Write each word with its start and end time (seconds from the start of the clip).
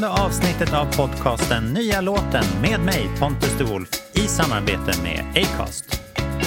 Det 0.00 0.08
30 0.08 0.22
avsnittet 0.22 0.74
av 0.74 0.96
podcasten 0.96 1.64
Nya 1.64 2.00
låten 2.00 2.44
med 2.62 2.80
mig, 2.80 3.10
Pontus 3.18 3.58
de 3.58 3.64
Wolf, 3.64 3.88
i 4.12 4.20
samarbete 4.20 5.02
med 5.02 5.24
Acast. 5.36 6.00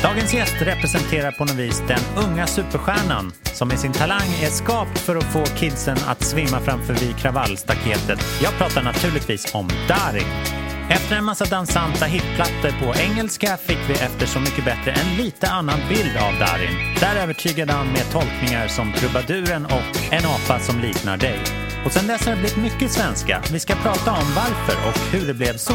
Dagens 0.03 0.33
gäst 0.33 0.61
representerar 0.61 1.31
på 1.31 1.45
något 1.45 1.55
vis 1.55 1.83
den 1.87 2.25
unga 2.25 2.47
superstjärnan 2.47 3.31
som 3.53 3.67
med 3.67 3.79
sin 3.79 3.93
talang 3.93 4.27
är 4.43 4.49
skapt 4.49 4.99
för 4.99 5.15
att 5.15 5.33
få 5.33 5.45
kidsen 5.45 5.97
att 6.07 6.23
svimma 6.23 6.59
framför 6.59 6.93
vid 6.93 7.17
kravallstaketet. 7.17 8.19
Jag 8.43 8.57
pratar 8.57 8.83
naturligtvis 8.83 9.55
om 9.55 9.69
Darin. 9.87 10.27
Efter 10.89 11.15
en 11.15 11.25
massa 11.25 11.45
dansanta 11.45 12.05
hitplattor 12.05 12.85
på 12.85 12.99
engelska 12.99 13.57
fick 13.57 13.89
vi 13.89 13.93
efter 13.93 14.25
Så 14.25 14.39
mycket 14.39 14.65
bättre 14.65 14.91
en 14.91 15.17
lite 15.17 15.47
annan 15.47 15.79
bild 15.89 16.17
av 16.17 16.33
Darin. 16.39 16.95
Där 16.99 17.15
övertygade 17.15 17.73
han 17.73 17.87
med 17.87 18.11
tolkningar 18.11 18.67
som 18.67 18.93
trubaduren 18.93 19.65
och 19.65 20.13
En 20.13 20.25
apa 20.25 20.59
som 20.59 20.79
liknar 20.79 21.17
dig. 21.17 21.64
Och 21.85 21.91
sen 21.91 22.07
dess 22.07 22.25
har 22.25 22.31
det 22.31 22.37
blivit 22.37 22.57
mycket 22.57 22.91
svenska. 22.91 23.41
Vi 23.51 23.59
ska 23.59 23.75
prata 23.75 24.11
om 24.11 24.27
varför 24.35 24.75
och 24.87 24.99
hur 25.11 25.27
det 25.27 25.33
blev 25.33 25.57
så. 25.57 25.73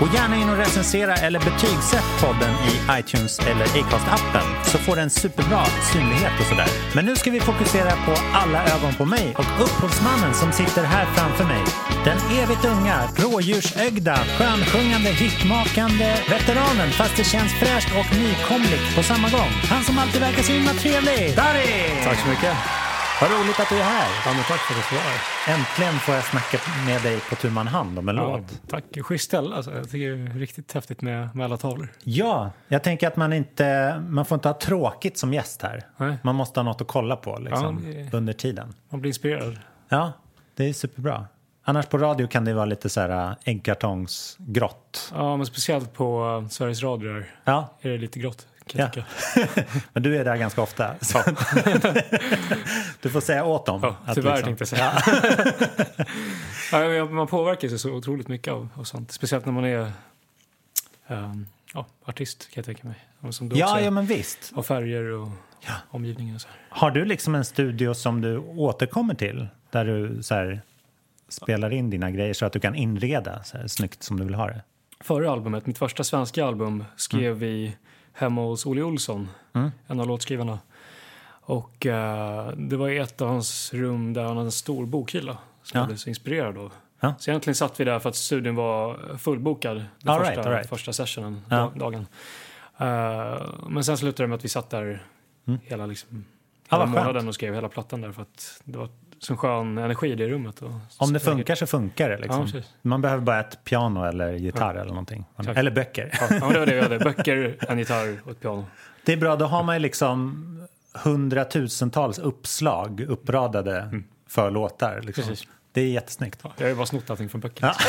Gå 0.00 0.06
gärna 0.14 0.36
in 0.36 0.48
och 0.50 0.56
recensera 0.56 1.14
eller 1.14 1.38
betygsätt 1.38 2.08
podden 2.20 2.52
i 2.70 3.00
iTunes 3.00 3.38
eller 3.38 3.66
Acast-appen 3.66 4.64
så 4.64 4.78
får 4.78 4.96
den 4.96 5.10
superbra 5.10 5.64
synlighet 5.92 6.32
och 6.40 6.46
sådär. 6.46 6.68
Men 6.94 7.04
nu 7.04 7.16
ska 7.16 7.30
vi 7.30 7.40
fokusera 7.40 7.90
på 7.90 8.12
alla 8.32 8.60
ögon 8.74 8.94
på 8.94 9.04
mig 9.04 9.34
och 9.38 9.64
upphovsmannen 9.64 10.34
som 10.34 10.52
sitter 10.52 10.84
här 10.84 11.06
framför 11.06 11.44
mig. 11.44 11.62
Den 12.04 12.18
evigt 12.38 12.64
unga, 12.64 12.98
rådjursögda, 13.16 14.16
skönsjungande, 14.38 15.10
hitmakande 15.10 16.16
veteranen 16.30 16.90
fast 16.90 17.16
det 17.16 17.24
känns 17.24 17.52
fräscht 17.52 17.90
och 18.00 18.16
nykomligt 18.16 18.96
på 18.96 19.02
samma 19.02 19.28
gång. 19.28 19.50
Han 19.70 19.84
som 19.84 19.98
alltid 19.98 20.20
verkar 20.20 20.42
så 20.42 20.52
himla 20.52 20.72
trevlig. 20.72 21.36
Darin! 21.36 22.04
Tack 22.04 22.18
så 22.20 22.28
mycket. 22.28 22.85
Vad 23.20 23.30
roligt 23.30 23.60
att 23.60 23.68
du 23.68 23.78
är 23.78 23.82
här. 23.82 24.08
Ja, 24.26 24.32
men 24.34 24.42
tack 24.44 24.60
för 24.60 24.74
att 24.74 24.78
du 24.78 24.82
får 24.82 24.96
vara 24.96 25.04
här. 25.04 25.54
Äntligen 25.54 25.94
får 25.94 26.14
jag 26.14 26.24
snacka 26.24 26.58
med 26.86 27.02
dig 27.02 27.20
på 27.28 27.34
tu 27.34 27.50
man 27.50 27.66
hand 27.66 27.98
om 27.98 28.08
en 28.08 28.16
Ja, 28.16 28.36
låt. 28.36 28.62
tack. 28.68 28.84
Schysst 29.02 29.24
ställe. 29.24 29.56
Alltså. 29.56 29.72
Jag 29.74 29.90
tycker 29.90 30.10
det 30.10 30.30
är 30.30 30.38
riktigt 30.38 30.72
häftigt 30.72 31.02
med, 31.02 31.36
med 31.36 31.44
alla 31.44 31.56
tavlor. 31.56 31.88
Ja, 32.04 32.50
jag 32.68 32.82
tänker 32.82 33.06
att 33.06 33.16
man 33.16 33.32
inte 33.32 33.96
man 34.08 34.24
får 34.24 34.36
inte 34.36 34.48
ha 34.48 34.58
tråkigt 34.58 35.18
som 35.18 35.34
gäst 35.34 35.62
här. 35.62 35.86
Nej. 35.96 36.16
Man 36.22 36.34
måste 36.34 36.60
ha 36.60 36.64
något 36.64 36.80
att 36.80 36.88
kolla 36.88 37.16
på 37.16 37.38
liksom, 37.38 37.84
Ja, 37.86 37.92
det- 38.10 38.16
under 38.16 38.32
tiden. 38.32 38.74
Man 38.90 39.00
blir 39.00 39.08
inspirerad. 39.08 39.58
Ja, 39.88 40.12
det 40.56 40.68
är 40.68 40.72
superbra. 40.72 41.26
Annars 41.64 41.86
på 41.86 41.98
radio 41.98 42.26
kan 42.26 42.44
det 42.44 42.54
vara 42.54 42.64
lite 42.64 42.88
så 42.88 43.00
här 43.00 43.10
äh, 43.30 43.32
äggkartongsgrått. 43.44 45.12
Ja, 45.14 45.36
men 45.36 45.46
speciellt 45.46 45.92
på 45.94 46.38
uh, 46.42 46.48
Sveriges 46.48 46.82
Radio 46.82 47.12
där 47.12 47.26
Ja, 47.44 47.74
är 47.80 47.88
det 47.90 47.98
lite 47.98 48.18
grått. 48.18 48.46
Ja. 48.72 48.90
men 49.92 50.02
du 50.02 50.16
är 50.16 50.24
där 50.24 50.36
ganska 50.36 50.62
ofta. 50.62 50.94
Så. 51.00 51.18
du 53.00 53.10
får 53.10 53.20
säga 53.20 53.44
åt 53.44 53.66
dem. 53.66 53.80
Ja, 53.82 53.96
att 54.04 54.14
tyvärr 54.14 54.36
liksom- 54.36 54.56
tänkte 54.56 54.62
jag 54.62 55.02
säga. 56.72 56.88
ja, 56.94 57.04
man 57.04 57.26
påverkas 57.26 57.72
ju 57.72 57.78
så 57.78 57.90
otroligt 57.90 58.28
mycket 58.28 58.52
av, 58.52 58.68
av 58.74 58.84
sånt. 58.84 59.12
Speciellt 59.12 59.46
när 59.46 59.52
man 59.52 59.64
är 59.64 59.92
ehm, 61.06 61.46
ja, 61.74 61.86
artist 62.04 62.50
kan 62.50 62.60
jag 62.60 62.64
tänka 62.64 62.88
mig. 62.88 62.96
Som 63.32 63.48
du 63.48 63.56
Ja, 63.56 63.80
ja, 63.80 63.90
men 63.90 64.06
visst. 64.06 64.52
Av 64.54 64.62
färger 64.62 65.02
och 65.02 65.28
omgivningen 65.88 66.34
och 66.34 66.40
så 66.40 66.48
här. 66.48 66.56
Har 66.68 66.90
du 66.90 67.04
liksom 67.04 67.34
en 67.34 67.44
studio 67.44 67.94
som 67.94 68.20
du 68.20 68.38
återkommer 68.38 69.14
till? 69.14 69.48
Där 69.70 69.84
du 69.84 70.22
så 70.22 70.34
här, 70.34 70.60
spelar 71.28 71.72
in 71.72 71.90
dina 71.90 72.10
grejer 72.10 72.34
så 72.34 72.46
att 72.46 72.52
du 72.52 72.60
kan 72.60 72.74
inreda 72.74 73.42
så 73.44 73.58
här, 73.58 73.66
snyggt 73.66 74.02
som 74.02 74.16
du 74.20 74.24
vill 74.24 74.34
ha 74.34 74.46
det? 74.46 74.62
Förra 75.00 75.32
albumet, 75.32 75.66
mitt 75.66 75.78
första 75.78 76.04
svenska 76.04 76.44
album, 76.44 76.84
skrev 76.96 77.42
Mm. 77.42 77.72
Hemma 78.16 78.40
hos 78.42 78.66
Olle 78.66 78.82
Olsson, 78.82 79.28
en 79.86 80.00
av 80.00 80.06
låtskrivarna. 80.06 80.58
Och 81.48 81.86
eh, 81.86 82.48
det 82.56 82.76
var 82.76 82.88
i 82.88 82.98
ett 82.98 83.20
av 83.20 83.28
hans 83.28 83.74
rum 83.74 84.12
där 84.12 84.24
han 84.24 84.36
hade 84.36 84.46
en 84.48 84.52
stor 84.52 84.86
bokhylla 84.86 85.38
som 85.62 85.76
Ja. 85.78 85.80
jag 85.80 85.86
blev 85.88 85.96
så 85.96 86.08
inspirerad 86.08 86.58
av. 86.58 86.72
Ja. 87.00 87.14
Så 87.18 87.30
egentligen 87.30 87.54
satt 87.54 87.80
vi 87.80 87.84
där 87.84 87.98
för 87.98 88.08
att 88.08 88.16
studion 88.16 88.54
var 88.54 89.16
fullbokad 89.18 89.76
den 89.76 90.08
All 90.10 90.18
första, 90.18 90.34
right, 90.34 90.46
right. 90.46 90.68
första 90.68 90.92
sessionen, 90.92 91.42
Ja. 91.50 91.56
da- 91.74 91.78
dagen. 91.78 92.06
Eh, 92.78 93.46
men 93.68 93.84
sen 93.84 93.96
slutade 93.98 94.22
det 94.22 94.28
med 94.28 94.36
att 94.36 94.44
vi 94.44 94.48
satt 94.48 94.70
där 94.70 95.02
hela, 95.62 95.86
liksom, 95.86 96.08
Mm. 96.10 96.24
Hela 96.70 96.78
vad 96.84 96.94
skönt. 96.94 97.06
månaden 97.06 97.28
och 97.28 97.34
skrev 97.34 97.54
hela 97.54 97.68
plattan 97.68 98.00
där 98.00 98.12
för 98.12 98.22
att 98.22 98.60
det 98.64 98.78
var 98.78 98.88
så 99.18 99.36
skön 99.36 99.78
energi 99.78 100.12
i 100.12 100.14
det 100.14 100.28
rummet. 100.28 100.62
Och 100.62 100.70
Om 100.98 101.12
det 101.12 101.20
funkar 101.20 101.54
så 101.54 101.66
funkar 101.66 102.08
det. 102.08 102.18
Liksom. 102.18 102.48
Ja. 102.54 102.60
Man 102.82 103.02
behöver 103.02 103.22
bara 103.22 103.40
ett 103.40 103.64
piano 103.64 104.04
eller 104.04 104.32
gitarr 104.32 104.74
eller 104.74 104.90
någonting. 104.90 105.24
Exakt. 105.38 105.58
Eller 105.58 105.70
böcker. 105.70 106.10
Ja, 106.20 106.26
ja, 106.30 106.40
men 106.40 106.52
det 106.52 106.58
var 106.58 106.66
det 106.66 106.74
vi 106.74 106.80
hade. 106.82 106.98
Böcker, 106.98 107.56
en 107.68 107.78
gitarr 107.78 108.16
och 108.24 108.30
ett 108.30 108.40
piano. 108.40 108.64
Det 109.04 109.12
är 109.12 109.16
bra, 109.16 109.36
då 109.36 109.44
har 109.44 109.62
man 109.62 109.74
ju 109.76 109.78
liksom 109.78 110.42
hundratusentals 111.04 112.18
uppslag 112.18 113.00
uppradade 113.00 114.02
för 114.28 114.50
låtar. 114.50 115.00
Liksom. 115.02 115.34
Det 115.72 115.80
är 115.80 115.86
jättesnyggt. 115.86 116.40
Ja, 116.42 116.52
jag 116.56 116.64
har 116.64 116.68
ju 116.68 116.74
bara 116.76 116.86
snott 116.86 117.10
allting 117.10 117.28
från 117.28 117.40
böckerna. 117.40 117.72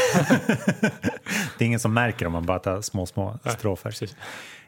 Det 1.57 1.63
är 1.63 1.67
ingen 1.67 1.79
som 1.79 1.93
märker 1.93 2.25
om 2.25 2.31
man 2.33 2.45
bara 2.45 2.59
tar 2.59 2.81
små, 2.81 3.05
små 3.05 3.39
strofer. 3.45 3.89
precis. 3.89 4.15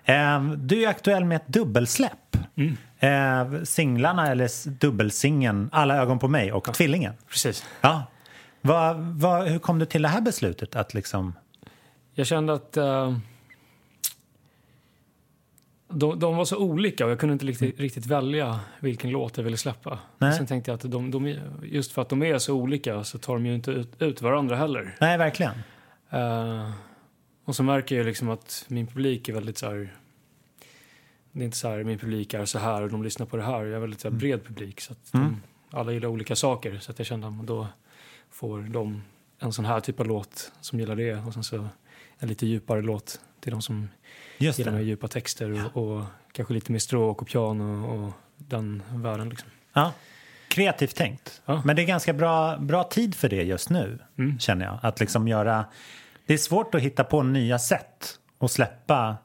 Eh, 0.09 0.51
Du 0.51 0.83
är 0.83 0.87
aktuell 0.87 1.25
med 1.25 1.35
ett 1.35 1.47
dubbelsläpp. 1.47 2.37
Mm. 2.55 2.77
Eh, 2.99 3.63
Singlarna, 3.63 4.27
eller 4.27 4.69
dubbelsingeln 4.69 5.69
Alla 5.71 5.97
ögon 5.97 6.19
på 6.19 6.27
mig 6.27 6.51
och 6.51 6.73
Tvillingen. 6.73 7.13
Precis. 7.27 7.65
Ja. 7.81 8.03
Vad, 8.61 8.97
vad, 8.97 9.47
hur 9.47 9.59
kom 9.59 9.79
du 9.79 9.85
till 9.85 10.01
det 10.01 10.07
här 10.07 10.21
beslutet? 10.21 10.75
Att 10.75 10.93
liksom... 10.93 11.33
Jag 12.13 12.27
kände 12.27 12.53
att 12.53 12.77
eh, 12.77 13.17
de, 15.89 16.19
de 16.19 16.37
var 16.37 16.45
så 16.45 16.57
olika 16.57 17.05
och 17.05 17.11
jag 17.11 17.19
kunde 17.19 17.33
inte 17.33 17.45
riktigt, 17.45 17.79
riktigt 17.79 18.05
välja 18.05 18.59
vilken 18.79 19.09
låt 19.09 19.37
jag 19.37 19.43
ville 19.43 19.57
släppa. 19.57 19.99
Nej. 20.17 20.33
Sen 20.33 20.47
tänkte 20.47 20.71
jag 20.71 20.75
att 20.75 20.91
de, 20.91 21.11
de, 21.11 21.35
just 21.63 21.91
för 21.91 22.01
att 22.01 22.09
de 22.09 22.23
är 22.23 22.37
så 22.37 22.53
olika 22.53 23.03
så 23.03 23.17
tar 23.17 23.33
de 23.33 23.45
ju 23.45 23.55
inte 23.55 23.71
ut, 23.71 24.01
ut 24.01 24.21
varandra 24.21 24.55
heller. 24.55 24.95
Nej, 24.99 25.17
verkligen. 25.17 25.53
Eh, 26.09 26.71
och 27.45 27.55
så 27.55 27.63
märker 27.63 27.97
jag 27.97 28.05
liksom 28.05 28.29
att 28.29 28.65
min 28.67 28.87
publik 28.87 29.29
är 29.29 29.33
väldigt 29.33 29.57
så 29.57 29.69
här... 29.69 29.95
Det 31.39 31.43
är 31.43 31.45
inte 31.45 31.57
så 31.57 31.69
här, 31.69 31.83
min 31.83 31.97
publik 31.97 32.33
är 32.33 32.45
så 32.45 32.59
här 32.59 32.81
och 32.81 32.89
de 32.89 33.03
lyssnar 33.03 33.25
på 33.25 33.37
det 33.37 33.43
här. 33.43 33.63
Jag 33.65 33.73
är 33.75 33.79
väldigt 33.79 33.99
så 33.99 34.09
här, 34.09 34.15
bred 34.15 34.43
publik 34.45 34.81
så 34.81 34.93
att 34.93 35.11
de, 35.11 35.41
alla 35.71 35.91
gillar 35.91 36.07
olika 36.07 36.35
saker. 36.35 36.77
Så 36.79 36.91
att 36.91 36.99
jag 36.99 37.05
kände 37.07 37.27
att 37.27 37.47
då 37.47 37.67
får 38.29 38.59
de 38.61 39.01
en 39.39 39.53
sån 39.53 39.65
här 39.65 39.79
typ 39.79 39.99
av 39.99 40.05
låt 40.07 40.51
som 40.61 40.79
gillar 40.79 40.95
det 40.95 41.15
och 41.15 41.33
sen 41.33 41.43
så 41.43 41.67
en 42.17 42.27
lite 42.29 42.45
djupare 42.45 42.81
låt 42.81 43.19
till 43.39 43.51
de 43.51 43.61
som 43.61 43.89
Just 44.37 44.59
gillar 44.59 44.71
med 44.71 44.83
djupa 44.83 45.07
texter 45.07 45.71
och, 45.75 45.97
och 45.97 46.03
kanske 46.31 46.53
lite 46.53 46.71
mer 46.71 46.79
stråk 46.79 47.21
och 47.21 47.27
piano 47.27 47.87
och 47.87 48.13
den 48.37 48.83
världen 48.91 49.29
liksom. 49.29 49.49
Ja. 49.73 49.93
Kreativt 50.47 50.95
tänkt. 50.95 51.41
Ja. 51.45 51.61
Men 51.65 51.75
det 51.75 51.81
är 51.81 51.85
ganska 51.85 52.13
bra, 52.13 52.57
bra 52.57 52.83
tid 52.83 53.15
för 53.15 53.29
det 53.29 53.43
just 53.43 53.69
nu, 53.69 53.99
Mm. 54.17 54.39
känner 54.39 54.65
jag. 54.65 54.79
Att 54.81 54.99
liksom 54.99 55.27
göra... 55.27 55.65
Det 56.25 56.33
är 56.33 56.37
svårt 56.37 56.75
att 56.75 56.81
hitta 56.81 57.03
på 57.03 57.23
nya 57.23 57.59
sätt 57.59 58.19
och 58.37 58.51
släppa 58.51 59.17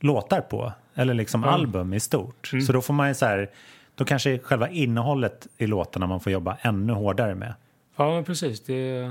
låtar 0.00 0.40
på. 0.40 0.72
Eller 0.98 1.14
liksom 1.14 1.44
album 1.44 1.94
i 1.94 2.00
stort. 2.00 2.50
Mm. 2.52 2.64
Så 2.64 2.72
då 2.72 2.82
får 2.82 2.94
man 2.94 3.08
ju 3.08 3.14
så 3.14 3.26
här... 3.26 3.50
Då 3.94 4.04
kanske 4.04 4.38
själva 4.38 4.68
innehållet 4.68 5.46
i 5.58 5.66
låtarna 5.66 6.06
man 6.06 6.20
får 6.20 6.32
jobba 6.32 6.56
ännu 6.60 6.92
hårdare 6.92 7.34
med. 7.34 7.54
Ja, 7.96 8.14
men 8.14 8.24
precis. 8.24 8.60
Det, 8.60 9.10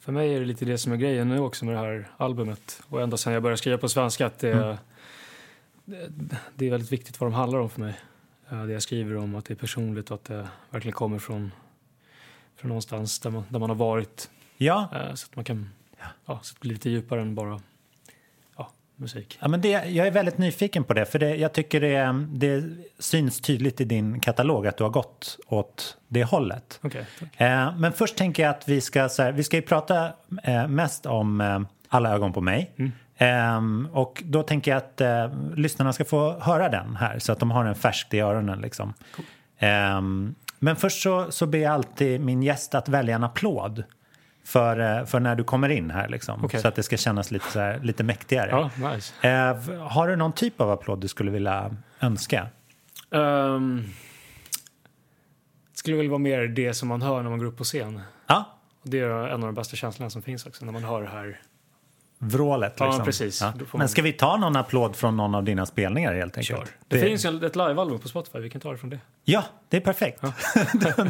för 0.00 0.12
mig 0.12 0.34
är 0.34 0.40
det 0.40 0.46
lite 0.46 0.64
det 0.64 0.78
som 0.78 0.92
är 0.92 0.96
grejen 0.96 1.28
nu 1.28 1.38
också 1.38 1.64
med 1.64 1.74
det 1.74 1.78
här 1.80 2.08
albumet. 2.16 2.82
Och 2.88 3.02
ända 3.02 3.16
sedan 3.16 3.32
jag 3.32 3.42
började 3.42 3.56
skriva 3.58 3.78
på 3.78 3.88
svenska 3.88 4.26
att 4.26 4.38
det, 4.38 4.52
Mm. 4.52 4.76
det, 5.84 6.36
det 6.54 6.66
är 6.66 6.70
väldigt 6.70 6.92
viktigt 6.92 7.20
vad 7.20 7.30
de 7.30 7.34
handlar 7.34 7.58
om 7.58 7.70
för 7.70 7.80
mig. 7.80 7.94
Eh, 8.50 8.64
Det 8.64 8.72
jag 8.72 8.82
skriver 8.82 9.16
om, 9.16 9.34
att 9.34 9.44
det 9.44 9.54
är 9.54 9.56
personligt 9.56 10.10
och 10.10 10.14
att 10.14 10.24
det 10.24 10.48
verkligen 10.70 10.92
kommer 10.94 11.18
från, 11.18 11.52
från 12.56 12.68
någonstans 12.68 13.20
där 13.20 13.30
man, 13.30 13.44
där 13.48 13.58
man 13.58 13.70
har 13.70 13.76
varit. 13.76 14.30
Ja, 14.56 14.88
Eh, 14.92 15.14
Så 15.14 15.26
att 15.30 15.36
man 15.36 15.44
kan 15.44 15.70
ja, 15.98 16.04
så 16.26 16.32
att 16.52 16.54
det 16.54 16.60
blir 16.60 16.72
lite 16.72 16.90
djupare 16.90 17.20
än 17.20 17.34
bara 17.34 17.60
musik. 18.96 19.38
Ja, 19.40 19.48
men 19.48 19.60
det, 19.60 19.68
jag 19.68 20.06
är 20.06 20.10
väldigt 20.10 20.38
nyfiken 20.38 20.84
på 20.84 20.94
det, 20.94 21.04
för 21.04 21.18
det, 21.18 21.36
jag 21.36 21.52
tycker 21.52 21.80
det, 21.80 22.26
det 22.28 22.64
syns 22.98 23.40
tydligt 23.40 23.80
i 23.80 23.84
din 23.84 24.20
katalog 24.20 24.66
att 24.66 24.76
du 24.76 24.84
har 24.84 24.90
gått 24.90 25.38
åt 25.46 25.96
det 26.08 26.24
hållet. 26.24 26.80
Tack. 26.82 26.94
Eh, 27.40 27.76
men 27.76 27.92
först 27.92 28.16
tänker 28.16 28.42
jag 28.42 28.50
att 28.50 28.68
vi 28.68 28.80
ska, 28.80 29.08
så 29.08 29.22
här, 29.22 29.32
vi 29.32 29.44
ska 29.44 29.56
ju 29.56 29.62
prata 29.62 30.12
eh, 30.42 30.68
mest 30.68 31.06
om 31.06 31.40
eh, 31.40 31.60
Alla 31.88 32.14
ögon 32.14 32.32
på 32.32 32.40
mig. 32.40 32.70
Ehm, 33.18 33.88
och 33.92 34.22
då 34.26 34.42
tänker 34.42 34.70
jag 34.70 34.78
att 34.78 35.00
eh, 35.00 35.28
lyssnarna 35.56 35.92
ska 35.92 36.04
få 36.04 36.38
höra 36.40 36.68
den 36.68 36.96
här 36.96 37.18
så 37.18 37.32
att 37.32 37.38
de 37.38 37.50
har 37.50 37.64
den 37.64 37.74
färskt 37.74 38.14
i 38.14 38.20
öronen. 38.20 38.60
Liksom. 38.60 38.94
Ehm, 39.58 40.34
men 40.58 40.76
först 40.76 41.02
så, 41.02 41.30
så 41.30 41.46
ber 41.46 41.58
jag 41.58 41.72
alltid 41.72 42.20
min 42.20 42.42
gäst 42.42 42.74
att 42.74 42.88
välja 42.88 43.14
en 43.14 43.24
applåd 43.24 43.84
för, 44.44 44.98
eh, 44.98 45.04
för 45.04 45.20
när 45.20 45.36
du 45.36 45.44
kommer 45.44 45.68
in 45.68 45.90
här. 45.90 46.08
Liksom, 46.08 46.44
Okej. 46.44 46.60
Så 46.60 46.68
att 46.68 46.74
det 46.74 46.82
ska 46.82 46.96
kännas 46.96 47.30
lite, 47.30 47.50
så 47.50 47.60
här, 47.60 47.80
lite 47.82 48.04
mäktigare. 48.04 48.50
Ja, 48.50 48.90
nice. 48.92 49.28
Eh, 49.28 49.80
har 49.88 50.08
du 50.08 50.16
någon 50.16 50.32
typ 50.32 50.60
av 50.60 50.70
applåd 50.70 51.00
du 51.00 51.08
skulle 51.08 51.30
vilja 51.30 51.76
önska? 52.00 52.46
Um, 53.10 53.84
det 55.72 55.78
skulle 55.78 55.96
väl 55.96 56.08
vara 56.08 56.18
mer 56.18 56.40
det 56.40 56.74
som 56.74 56.88
man 56.88 57.02
hör 57.02 57.22
när 57.22 57.30
man 57.30 57.38
går 57.38 57.46
upp 57.46 57.56
på 57.56 57.64
scen. 57.64 58.00
Ja, 58.26 58.44
det 58.82 59.00
är 59.00 59.08
en 59.08 59.32
av 59.32 59.48
de 59.48 59.54
bästa 59.54 59.76
känslorna 59.76 60.10
som 60.10 60.22
finns 60.22 60.46
också, 60.46 60.64
när 60.64 60.72
man 60.72 60.84
hör 60.84 61.02
det 61.02 61.08
här. 61.08 61.40
Vrålet. 62.24 62.74
Ja, 62.78 62.86
Liksom. 62.86 63.04
precis. 63.04 63.44
Då 63.58 63.64
får 63.64 63.78
Men 63.78 63.88
ska 63.88 64.02
vi 64.02 64.12
ta 64.12 64.36
någon 64.36 64.56
applåd 64.56 64.96
från 64.96 65.16
någon 65.16 65.34
av 65.34 65.44
dina 65.44 65.66
spelningar 65.66 66.14
helt 66.14 66.38
enkelt? 66.38 66.58
Kör. 66.58 66.68
Det, 66.88 66.98
finns 67.00 67.24
ju 67.24 67.46
ett 67.46 67.56
livealbum 67.56 67.98
på 67.98 68.08
Spotify, 68.08 68.38
vi 68.38 68.50
kan 68.50 68.60
ta 68.60 68.72
det 68.72 68.78
från 68.78 68.90
det. 68.90 68.98
Ja, 69.24 69.44
det 69.68 69.76
är 69.76 69.80
perfekt. 69.80 70.22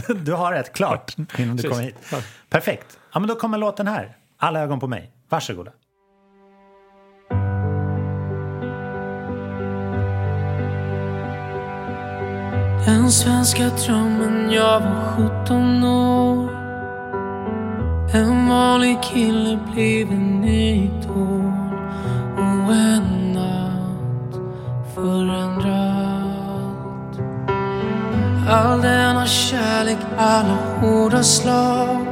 du, 0.07 0.15
du 0.25 0.33
har 0.33 0.53
ett 0.53 0.73
klart 0.73 1.15
innan 1.39 1.57
du 1.57 1.63
Precis. 1.63 1.71
kommer 1.71 1.83
hit. 1.83 1.97
Ja. 2.13 2.19
Perfekt. 2.49 2.99
Ja, 3.13 3.21
men 3.21 3.29
då 3.29 3.35
kommer 3.35 3.59
låten 3.59 3.87
här. 3.87 4.17
Alla 4.39 4.61
ögon 4.61 4.81
på 4.81 4.87
mig. 4.87 5.11
Varsågoda. 5.29 5.73
Den 12.87 13.11
svenska 13.11 13.69
drömmen, 13.69 14.51
jag 14.53 14.81
var 14.81 15.13
17 15.45 15.85
år 15.85 16.24
en 18.15 18.49
vanlig 18.49 18.99
kille 19.03 19.59
blev 19.73 20.13
en 20.13 20.45
idol 20.45 21.53
Och 22.37 22.75
en 22.75 23.33
natt 23.35 24.35
förändrat 24.95 26.41
All 28.49 28.81
denna 28.83 29.27
kärlek, 29.27 29.99
alla 30.19 30.59
hårda 30.81 31.23
slag 31.23 32.07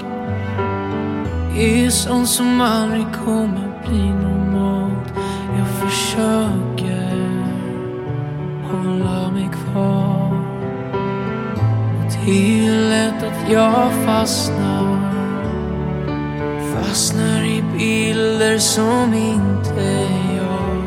Är 1.57 1.91
sånt 1.91 2.29
som 2.29 2.61
aldrig 2.61 3.07
kommer 3.25 3.73
bli 3.87 4.11
normalt. 4.11 5.13
Jag 5.59 5.69
försöker 5.69 7.43
hålla 8.71 9.31
mig 9.31 9.51
kvar 9.53 10.13
det 12.27 12.67
är 12.67 12.89
lätt 12.89 13.23
att 13.23 13.51
jag 13.51 13.93
fastnar. 14.07 14.82
Fastnar 16.93 17.43
i 17.45 17.63
bilder 17.79 18.59
som 18.59 19.15
inte 19.15 20.09
jag. 20.37 20.83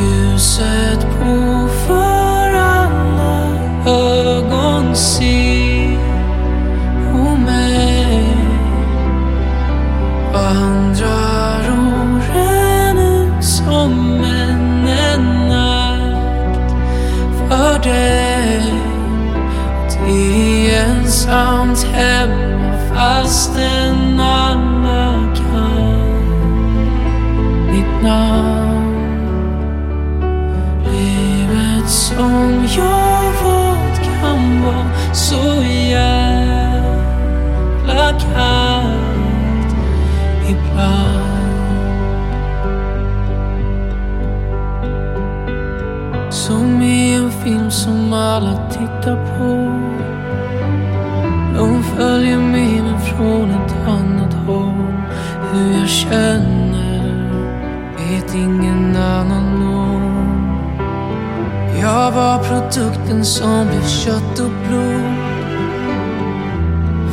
Ljuset 0.00 1.00
på 1.00 1.68
för 1.86 2.54
alla 2.54 3.46
ögon 3.86 4.96
ser 4.96 5.98
på 7.12 7.36
mig. 7.36 8.36
Vandrar 10.32 11.70
åren 11.70 12.98
ut 12.98 13.44
som 13.44 14.24
en, 14.24 14.88
en 14.88 15.52
akt 15.52 16.72
för 17.38 17.90
dig. 17.90 18.74
Det 19.88 20.70
är 20.70 20.84
ensamt 20.84 21.82
hemma 21.82 22.50
fastän 22.94 24.09
namn. 28.02 28.96
Livet 30.84 31.88
som 31.90 32.66
jag 32.76 33.32
valt 33.44 34.00
kan 34.20 34.62
vara 34.62 35.14
så 35.14 35.62
jävla 35.90 36.80
kallt 38.34 39.74
ibland. 40.48 41.30
Som 46.30 46.82
i 46.82 47.14
en 47.14 47.30
film 47.30 47.70
som 47.70 48.12
alla 48.12 48.68
tittar 48.70 49.16
på 49.16 49.70
De 51.58 51.82
följer 51.82 52.36
med 52.36 52.82
mig 52.82 52.98
från 52.98 53.50
ett 53.50 53.74
annat 53.88 54.34
håll 54.46 54.92
Hur 55.52 55.78
jag 55.80 55.88
känner 55.88 56.59
ingen 58.34 58.96
annan 58.96 59.62
om 59.62 60.50
Jag 61.80 62.12
var 62.12 62.38
produkten 62.38 63.24
som 63.24 63.66
blev 63.66 63.86
kött 63.86 64.40
och 64.40 64.50
blod. 64.68 65.30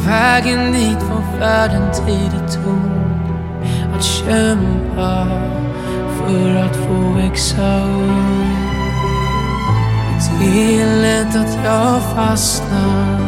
Vägen 0.05 0.71
dit 0.71 1.03
var 1.09 1.39
värd 1.39 1.71
den 1.71 1.91
tid 1.93 2.31
det 2.31 2.53
tog 2.53 2.81
Att 3.95 4.03
kämpa 4.03 5.27
för 6.17 6.55
att 6.55 6.75
få 6.75 7.13
växa 7.15 7.77
upp. 7.77 8.67
Det 10.39 10.81
är 10.81 11.01
lätt 11.01 11.35
att 11.35 11.59
jag 11.65 12.01
fastnar. 12.01 13.19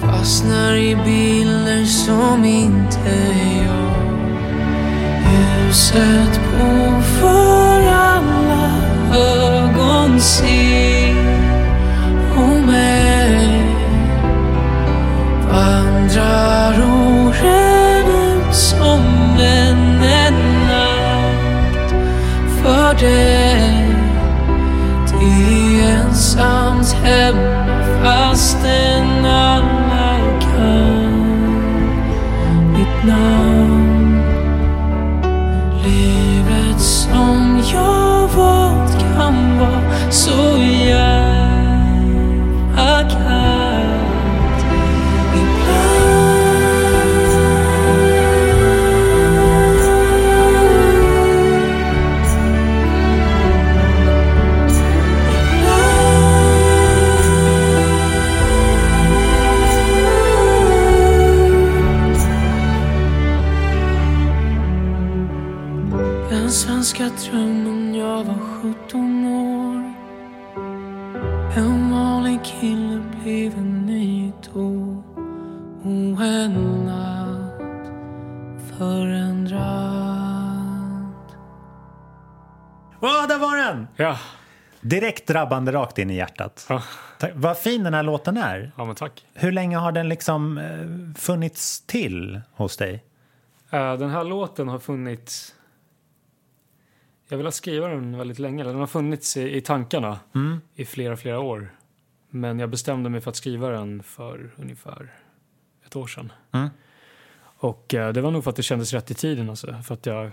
Fastnar 0.00 0.74
i 0.74 0.96
bilder 0.96 1.84
som 1.84 2.44
inte 2.44 2.98
är 3.08 3.66
jag. 3.66 4.01
Ljuset 5.72 6.40
på 6.58 7.00
för 7.02 7.86
alla 7.88 8.70
ögon 9.14 10.20
ser 10.20 11.14
på 12.34 12.40
mig. 12.40 13.64
Vandrar 15.48 16.74
åren 16.82 18.06
ut 18.06 18.54
som 18.54 19.00
en, 19.40 20.02
en 20.02 20.66
natt 20.66 21.94
för 22.62 22.94
dig 23.00 23.88
det 25.10 25.24
är 25.24 25.96
ensamt 25.96 26.92
hemma 26.92 27.82
fastän 28.02 28.91
Direkt 84.92 85.26
drabbande 85.26 85.72
rakt 85.72 85.98
in 85.98 86.10
i 86.10 86.14
hjärtat. 86.14 86.66
Ja. 86.68 86.82
Tack. 87.18 87.32
Vad 87.34 87.58
fin 87.58 87.84
den 87.84 87.94
här 87.94 88.02
låten 88.02 88.36
är. 88.36 88.72
Ja, 88.76 88.84
men 88.84 88.94
tack. 88.94 89.26
Hur 89.34 89.52
länge 89.52 89.76
har 89.76 89.92
den 89.92 90.08
liksom 90.08 90.58
eh, 90.58 91.20
funnits 91.20 91.80
till 91.80 92.40
hos 92.52 92.76
dig? 92.76 93.04
Eh, 93.70 93.94
den 93.94 94.10
här 94.10 94.24
låten 94.24 94.68
har 94.68 94.78
funnits... 94.78 95.54
Jag 97.28 97.38
vill 97.38 97.52
skriva 97.52 97.88
den 97.88 98.18
väldigt 98.18 98.38
länge. 98.38 98.64
Den 98.64 98.76
har 98.76 98.86
funnits 98.86 99.36
i, 99.36 99.56
i 99.56 99.60
tankarna 99.60 100.18
i 100.74 100.84
flera, 100.84 101.16
flera 101.16 101.40
år. 101.40 101.74
Men 102.30 102.58
jag 102.58 102.70
bestämde 102.70 103.10
mig 103.10 103.20
för 103.20 103.30
att 103.30 103.36
skriva 103.36 103.68
den 103.68 104.02
för 104.02 104.50
ungefär 104.56 105.12
ett 105.86 105.96
år 105.96 106.06
sedan. 106.06 106.32
Mm. 106.52 106.68
Och 107.42 107.94
eh, 107.94 108.12
det 108.12 108.20
var 108.20 108.30
nog 108.30 108.44
för 108.44 108.50
att 108.50 108.56
det 108.56 108.62
kändes 108.62 108.92
rätt 108.92 109.10
i 109.10 109.14
tiden. 109.14 109.50
Alltså. 109.50 109.82
För 109.82 109.94
att 109.94 110.06
jag, 110.06 110.30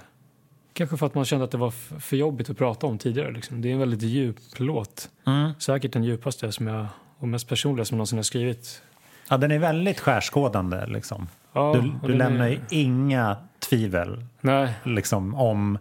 kanske 0.79 0.98
för 0.98 1.05
att 1.05 1.15
man 1.15 1.25
kände 1.25 1.45
att 1.45 1.51
det 1.51 1.57
var 1.57 1.71
för 2.00 2.15
jobbigt 2.17 2.50
att 2.50 2.57
prata 2.57 2.88
om 2.88 2.98
tidigare. 2.98 3.31
Liksom. 3.31 3.62
Det 3.62 3.69
är 3.69 3.74
en 3.74 3.79
väldigt 3.79 4.01
djup 4.01 4.38
låt. 4.57 5.09
Mm. 5.27 5.51
Säkert 5.59 5.93
den 5.93 6.03
djupaste 6.03 6.51
som 6.51 6.67
jag, 6.67 6.86
och 7.17 7.27
mest 7.27 7.50
personliga 7.50 7.86
som 7.86 7.95
jag 7.95 7.98
någonsin 7.98 8.17
har 8.17 8.24
skrivit. 8.24 8.81
Ja, 9.29 9.38
den 9.38 9.51
är 9.51 9.59
väldigt 9.59 10.00
skärskådande. 10.00 10.86
Liksom. 10.86 11.27
Ja, 11.53 11.74
Du, 12.01 12.07
du 12.07 12.13
lämnar 12.17 12.45
är- 12.45 12.50
ju 12.50 12.59
inga 12.69 13.38
tvivel 13.69 14.25
Nej, 14.41 14.74
liksom, 14.83 15.36
om... 15.36 15.77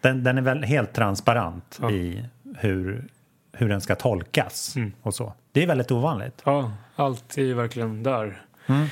Den, 0.00 0.24
den 0.24 0.38
är 0.38 0.42
väl 0.42 0.62
helt 0.64 0.92
transparent 0.92 1.78
Ja. 1.82 1.90
i 1.90 2.24
hur, 2.58 3.04
hur 3.52 3.68
den 3.68 3.80
ska 3.80 3.94
tolkas 3.94 4.76
Mm. 4.76 4.92
och 5.02 5.14
så. 5.14 5.32
Det 5.52 5.62
är 5.62 5.66
väldigt 5.66 5.90
ovanligt. 5.90 6.42
Ja, 6.44 6.72
allt 6.96 7.38
är 7.38 7.42
ju 7.42 7.54
verkligen 7.54 8.02
där. 8.02 8.42
Mm. 8.66 8.86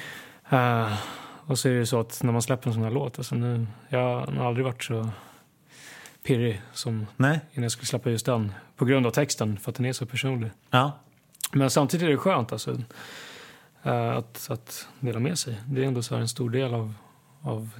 Eh, 0.51 0.93
och 1.47 1.59
så 1.59 1.69
är 1.69 1.73
det 1.73 1.87
så 1.87 2.01
att 2.01 2.21
när 2.23 2.33
man 2.33 2.43
släpper 2.43 2.69
en 2.69 2.75
sån 2.75 2.83
här 2.83 2.91
låt, 2.91 3.19
alltså 3.19 3.35
nu, 3.35 3.67
jag 3.89 4.21
har 4.21 4.47
aldrig 4.47 4.65
varit 4.67 4.85
så 4.85 5.09
pirrig 6.27 6.63
som 6.73 7.07
Nej? 7.17 7.41
innan 7.53 7.63
jag 7.63 7.73
skulle 7.73 7.87
släppa 7.87 8.11
just 8.11 8.27
den. 8.27 8.53
På 8.77 8.85
grund 8.85 9.07
av 9.07 9.11
texten, 9.11 9.59
för 9.59 9.71
att 9.71 9.77
den 9.77 9.87
är 9.87 9.93
så 9.93 10.07
personlig. 10.07 10.51
Ja. 10.71 10.93
Men 11.53 11.71
samtidigt 11.71 12.07
är 12.07 12.11
det 12.11 12.17
skönt 12.17 12.53
alltså, 12.53 12.83
eh, 13.83 14.17
att, 14.17 14.47
att 14.51 14.89
dela 15.01 15.19
med 15.19 15.39
sig. 15.39 15.61
Det 15.67 15.83
är 15.83 15.87
ändå 15.87 16.03
så 16.03 16.17
en 16.17 16.29
stor 16.29 16.51
del 16.51 16.75
av, 16.75 16.95
av 17.43 17.71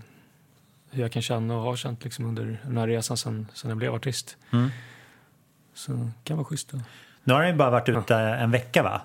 hur 0.91 1.03
jag 1.03 1.13
kan 1.13 1.23
känna 1.23 1.57
och 1.57 1.63
har 1.63 1.77
känt 1.77 2.05
liksom 2.05 2.25
under 2.25 2.61
den 2.65 2.77
här 2.77 2.87
resan 2.87 3.17
sen, 3.17 3.47
sen 3.55 3.69
jag 3.69 3.79
blev 3.79 3.95
artist. 3.95 4.37
Mm. 4.53 4.71
Så 5.75 5.93
det 5.93 6.11
kan 6.25 6.37
vara 6.37 6.45
schysst. 6.45 6.71
Då. 6.71 6.81
Nu 7.25 7.33
har 7.33 7.41
den 7.41 7.51
ju 7.51 7.57
bara 7.57 7.71
varit 7.71 7.89
ute 7.89 8.17
en 8.17 8.51
vecka, 8.51 8.83
va? 8.83 9.03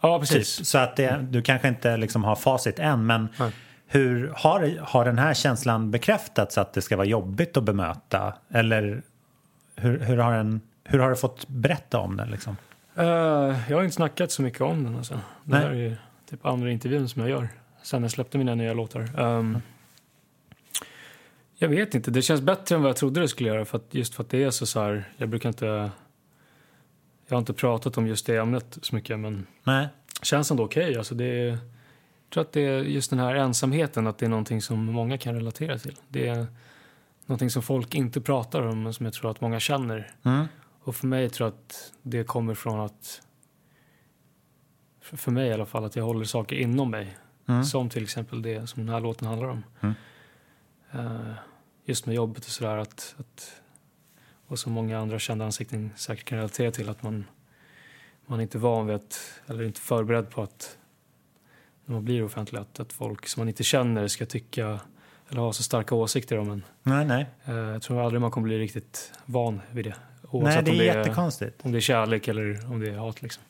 Ja, 0.00 0.18
Typ. 0.18 0.28
precis. 0.28 0.68
Så 0.68 0.78
att 0.78 0.96
det, 0.96 1.26
du 1.30 1.42
kanske 1.42 1.68
inte 1.68 1.96
liksom 1.96 2.24
har 2.24 2.36
facit 2.36 2.78
än, 2.78 3.06
men 3.06 3.28
Nej. 3.38 3.52
Hur 3.92 4.32
har, 4.36 4.78
har 4.80 5.04
den 5.04 5.18
här 5.18 5.34
känslan 5.34 5.90
bekräftats 5.90 6.58
att 6.58 6.72
det 6.72 6.82
ska 6.82 6.96
vara 6.96 7.06
jobbigt 7.06 7.56
att 7.56 7.64
bemöta? 7.64 8.34
Eller 8.48 9.02
hur, 9.76 9.98
hur, 9.98 10.16
har, 10.16 10.32
den, 10.32 10.60
hur 10.84 10.98
har 10.98 11.10
du 11.10 11.16
fått 11.16 11.48
berätta 11.48 11.98
om 11.98 12.16
den? 12.16 12.30
Liksom? 12.30 12.56
Eh, 12.94 13.04
jag 13.68 13.76
har 13.76 13.82
inte 13.82 13.96
snackat 13.96 14.30
så 14.30 14.42
mycket 14.42 14.60
om 14.60 14.84
den. 14.84 14.96
Alltså. 14.96 15.14
Det 15.14 15.20
Nej. 15.44 15.60
här 15.60 15.70
är 15.70 15.74
ju 15.74 15.96
typ 16.30 16.46
andra 16.46 16.70
intervjun 16.70 17.08
som 17.08 17.22
jag 17.22 17.30
gör 17.30 17.48
sen 17.82 18.02
jag 18.02 18.10
släppte 18.10 18.38
mina 18.38 18.54
nya 18.54 18.74
låtar. 18.74 19.20
Um, 19.20 19.62
jag 21.56 21.68
vet 21.68 21.94
inte, 21.94 22.10
det 22.10 22.22
känns 22.22 22.40
bättre 22.40 22.74
än 22.74 22.82
vad 22.82 22.88
jag 22.88 22.96
trodde 22.96 23.20
det 23.20 23.28
skulle 23.28 23.48
göra. 23.48 23.64
För 23.64 23.78
att, 23.78 23.94
just 23.94 24.14
för 24.14 24.22
att 24.22 24.30
det 24.30 24.44
är 24.44 24.50
så, 24.50 24.66
så 24.66 24.80
här, 24.80 25.04
jag 25.16 25.28
brukar 25.28 25.48
inte... 25.48 25.90
Jag 27.26 27.36
har 27.36 27.38
inte 27.38 27.52
pratat 27.52 27.98
om 27.98 28.06
just 28.06 28.26
det 28.26 28.36
ämnet 28.36 28.78
så 28.82 28.94
mycket, 28.94 29.18
men 29.18 29.46
Nej? 29.64 29.88
känns 30.22 30.50
ändå 30.50 30.64
okej. 30.64 30.96
Alltså 30.96 31.14
det 31.14 31.24
är, 31.24 31.48
jag 31.48 31.58
tror 32.30 32.40
att 32.40 32.52
det 32.52 32.60
är 32.60 32.82
just 32.82 33.10
den 33.10 33.18
här 33.18 33.34
ensamheten, 33.34 34.06
att 34.06 34.18
det 34.18 34.26
är 34.26 34.30
någonting 34.30 34.62
som 34.62 34.84
många 34.84 35.18
kan 35.18 35.34
relatera 35.34 35.78
till. 35.78 35.96
Det 36.08 36.28
är 36.28 36.46
någonting 37.26 37.50
som 37.50 37.62
folk 37.62 37.94
inte 37.94 38.20
pratar 38.20 38.62
om, 38.62 38.82
men 38.82 38.94
som 38.94 39.06
jag 39.06 39.12
tror 39.14 39.30
att 39.30 39.40
många 39.40 39.60
känner. 39.60 40.12
Mm. 40.22 40.46
Och 40.82 40.96
för 40.96 41.06
mig 41.06 41.30
tror 41.30 41.46
jag 41.46 41.54
att 41.54 41.92
det 42.02 42.24
kommer 42.24 42.54
från 42.54 42.80
att, 42.80 43.22
för, 45.00 45.30
mig 45.30 45.48
i 45.48 45.52
alla 45.52 45.66
fall, 45.66 45.84
att 45.84 45.96
jag 45.96 46.04
håller 46.04 46.24
saker 46.24 46.56
inom 46.56 46.90
mig. 46.90 47.16
Mm. 47.48 47.64
Som 47.64 47.88
till 47.88 48.02
exempel 48.02 48.42
det 48.42 48.66
som 48.66 48.86
den 48.86 48.94
här 48.94 49.00
låten 49.00 49.28
handlar 49.28 49.48
om. 49.48 49.64
Mm. 49.80 49.94
Eh, 50.92 51.32
just 51.84 52.06
med 52.06 52.14
jobbet 52.14 52.44
och 52.44 52.50
sådär. 52.50 52.76
Att, 52.76 53.14
att, 53.18 53.62
och 54.46 54.58
som 54.58 54.72
många 54.72 54.98
andra 54.98 55.18
kända 55.18 55.44
ansikten 55.44 55.90
säkert 55.96 56.24
kan 56.24 56.38
relatera 56.38 56.70
till. 56.70 56.88
Att 56.88 57.02
man, 57.02 57.24
man 58.26 58.38
är 58.38 58.42
inte 58.42 58.58
van 58.58 58.86
vid 58.86 58.96
att, 58.96 59.40
eller 59.46 59.62
inte 59.62 59.80
förberedd 59.80 60.30
på 60.30 60.42
att 60.42 60.78
när 61.86 61.94
man 61.94 62.04
blir 62.04 62.24
offentlig, 62.24 62.60
att, 62.60 62.80
att 62.80 62.92
folk 62.92 63.26
som 63.26 63.40
man 63.40 63.48
inte 63.48 63.64
känner 63.64 64.08
ska 64.08 64.26
tycka 64.26 64.80
eller 65.30 65.40
ha 65.40 65.52
så 65.52 65.62
starka 65.62 65.94
åsikter 65.94 66.38
om 66.38 66.50
en. 66.50 66.62
Nej, 66.82 67.04
nej. 67.04 67.26
Eh, 67.44 67.54
jag 67.54 67.82
tror 67.82 68.04
aldrig 68.04 68.20
man 68.20 68.30
kommer 68.30 68.44
bli 68.44 68.58
riktigt 68.58 69.12
van 69.24 69.60
vid 69.70 69.84
det. 69.84 69.90
nej, 69.90 70.30
Oavsett 70.30 70.64
det 70.64 70.70
är 70.70 70.72
om 70.72 70.78
det 70.78 70.88
är, 70.88 70.96
jättekonstigt. 70.96 71.60
om 71.62 71.72
det 71.72 71.78
är 71.78 71.80
kärlek 71.80 72.28
eller 72.28 72.70
om 72.70 72.80
det 72.80 72.88
är 72.88 72.98
hat. 72.98 73.22
Liksom. 73.22 73.42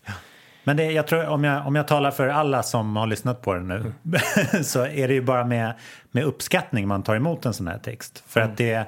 Men 0.65 0.77
det, 0.77 0.93
jag 0.93 1.07
tror, 1.07 1.27
om, 1.27 1.45
jag, 1.45 1.67
om 1.67 1.77
jag 1.77 1.89
talar 1.89 2.11
för 2.11 2.29
alla 2.29 2.63
som 2.63 2.97
har 2.97 3.07
lyssnat 3.07 3.43
på 3.43 3.55
den 3.55 3.69
nu 3.69 3.93
så 4.63 4.87
är 4.87 5.09
det 5.09 5.15
ju 5.15 5.23
bara 5.23 5.45
med, 5.45 5.75
med 6.11 6.25
uppskattning 6.25 6.89
man 6.89 7.03
tar 7.03 7.17
emot 7.17 7.47
en 7.47 7.55
sån 7.55 7.67
här 7.67 7.79
text. 7.79 8.25
För 8.27 8.41
att 8.41 8.57
det, 8.57 8.87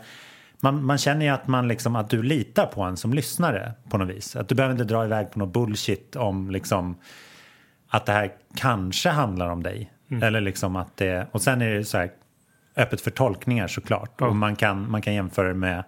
man, 0.61 0.85
man 0.85 0.99
känner 0.99 1.27
ju 1.27 1.33
att, 1.33 1.47
man 1.47 1.69
liksom, 1.69 1.97
att 1.97 2.11
du 2.11 2.23
litar 2.23 2.67
på 2.67 2.83
en 2.83 2.97
som 2.97 3.15
lyssnare 3.15 3.73
på 3.89 3.99
något 3.99 4.09
vis. 4.09 4.37
Att 4.37 4.49
du 4.49 4.55
behöver 4.55 4.73
inte 4.73 4.85
dra 4.85 5.05
iväg 5.05 5.31
på 5.31 5.39
något 5.39 5.53
bullshit 5.53 6.17
om 6.17 6.51
liksom, 6.51 6.97
att 7.95 8.07
det 8.07 8.13
här 8.13 8.33
kanske 8.57 9.09
handlar 9.09 9.49
om 9.49 9.63
dig. 9.63 9.93
Eller 10.23 10.41
liksom 10.41 10.77
att 10.77 10.97
det, 10.97 11.27
och 11.33 11.43
sen 11.43 11.63
är 11.63 11.75
det 11.75 11.85
så 11.85 11.99
här 11.99 12.11
öppet 12.77 13.01
för 13.01 13.11
tolkningar 13.11 13.67
såklart. 13.67 14.11
Ja. 14.19 14.27
Och 14.27 14.37
man 14.37 14.57
kan, 14.57 14.91
man 14.91 15.03
kan 15.03 15.15
jämföra 15.15 15.55
med, 15.55 15.85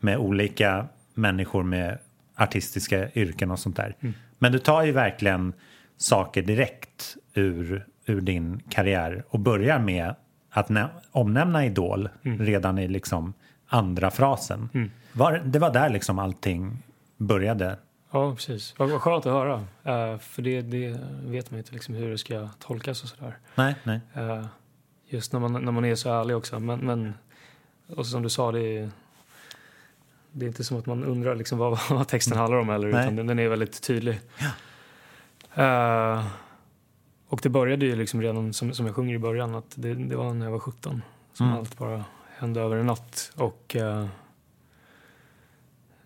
med 0.00 0.18
olika 0.18 0.86
människor 1.14 1.62
med 1.62 1.98
artistiska 2.34 3.10
yrken 3.14 3.50
och 3.50 3.58
sånt 3.58 3.76
där. 3.76 3.96
Men 4.38 4.52
du 4.52 4.58
tar 4.58 4.82
ju 4.82 4.92
verkligen 4.92 5.52
saker 5.96 6.42
direkt 6.42 7.16
ur, 7.34 7.86
ur 8.06 8.20
din 8.20 8.60
karriär 8.68 9.24
och 9.28 9.38
börjar 9.40 9.78
med 9.78 10.14
att 10.50 10.68
nä- 10.68 10.88
omnämna 11.10 11.64
Idol 11.64 12.08
redan 12.22 12.78
i 12.78 12.88
liksom 12.88 13.34
andra 13.68 14.10
frasen. 14.10 14.68
Var, 15.12 15.42
det 15.44 15.58
var 15.58 15.72
där 15.72 15.88
liksom 15.90 16.18
allting 16.18 16.82
började. 17.16 17.76
Ja, 18.10 18.34
precis. 18.34 18.74
Vad, 18.78 18.88
vad 18.90 19.00
skönt 19.00 19.26
att 19.26 19.32
höra. 19.32 19.54
Eh, 19.84 20.18
för 20.18 20.42
det, 20.42 20.62
det 20.62 21.00
vet 21.24 21.50
man 21.50 21.58
inte 21.58 21.72
liksom 21.72 21.94
hur 21.94 22.10
det 22.10 22.18
ska 22.18 22.48
tolkas 22.58 23.02
och 23.02 23.08
sådär. 23.08 23.38
Nej, 23.54 23.74
nej. 23.82 24.00
Eh, 24.14 24.46
just 25.08 25.32
när 25.32 25.40
man, 25.40 25.52
när 25.64 25.72
man 25.72 25.84
är 25.84 25.94
så 25.94 26.10
ärlig 26.20 26.36
också. 26.36 26.60
Men, 26.60 26.78
men 26.80 27.14
och 27.96 28.06
som 28.06 28.22
du 28.22 28.28
sa, 28.28 28.52
det 28.52 28.60
är, 28.78 28.90
det 30.32 30.44
är 30.44 30.48
inte 30.48 30.64
som 30.64 30.76
att 30.78 30.86
man 30.86 31.04
undrar 31.04 31.34
liksom 31.34 31.58
vad, 31.58 31.78
vad 31.90 32.08
texten 32.08 32.38
handlar 32.38 32.58
om 32.58 32.68
heller. 32.68 32.88
Nej. 32.88 33.02
Utan 33.02 33.16
den, 33.16 33.26
den 33.26 33.38
är 33.38 33.48
väldigt 33.48 33.82
tydlig. 33.82 34.20
Eh, 35.54 36.26
och 37.28 37.40
det 37.42 37.48
började 37.48 37.86
ju 37.86 37.96
liksom 37.96 38.22
redan 38.22 38.52
som, 38.52 38.72
som 38.72 38.86
jag 38.86 38.94
sjunger 38.94 39.14
i 39.14 39.18
början. 39.18 39.54
Att 39.54 39.72
det, 39.74 39.94
det 39.94 40.16
var 40.16 40.34
när 40.34 40.46
jag 40.46 40.52
var 40.52 40.58
17 40.58 41.02
som 41.32 41.46
Mm. 41.46 41.58
allt 41.58 41.78
bara 41.78 42.04
hände 42.36 42.60
över 42.60 42.76
en 42.76 42.86
natt. 42.86 43.32
Och 43.36 43.76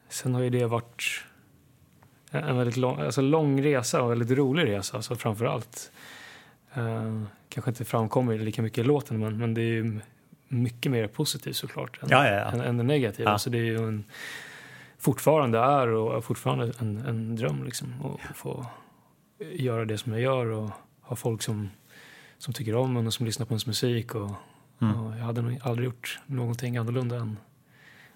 sen 0.09 0.35
har 0.35 0.43
ju 0.43 0.51
det 0.51 0.67
varit 0.67 1.25
en 2.33 2.45
en 2.45 2.57
väldigt 2.57 2.77
lång, 2.77 3.01
alltså 3.01 3.21
lång 3.21 3.63
resa 3.63 4.03
och 4.03 4.11
väldigt 4.11 4.31
rolig 4.39 4.65
resa 4.67 4.97
alltså 4.97 5.15
framför 5.17 5.45
allt. 5.45 5.93
Eh, 6.75 7.23
kanske 7.49 7.71
inte 7.71 7.85
framkommer 7.85 8.39
lika 8.39 8.63
mycket 8.63 8.79
i 8.79 8.83
låten 8.83 9.19
men, 9.19 9.39
men 9.39 9.55
det 9.55 9.63
är 9.63 10.01
mycket 10.49 10.93
mer 10.93 11.07
positivt 11.07 11.57
såklart 11.57 12.03
än, 12.03 12.09
Ja, 12.11 12.27
ja, 12.27 12.35
ja. 12.35 12.45
än, 12.53 12.61
än 12.61 12.77
det 12.77 12.83
negativa. 12.83 13.31
Ja. 13.31 13.39
Så 13.39 13.51
det 13.51 13.59
är 13.59 13.63
ju 13.65 13.77
en, 13.89 14.05
fortfarande 14.99 15.59
är 15.59 15.89
och 15.89 16.17
är 16.17 16.21
fortfarande 16.21 16.73
en, 16.79 16.97
en 17.07 17.37
dröm 17.37 17.65
liksom 17.65 17.95
att 18.31 18.37
få 18.37 18.67
göra 19.53 19.85
det 19.85 19.99
som 19.99 20.13
jag 20.13 20.21
gör 20.21 20.47
och 20.47 20.71
ha 21.01 21.17
folk 21.17 21.43
som, 21.43 21.71
som 22.39 22.55
tycker 22.55 22.75
om 22.77 22.97
en 22.97 23.07
och 23.07 23.15
som 23.15 23.27
lyssnar 23.27 23.47
på 23.47 23.53
ens 23.53 23.67
musik. 23.67 24.15
Och, 24.15 24.31
Mm. 24.81 25.01
och 25.01 25.13
jag 25.19 25.25
hade 25.25 25.43
nog 25.43 25.59
aldrig 25.63 25.85
gjort 25.85 26.21
någonting 26.27 26.77
annorlunda 26.77 27.17
än 27.17 27.37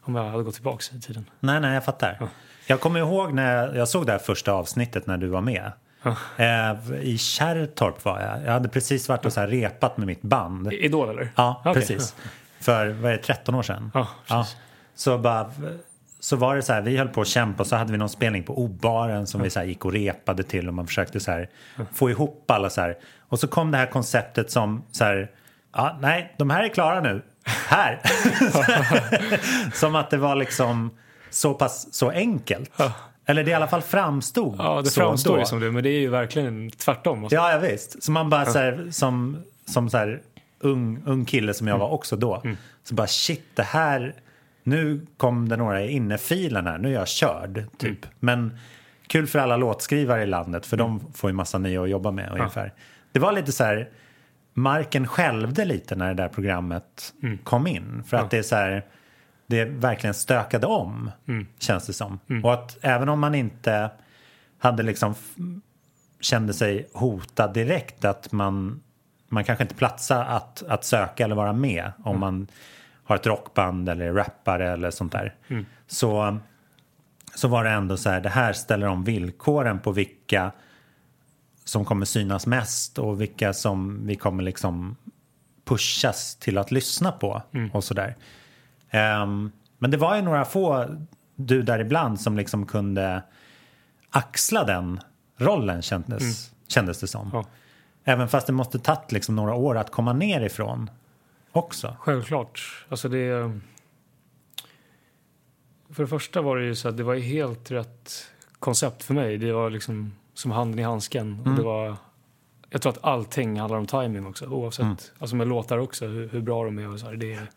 om 0.08 0.14
jag 0.14 0.24
hade 0.30 0.42
gått 0.42 0.54
tillbaka 0.54 0.96
i 0.96 1.00
tiden. 1.00 1.30
Nej, 1.40 1.60
nej, 1.60 1.74
jag 1.74 1.84
fattar. 1.84 2.16
Ja. 2.20 2.28
Jag 2.66 2.80
kommer 2.80 3.00
ihåg 3.00 3.32
när 3.32 3.56
jag, 3.56 3.76
jag 3.76 3.88
såg 3.88 4.06
det 4.06 4.12
här 4.12 4.18
första 4.18 4.52
avsnittet 4.52 5.06
när 5.06 5.16
du 5.16 5.26
var 5.28 5.40
med. 5.40 5.72
Ja. 6.02 6.16
Eh, 6.36 6.94
I 7.00 7.18
Kärrtorp 7.18 8.04
var 8.04 8.20
jag. 8.20 8.44
Jag 8.44 8.52
hade 8.52 8.68
precis 8.68 9.08
varit 9.08 9.26
och 9.26 9.32
så 9.32 9.40
här 9.40 9.48
repat 9.48 9.96
med 9.96 10.06
mitt 10.06 10.22
band. 10.22 10.72
Idol 10.72 11.08
eller? 11.08 11.28
Ja, 11.36 11.60
Okej. 11.64 11.74
precis. 11.74 12.14
För 12.60 12.88
vad 12.88 13.12
är 13.12 13.16
det, 13.16 13.22
13 13.22 13.54
år 13.54 13.62
sedan? 13.62 13.90
Ja, 13.94 14.08
precis. 14.28 14.56
Så, 14.94 15.18
bara, 15.18 15.50
så 16.20 16.36
var 16.36 16.56
det 16.56 16.62
så 16.62 16.72
här, 16.72 16.80
vi 16.82 16.96
höll 16.96 17.08
på 17.08 17.20
att 17.20 17.26
kämpa 17.28 17.62
och 17.62 17.66
så 17.66 17.76
hade 17.76 17.92
vi 17.92 17.98
någon 17.98 18.08
spelning 18.08 18.42
på 18.42 18.58
Obaren 18.58 19.26
som 19.26 19.42
vi 19.42 19.50
så 19.50 19.62
gick 19.62 19.84
och 19.84 19.92
repade 19.92 20.42
till 20.42 20.68
och 20.68 20.74
man 20.74 20.86
försökte 20.86 21.20
så 21.20 21.30
här 21.30 21.48
få 21.92 22.10
ihop 22.10 22.50
alla 22.50 22.70
så 22.70 22.80
här. 22.80 22.96
Och 23.28 23.40
så 23.40 23.48
kom 23.48 23.70
det 23.70 23.78
här 23.78 23.86
konceptet 23.86 24.50
som 24.50 24.84
så 24.90 25.04
här, 25.04 25.30
ja, 25.74 25.98
nej, 26.00 26.34
de 26.38 26.50
här 26.50 26.64
är 26.64 26.68
klara 26.68 27.00
nu. 27.00 27.22
Här! 27.46 28.00
som 29.74 29.94
att 29.96 30.10
det 30.10 30.16
var 30.16 30.34
liksom 30.34 30.90
så 31.30 31.54
pass 31.54 31.94
så 31.94 32.10
enkelt. 32.10 32.72
Eller 33.26 33.44
det 33.44 33.50
i 33.50 33.54
alla 33.54 33.66
fall 33.68 33.82
framstod 33.82 34.56
Ja, 34.58 34.82
det 34.82 34.90
så 34.90 35.00
framstår 35.00 35.32
då. 35.34 35.38
ju 35.40 35.46
som 35.46 35.60
det, 35.60 35.70
men 35.72 35.82
det 35.82 35.88
är 35.90 36.00
ju 36.00 36.08
verkligen 36.08 36.70
tvärtom. 36.70 37.28
Ja, 37.30 37.52
ja 37.52 37.58
visst. 37.58 38.02
Så 38.02 38.10
man 38.12 38.30
bara 38.30 38.46
så 38.46 38.58
här, 38.58 38.86
som, 38.90 39.36
som 39.66 39.90
så 39.90 39.96
här, 39.98 40.20
ung, 40.60 41.02
ung 41.06 41.24
kille 41.24 41.54
som 41.54 41.66
jag 41.68 41.74
Mm. 41.74 41.86
var 41.88 41.94
också 41.94 42.16
då. 42.16 42.42
Så 42.84 42.94
bara 42.94 43.06
shit, 43.06 43.44
det 43.54 43.62
här 43.62 44.14
nu 44.62 45.06
kom 45.16 45.48
det 45.48 45.56
några 45.56 45.82
i 45.82 45.90
innefilen 45.90 46.66
här, 46.66 46.78
nu 46.78 46.88
är 46.88 46.92
jag 46.92 47.08
körd, 47.08 47.64
typ. 47.78 47.98
Men 48.20 48.58
kul 49.06 49.26
för 49.26 49.38
alla 49.38 49.56
låtskrivare 49.56 50.22
i 50.22 50.26
landet, 50.26 50.66
för 50.66 50.76
de 50.76 51.00
får 51.14 51.30
ju 51.30 51.34
massa 51.34 51.58
nya 51.58 51.82
att 51.82 51.90
jobba 51.90 52.10
med 52.10 52.32
ungefär. 52.32 52.72
Det 53.12 53.18
var 53.18 53.32
lite 53.32 53.52
så 53.52 53.64
här, 53.64 53.88
marken 54.56 55.06
skälvde 55.06 55.64
lite 55.64 55.96
när 55.96 56.08
det 56.08 56.22
där 56.22 56.28
programmet 56.28 57.14
kom 57.44 57.66
in. 57.66 58.02
För 58.06 58.16
att 58.16 58.30
det 58.30 58.38
är 58.38 58.42
så 58.42 58.56
här, 58.56 58.84
det 59.46 59.64
verkligen 59.64 60.14
stökade 60.14 60.66
om, 60.66 61.10
känns 61.58 61.86
det 61.86 61.92
som. 61.92 62.18
Och 62.44 62.52
att 62.52 62.78
även 62.80 63.08
om 63.08 63.20
man 63.20 63.34
inte 63.34 63.90
hade 64.58 64.82
liksom 64.82 65.14
kände 66.20 66.54
sig 66.54 66.88
hotad 66.94 67.54
direkt 67.54 68.04
att 68.04 68.32
man, 68.32 68.82
man 69.28 69.44
kanske 69.44 69.64
inte 69.64 69.74
platsar 69.74 70.24
att, 70.24 70.62
att 70.68 70.84
söka 70.84 71.24
eller 71.24 71.34
vara 71.34 71.52
med 71.52 71.92
om 72.04 72.20
man 72.20 72.46
har 73.04 73.16
ett 73.16 73.26
rockband 73.26 73.88
eller 73.88 74.12
rappare 74.12 74.72
eller 74.72 74.90
sånt 74.90 75.12
där. 75.12 75.34
Så, 75.86 76.38
så 77.34 77.48
var 77.48 77.64
det 77.64 77.70
ändå 77.70 77.96
så 77.96 78.10
här, 78.10 78.20
det 78.20 78.28
här 78.28 78.52
ställer 78.52 78.86
om 78.86 79.04
villkoren 79.04 79.78
på 79.78 79.92
vilka 79.92 80.52
som 81.68 81.84
kommer 81.84 82.06
synas 82.06 82.46
mest 82.46 82.98
och 82.98 83.20
vilka 83.20 83.52
som 83.52 84.06
vi 84.06 84.16
kommer 84.16 84.42
liksom 84.42 84.96
pushas 85.64 86.36
till 86.36 86.58
att 86.58 86.70
lyssna 86.70 87.12
på 87.12 87.42
och 87.72 87.84
sådär. 87.84 88.16
Ehm, 88.90 89.52
men 89.78 89.90
det 89.90 89.96
var 89.96 90.16
ju 90.16 90.22
några 90.22 90.44
få, 90.44 90.86
du 91.34 91.62
där 91.62 91.78
ibland, 91.78 92.20
som 92.20 92.36
liksom 92.36 92.66
kunde 92.66 93.22
axla 94.10 94.64
den 94.64 95.00
rollen 95.36 95.82
kändes, 95.82 96.50
kändes 96.68 97.00
det 97.00 97.06
som. 97.06 97.30
Ja. 97.32 97.44
Även 98.04 98.28
fast 98.28 98.46
det 98.46 98.52
måste 98.52 98.78
tagit 98.78 99.12
liksom 99.12 99.36
några 99.36 99.54
år 99.54 99.76
att 99.76 99.90
komma 99.90 100.12
ner 100.12 100.40
ifrån 100.40 100.90
också. 101.52 101.96
Självklart. 102.00 102.84
Alltså 102.88 103.08
det... 103.08 103.60
För 105.90 106.02
det 106.02 106.08
första 106.08 106.42
var 106.42 106.56
det 106.56 106.64
ju 106.64 106.74
så 106.74 106.88
att 106.88 106.96
det 106.96 107.02
var 107.02 107.14
helt 107.14 107.70
rätt 107.70 108.32
koncept 108.58 109.02
för 109.02 109.14
mig. 109.14 109.38
Det 109.38 109.52
var 109.52 109.70
liksom 109.70 110.12
som 110.36 110.50
handen 110.50 110.78
i 110.78 110.82
handsken. 110.82 111.40
Och 111.44 111.50
det 111.56 111.62
var, 111.62 111.96
jag 112.70 112.82
tror 112.82 112.92
att 112.92 113.04
allting 113.04 113.60
handlar 113.60 113.78
om 113.78 113.86
timing 113.86 114.26
också. 114.26 114.46
Oavsett, 114.46 115.12
alltså 115.18 115.36
med 115.36 115.48
låtar 115.48 115.78
också, 115.78 116.06
hur, 116.06 116.28
hur 116.28 116.40
bra 116.40 116.64
de 116.64 116.78
är 116.78 116.88
och 116.88 117.00
så 117.00 117.06
här. 117.06 117.16
Det 117.16 117.32
är 117.32 117.50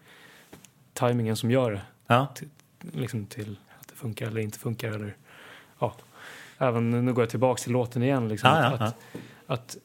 timingen 0.94 1.36
som 1.36 1.52
gör 1.52 1.72
det. 1.72 1.82
Ja, 2.08 2.28
Liksom 2.92 3.26
till 3.26 3.58
att 3.80 3.88
det 3.88 3.96
funkar 3.96 4.28
eller 4.28 4.42
inte 4.42 4.60
funkar. 4.60 4.92
Eller, 4.92 5.16
ja. 5.80 5.94
Även 6.58 7.06
nu 7.06 7.14
går 7.14 7.22
jag 7.22 7.30
tillbaka 7.30 7.64
till 7.64 7.72
låten 7.72 8.04
igen. 8.04 8.28
Liksom, 8.28 8.50
Ja, 8.50 8.62
ja, 8.62 8.86
att, 8.86 8.96
att 9.48 9.78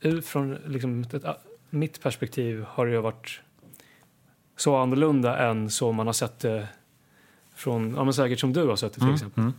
utifrån 0.00 0.58
liksom, 0.66 1.04
ett, 1.12 1.24
mitt 1.70 2.02
perspektiv 2.02 2.64
har 2.68 2.86
det 2.86 2.92
ju 2.92 3.00
varit 3.00 3.40
så 4.56 4.76
annorlunda 4.76 5.38
än 5.38 5.70
så 5.70 5.92
man 5.92 6.06
har 6.06 6.12
sett 6.12 6.38
det 6.38 6.68
från, 7.54 7.94
ja 7.94 8.04
men 8.04 8.14
säkert 8.14 8.40
som 8.40 8.52
du 8.52 8.66
har 8.66 8.76
sett 8.76 8.92
det 8.92 9.00
till 9.00 9.14
exempel. 9.14 9.50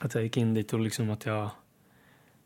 Att 0.00 0.14
jag 0.14 0.22
gick 0.22 0.36
in 0.36 0.54
dit 0.54 0.72
och 0.72 0.80
liksom 0.80 1.10
att 1.10 1.26
jag, 1.26 1.50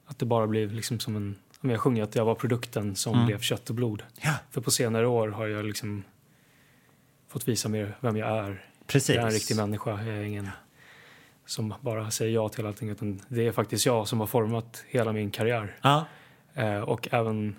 att 0.06 0.18
det 0.18 0.24
bara 0.26 0.46
blev 0.46 0.72
liksom 0.72 1.00
som 1.00 1.16
en, 1.16 1.36
jag 1.60 1.80
sjunger 1.80 2.02
att 2.02 2.14
jag 2.14 2.24
var 2.24 2.34
produkten 2.34 2.96
som 2.96 3.26
blev 3.26 3.38
kött 3.40 3.68
och 3.70 3.76
blod. 3.76 4.02
Ja. 4.20 4.34
För 4.50 4.60
på 4.60 4.70
senare 4.70 5.06
år 5.06 5.28
har 5.28 5.46
jag 5.46 5.64
liksom 5.64 6.04
fått 7.28 7.48
visa 7.48 7.68
mer 7.68 7.96
vem 8.00 8.16
jag 8.16 8.28
är. 8.46 8.64
precis. 8.86 9.14
Jag 9.14 9.22
är 9.22 9.26
en 9.26 9.32
riktig 9.32 9.56
människa, 9.56 9.90
jag 9.90 10.16
är 10.16 10.22
ingen 10.22 10.48
som 11.46 11.74
bara 11.80 12.10
säger 12.10 12.32
ja 12.34 12.48
till 12.48 12.66
allting 12.66 12.88
utan 12.88 13.20
det 13.28 13.46
är 13.46 13.52
faktiskt 13.52 13.86
jag 13.86 14.08
som 14.08 14.20
har 14.20 14.26
format 14.26 14.84
hela 14.88 15.12
min 15.12 15.30
karriär. 15.30 15.76
Ja, 15.82 16.04
Eh, 16.54 16.80
och 16.80 17.08
även, 17.12 17.56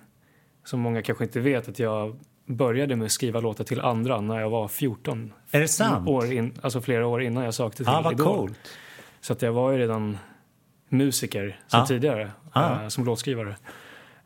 som 0.63 0.79
många 0.79 1.01
kanske 1.01 1.23
inte 1.23 1.39
vet, 1.39 1.67
att 1.69 1.79
jag 1.79 2.19
började 2.45 2.95
med 2.95 3.05
att 3.05 3.11
skriva 3.11 3.39
låtar 3.39 3.63
till 3.63 3.81
andra 3.81 4.21
när 4.21 4.39
jag 4.39 4.49
var 4.49 4.67
14. 4.67 5.33
är 5.51 5.59
det 5.59 5.67
sant? 5.67 6.09
År 6.09 6.33
in, 6.33 6.59
alltså 6.61 6.81
flera 6.81 7.07
år 7.07 7.21
innan 7.23 7.43
jag 7.43 7.53
sökte 7.53 7.77
till 7.77 7.85
Ja, 7.87 8.01
vad 8.01 8.13
Idol. 8.13 8.25
coolt. 8.25 8.59
Så 9.21 9.33
att 9.33 9.41
jag 9.41 9.53
var 9.53 9.71
ju 9.71 9.77
redan 9.77 10.17
musiker 10.93 11.59
sen 11.67 11.79
Ja. 11.79 11.85
tidigare, 11.85 12.31
Ja. 12.53 12.81
eh, 12.81 12.87
som 12.87 13.05
låtskrivare. 13.05 13.55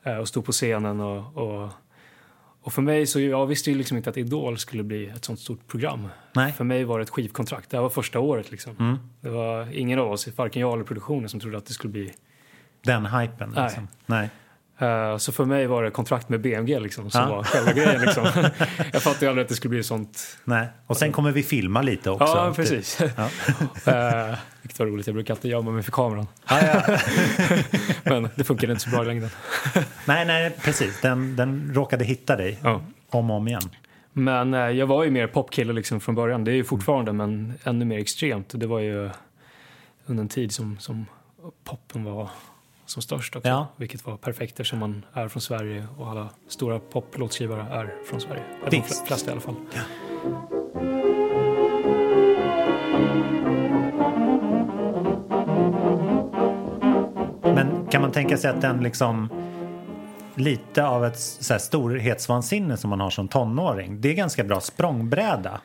Eh, 0.03 0.17
och 0.17 0.27
stod 0.27 0.45
på 0.45 0.51
scenen 0.51 0.99
och, 0.99 1.37
och, 1.37 1.69
och 2.61 2.73
för 2.73 2.81
mig 2.81 3.05
så 3.07 3.19
jag 3.19 3.45
visste 3.45 3.71
ju 3.71 3.77
liksom 3.77 3.97
inte 3.97 4.09
att 4.09 4.17
Idol 4.17 4.57
skulle 4.57 4.83
bli 4.83 5.07
ett 5.07 5.25
sånt 5.25 5.39
stort 5.39 5.67
program. 5.67 6.07
Nej. 6.35 6.53
För 6.53 6.63
mig 6.63 6.83
var 6.83 6.99
det 6.99 7.03
ett 7.03 7.09
skivkontrakt. 7.09 7.69
Det 7.69 7.77
här 7.77 7.81
var 7.81 7.89
första 7.89 8.19
året 8.19 8.51
liksom. 8.51 8.75
Mm. 8.79 8.97
Det 9.21 9.29
var 9.29 9.67
ingen 9.73 9.99
av 9.99 10.11
oss, 10.11 10.27
varken 10.37 10.61
jag 10.61 10.73
eller 10.73 10.83
produktionen, 10.83 11.29
som 11.29 11.39
trodde 11.39 11.57
att 11.57 11.65
det 11.65 11.73
skulle 11.73 11.91
bli 11.91 12.13
Den 12.83 13.05
hypen. 13.05 13.51
Nej. 13.55 13.63
Liksom. 13.63 13.87
Nej. 14.05 14.29
Eh, 14.79 15.17
Så 15.17 15.31
för 15.31 15.45
mig 15.45 15.67
var 15.67 15.83
det 15.83 15.91
kontrakt 15.91 16.29
med 16.29 16.41
BMG 16.41 16.79
liksom, 16.79 17.11
som 17.11 17.21
Ja. 17.21 17.35
var 17.35 17.43
själva 17.43 17.71
grejen. 17.73 18.01
Liksom. 18.01 18.23
jag 18.93 19.01
fattade 19.03 19.25
ju 19.25 19.29
aldrig 19.29 19.43
att 19.43 19.49
det 19.49 19.55
skulle 19.55 19.69
bli 19.69 19.83
sånt. 19.83 20.37
Nej. 20.43 20.67
Och 20.87 20.97
sen 20.97 21.11
kommer 21.11 21.31
vi 21.31 21.43
filma 21.43 21.81
lite 21.81 22.09
också. 22.09 22.25
Ja, 22.25 22.47
Typ. 22.47 22.55
precis. 22.55 22.99
Ja. 23.15 23.29
Eh, 23.93 24.37
Vilket 24.61 24.79
var 24.79 24.85
roligt. 24.85 25.07
Jag 25.07 25.13
brukar 25.13 25.33
alltid 25.33 25.51
gömma 25.51 25.71
mig 25.71 25.83
för 25.83 25.91
kameran. 25.91 26.27
Ja, 26.49 26.59
ja. 26.87 26.97
Men 28.03 28.29
det 28.35 28.43
funkade 28.43 28.71
inte 28.73 28.83
så 28.83 28.89
bra 28.89 29.03
i 29.03 29.05
längden. 29.05 29.29
Nej, 30.05 30.25
nej, 30.25 30.57
precis. 30.63 31.01
Den, 31.01 31.35
den 31.35 31.71
råkade 31.73 32.05
hitta 32.05 32.35
dig 32.35 32.59
Ja. 32.63 32.81
om 33.09 33.31
och 33.31 33.37
om 33.37 33.47
igen. 33.47 33.61
Men 34.13 34.53
eh, 34.53 34.59
jag 34.59 34.87
var 34.87 35.03
ju 35.03 35.11
mer 35.11 35.27
popkille 35.27 35.73
liksom 35.73 35.99
från 35.99 36.15
början. 36.15 36.43
Det 36.43 36.51
är 36.51 36.55
ju 36.55 36.63
fortfarande, 36.63 37.13
men 37.13 37.53
ännu 37.63 37.85
mer 37.85 37.99
extremt. 37.99 38.51
Det 38.59 38.67
var 38.67 38.79
ju 38.79 39.09
under 40.05 40.21
en 40.23 40.29
tid 40.29 40.51
som, 40.51 40.77
som 40.79 41.05
poppen 41.63 42.03
var 42.03 42.29
som 42.89 43.01
störst 43.01 43.35
också. 43.35 43.49
Ja. 43.49 43.67
Vilket 43.75 44.05
var 44.05 44.17
perfekt 44.17 44.51
eftersom 44.51 44.79
man 44.79 45.05
är 45.13 45.27
från 45.27 45.41
Sverige 45.41 45.87
och 45.97 46.09
alla 46.09 46.29
stora 46.47 46.79
poplåtskrivare 46.79 47.61
är 47.61 47.95
från 48.09 48.21
Sverige. 48.21 48.43
Eller 48.61 48.71
de 48.71 48.81
flesta 48.81 49.29
i 49.29 49.31
alla 49.31 49.41
fall. 49.41 49.55
Men 57.41 57.87
kan 57.87 58.01
man 58.01 58.11
tänka 58.11 58.37
sig 58.37 58.49
att 58.49 58.61
den 58.61 58.83
liksom 58.83 59.29
lite 60.35 60.85
av 60.85 61.05
ett 61.05 61.19
så 61.19 61.53
här, 61.53 61.59
storhetsvansinne 61.59 62.77
som 62.77 62.89
man 62.89 62.99
har 62.99 63.09
som 63.09 63.27
tonåring, 63.27 64.01
det 64.01 64.09
är 64.09 64.13
ganska 64.13 64.43
bra 64.43 64.61
språngbräda. 64.61 65.61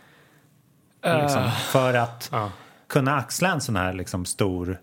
Liksom, 1.22 1.50
för 1.50 1.94
att 1.94 2.28
ja. 2.32 2.50
kunna 2.86 3.16
axla 3.16 3.52
en 3.52 3.60
sån 3.60 3.76
här 3.76 3.92
liksom 3.92 4.24
stor 4.24 4.78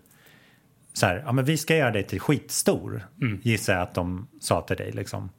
så 0.92 1.06
här, 1.06 1.22
ja 1.26 1.32
men 1.32 1.44
vi 1.44 1.56
ska 1.56 1.76
göra 1.76 1.90
dig 1.90 2.02
till 2.06 2.20
skitstor, 2.20 3.06
gissar 3.42 3.72
jag 3.72 3.82
att 3.82 3.94
de 3.94 4.28
sa 4.40 4.60
till 4.62 4.76
dig 4.76 4.92
liksom. 4.92 5.30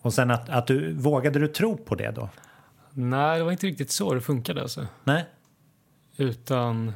Och 0.00 0.14
sen 0.14 0.30
att, 0.30 0.48
att 0.48 0.66
du, 0.66 0.92
vågade 0.92 1.38
du 1.38 1.48
tro 1.48 1.76
på 1.76 1.94
det 1.94 2.10
då? 2.10 2.28
Nej, 2.92 3.38
det 3.38 3.44
var 3.44 3.52
inte 3.52 3.66
riktigt 3.66 3.90
så 3.90 4.14
det 4.14 4.20
funkade 4.20 4.62
alltså. 4.62 4.86
Nej? 5.04 5.24
Utan 6.16 6.92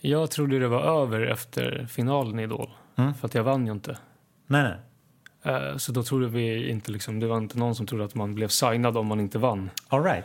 jag 0.00 0.30
trodde 0.30 0.58
det 0.58 0.68
var 0.68 1.02
över 1.02 1.20
efter 1.26 1.86
finalen 1.90 2.38
i 2.40 2.42
Idol. 2.42 2.70
Mm. 2.96 3.14
För 3.14 3.26
att 3.26 3.34
jag 3.34 3.44
vann 3.44 3.66
ju 3.66 3.72
inte. 3.72 3.98
Nej, 4.46 4.62
nej. 4.62 5.54
Eh, 5.54 5.76
Så 5.76 5.92
då 5.92 6.02
trodde 6.02 6.28
vi 6.28 6.70
inte 6.70 6.92
liksom, 6.92 7.20
det 7.20 7.26
var 7.26 7.38
inte 7.38 7.58
någon 7.58 7.74
som 7.74 7.86
trodde 7.86 8.04
att 8.04 8.14
man 8.14 8.34
blev 8.34 8.48
signad 8.48 8.96
om 8.96 9.06
man 9.06 9.20
inte 9.20 9.38
vann. 9.38 9.70
All 9.88 10.02
right. 10.04 10.24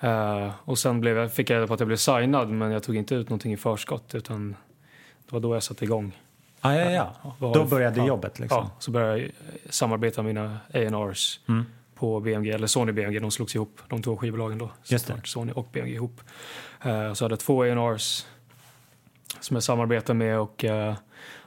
Eh, 0.00 0.50
och 0.64 0.78
sen 0.78 1.00
blev 1.00 1.16
jag, 1.18 1.32
fick 1.32 1.50
jag 1.50 1.56
reda 1.56 1.66
på 1.66 1.74
att 1.74 1.80
jag 1.80 1.86
blev 1.86 1.96
signad 1.96 2.48
men 2.48 2.70
jag 2.70 2.82
tog 2.82 2.96
inte 2.96 3.14
ut 3.14 3.28
någonting 3.28 3.52
i 3.52 3.56
förskott 3.56 4.14
utan 4.14 4.56
det 5.26 5.32
var 5.32 5.40
då 5.40 5.54
jag 5.56 5.62
satte 5.62 5.84
igång. 5.84 6.18
Ah, 6.60 6.72
ja, 6.74 6.90
ja. 6.90 7.32
Vad- 7.38 7.52
Då 7.54 7.64
började 7.64 8.00
ja, 8.00 8.06
jobbet 8.06 8.38
liksom. 8.38 8.58
Ja, 8.64 8.70
så 8.78 8.90
började 8.90 9.12
jag 9.18 9.20
eh, 9.26 9.30
samarbeta 9.70 10.22
med 10.22 10.34
mina 10.34 10.58
A&Rs 10.74 11.40
Mm. 11.48 11.64
på 11.94 12.20
BMG, 12.20 12.50
eller 12.50 12.66
Sony 12.66 12.92
BMG, 12.92 13.18
de 13.18 13.30
slogs 13.30 13.54
ihop, 13.54 13.80
de 13.88 14.02
två 14.02 14.16
skivbolagen 14.16 14.58
då. 14.58 14.70
Just 14.84 15.06
det. 15.06 15.20
Sony 15.24 15.52
och 15.52 15.68
BMG 15.72 15.92
ihop. 15.94 16.20
Eh, 16.84 17.12
så 17.12 17.24
hade 17.24 17.32
jag 17.32 17.40
två 17.40 17.62
A&Rs 17.62 18.24
som 19.40 19.56
jag 19.56 19.62
samarbetade 19.62 20.18
med 20.18 20.38
och 20.40 20.64
eh, 20.64 20.94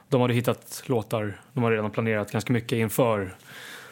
de 0.08 0.20
hade 0.20 0.34
hittat 0.34 0.82
låtar, 0.86 1.40
de 1.52 1.62
hade 1.64 1.76
redan 1.76 1.90
planerat 1.90 2.30
ganska 2.32 2.52
mycket 2.52 2.72
inför. 2.76 3.36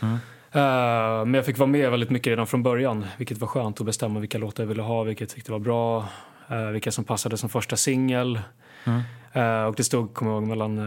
Mm. 0.03 0.19
Eh, 0.53 1.25
men 1.25 1.35
jag 1.35 1.47
fick 1.47 1.59
vara 1.59 1.67
med 1.71 1.91
väldigt 1.91 2.11
mycket 2.11 2.31
redan 2.31 2.47
från 2.47 2.63
början, 2.63 3.07
vilket 3.19 3.39
var 3.39 3.49
skönt 3.49 3.81
att 3.81 3.87
bestämma 3.87 4.21
vilka 4.21 4.39
låtar 4.39 4.63
jag 4.63 4.69
ville 4.69 4.83
ha, 4.83 5.03
vilket 5.03 5.21
jag 5.21 5.35
tyckte 5.35 5.53
var 5.53 5.59
bra, 5.59 6.09
eh, 6.49 6.67
vilka 6.67 6.93
som 6.93 7.05
passade 7.05 7.37
som 7.37 7.49
första 7.49 7.77
singel. 7.77 8.41
Mm. 8.85 9.01
Eh, 9.33 9.65
och 9.65 9.75
det 9.75 9.85
stod, 9.85 10.15
kommer 10.15 10.33
jag 10.33 10.41
ihåg, 10.43 10.49
mellan 10.49 10.79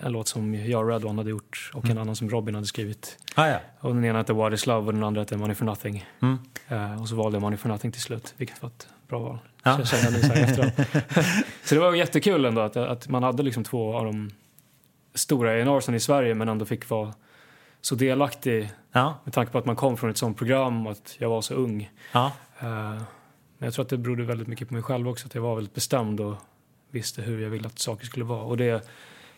en 0.00 0.12
låt 0.12 0.28
som 0.28 0.54
jag 0.54 0.82
och 0.82 0.88
Red 0.88 1.04
One 1.04 1.20
hade 1.20 1.30
gjort 1.30 1.70
och 1.74 1.84
Mm. 1.84 1.96
en 1.96 2.02
annan 2.02 2.16
som 2.16 2.30
Robin 2.30 2.54
hade 2.54 2.66
skrivit. 2.66 3.18
Ah, 3.34 3.46
ja. 3.46 3.56
Och 3.80 3.94
den 3.94 4.04
ena 4.04 4.18
hette 4.18 4.32
What 4.32 4.52
is 4.52 4.66
love 4.66 4.86
och 4.86 4.94
den 4.94 5.04
andra 5.04 5.20
hette 5.20 5.36
Money 5.36 5.54
for 5.54 5.64
nothing. 5.64 6.04
Mm. 6.22 6.38
Och 7.00 7.08
så 7.08 7.14
valde 7.16 7.36
jag 7.36 7.42
Money 7.42 7.56
for 7.56 7.68
nothing 7.68 7.92
till 7.92 8.00
slut, 8.00 8.34
vilket 8.36 8.62
var 8.62 8.68
ett 8.68 8.88
bra 9.08 9.18
val. 9.18 9.38
Ja. 9.62 9.74
Så 9.74 9.80
jag 9.80 9.88
känner 9.88 10.10
nu 10.10 10.72
så 11.64 11.74
det 11.74 11.80
var 11.80 11.94
jättekul 11.94 12.44
ändå 12.44 12.60
att, 12.60 12.76
att 12.76 13.08
man 13.08 13.22
hade 13.22 13.42
liksom 13.42 13.64
två 13.64 13.94
av 13.96 14.04
de 14.04 14.30
stora 15.14 15.50
A&Rsen 15.50 15.94
i 15.94 16.00
Sverige 16.00 16.34
men 16.34 16.48
ändå 16.48 16.64
fick 16.64 16.90
vara 16.90 17.14
så 17.82 17.94
delaktig 17.94 18.70
Ja, 18.92 19.14
med 19.24 19.34
tanke 19.34 19.52
på 19.52 19.58
att 19.58 19.64
man 19.64 19.76
kom 19.76 19.96
från 19.96 20.10
ett 20.10 20.16
sånt 20.16 20.38
program 20.38 20.86
och 20.86 20.92
att 20.92 21.16
jag 21.18 21.28
var 21.28 21.40
så 21.40 21.54
ung. 21.54 21.90
ja. 22.12 22.32
Eh, 22.60 23.02
men 23.58 23.66
jag 23.66 23.74
tror 23.74 23.82
att 23.82 23.88
det 23.88 23.98
berodde 23.98 24.24
väldigt 24.24 24.48
mycket 24.48 24.68
på 24.68 24.74
mig 24.74 24.82
själv 24.82 25.08
också, 25.08 25.26
att 25.26 25.34
jag 25.34 25.42
var 25.42 25.54
väldigt 25.54 25.74
bestämd 25.74 26.20
och 26.20 26.34
visste 26.90 27.22
hur 27.22 27.42
jag 27.42 27.50
ville 27.50 27.66
att 27.66 27.78
saker 27.78 28.06
skulle 28.06 28.24
vara. 28.24 28.42
Och 28.42 28.56
det, 28.56 28.88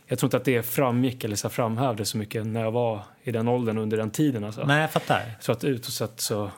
jag 0.07 0.19
tror 0.19 0.27
inte 0.27 0.37
att 0.37 0.45
det 0.45 0.63
framgick 0.63 1.25
eller 1.25 1.37
så 1.37 1.49
framhävdes 1.49 2.09
så 2.09 2.19
mycket 2.19 2.47
när 2.47 2.61
jag 2.61 2.71
var 2.71 3.03
i 3.23 3.33
den 3.33 3.49
åldern 3.49 3.79
under 3.79 3.97
den 3.97 4.11
tiden. 4.11 4.45
Alltså. 4.45 4.65
Nej, 4.65 4.81
jag 4.81 4.91
fattar. 4.91 5.23
Så 5.41 5.53
att 5.53 5.65
utåt 5.65 5.93
sett 5.93 6.21
så 6.21 6.51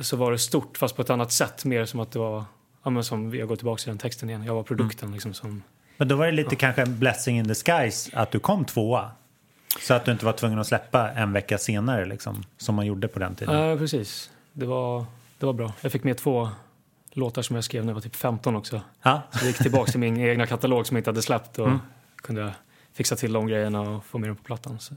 så 0.00 0.16
var 0.16 0.32
det 0.32 0.38
stort 0.38 0.78
fast 0.78 0.96
på 0.96 1.02
ett 1.02 1.10
annat 1.10 1.32
sätt. 1.32 1.64
Mer 1.64 1.84
som 1.84 2.00
att 2.00 2.12
det 2.12 2.18
var, 2.18 2.44
ja 2.84 2.90
men 2.90 3.04
som, 3.04 3.34
jag 3.34 3.48
går 3.48 3.56
tillbaka 3.56 3.80
till 3.80 3.88
den 3.88 3.98
texten 3.98 4.28
igen, 4.28 4.44
jag 4.44 4.54
var 4.54 4.62
produkten 4.62 5.12
liksom 5.12 5.34
som 5.34 5.62
Men 5.96 6.08
då 6.08 6.16
var 6.16 6.26
det 6.26 6.32
lite 6.32 6.56
kanske 6.56 6.82
en 6.82 6.98
blessing 6.98 7.38
in 7.38 7.46
disguise 7.46 8.10
att 8.14 8.30
du 8.30 8.38
kom 8.38 8.64
tvåa. 8.64 9.10
Så 9.80 9.94
att 9.94 10.04
du 10.04 10.12
inte 10.12 10.24
var 10.24 10.32
tvungen 10.32 10.58
att 10.58 10.66
släppa 10.66 11.10
en 11.10 11.32
vecka 11.32 11.58
senare 11.58 12.04
liksom, 12.04 12.44
som 12.56 12.74
man 12.74 12.86
gjorde 12.86 13.08
på 13.08 13.18
den 13.18 13.34
tiden. 13.34 13.58
Ja, 13.58 13.76
precis. 13.76 14.30
Det 14.52 14.66
var, 14.66 15.04
det 15.38 15.46
var 15.46 15.52
bra. 15.52 15.72
Jag 15.80 15.92
fick 15.92 16.04
med 16.04 16.16
två 16.16 16.48
låtar 17.12 17.42
som 17.42 17.56
jag 17.56 17.64
skrev 17.64 17.84
när 17.84 17.90
jag 17.90 17.94
var 17.94 18.02
typ 18.02 18.16
15 18.16 18.56
också. 18.56 18.80
Ja. 19.02 19.22
Så 19.30 19.38
jag 19.38 19.46
gick 19.46 19.58
tillbaka 19.58 19.90
till 19.90 20.00
min 20.00 20.16
egna 20.20 20.46
katalog 20.46 20.86
som 20.86 20.96
jag 20.96 21.00
inte 21.00 21.10
hade 21.10 21.22
släppt 21.22 21.58
och 21.58 21.70
kunde 22.16 22.54
fixa 22.92 23.16
till 23.16 23.32
de 23.32 23.46
grejerna 23.46 23.80
och 23.80 24.04
få 24.04 24.18
med 24.18 24.28
dem 24.28 24.36
på 24.36 24.42
plattan. 24.42 24.78
Så 24.78 24.94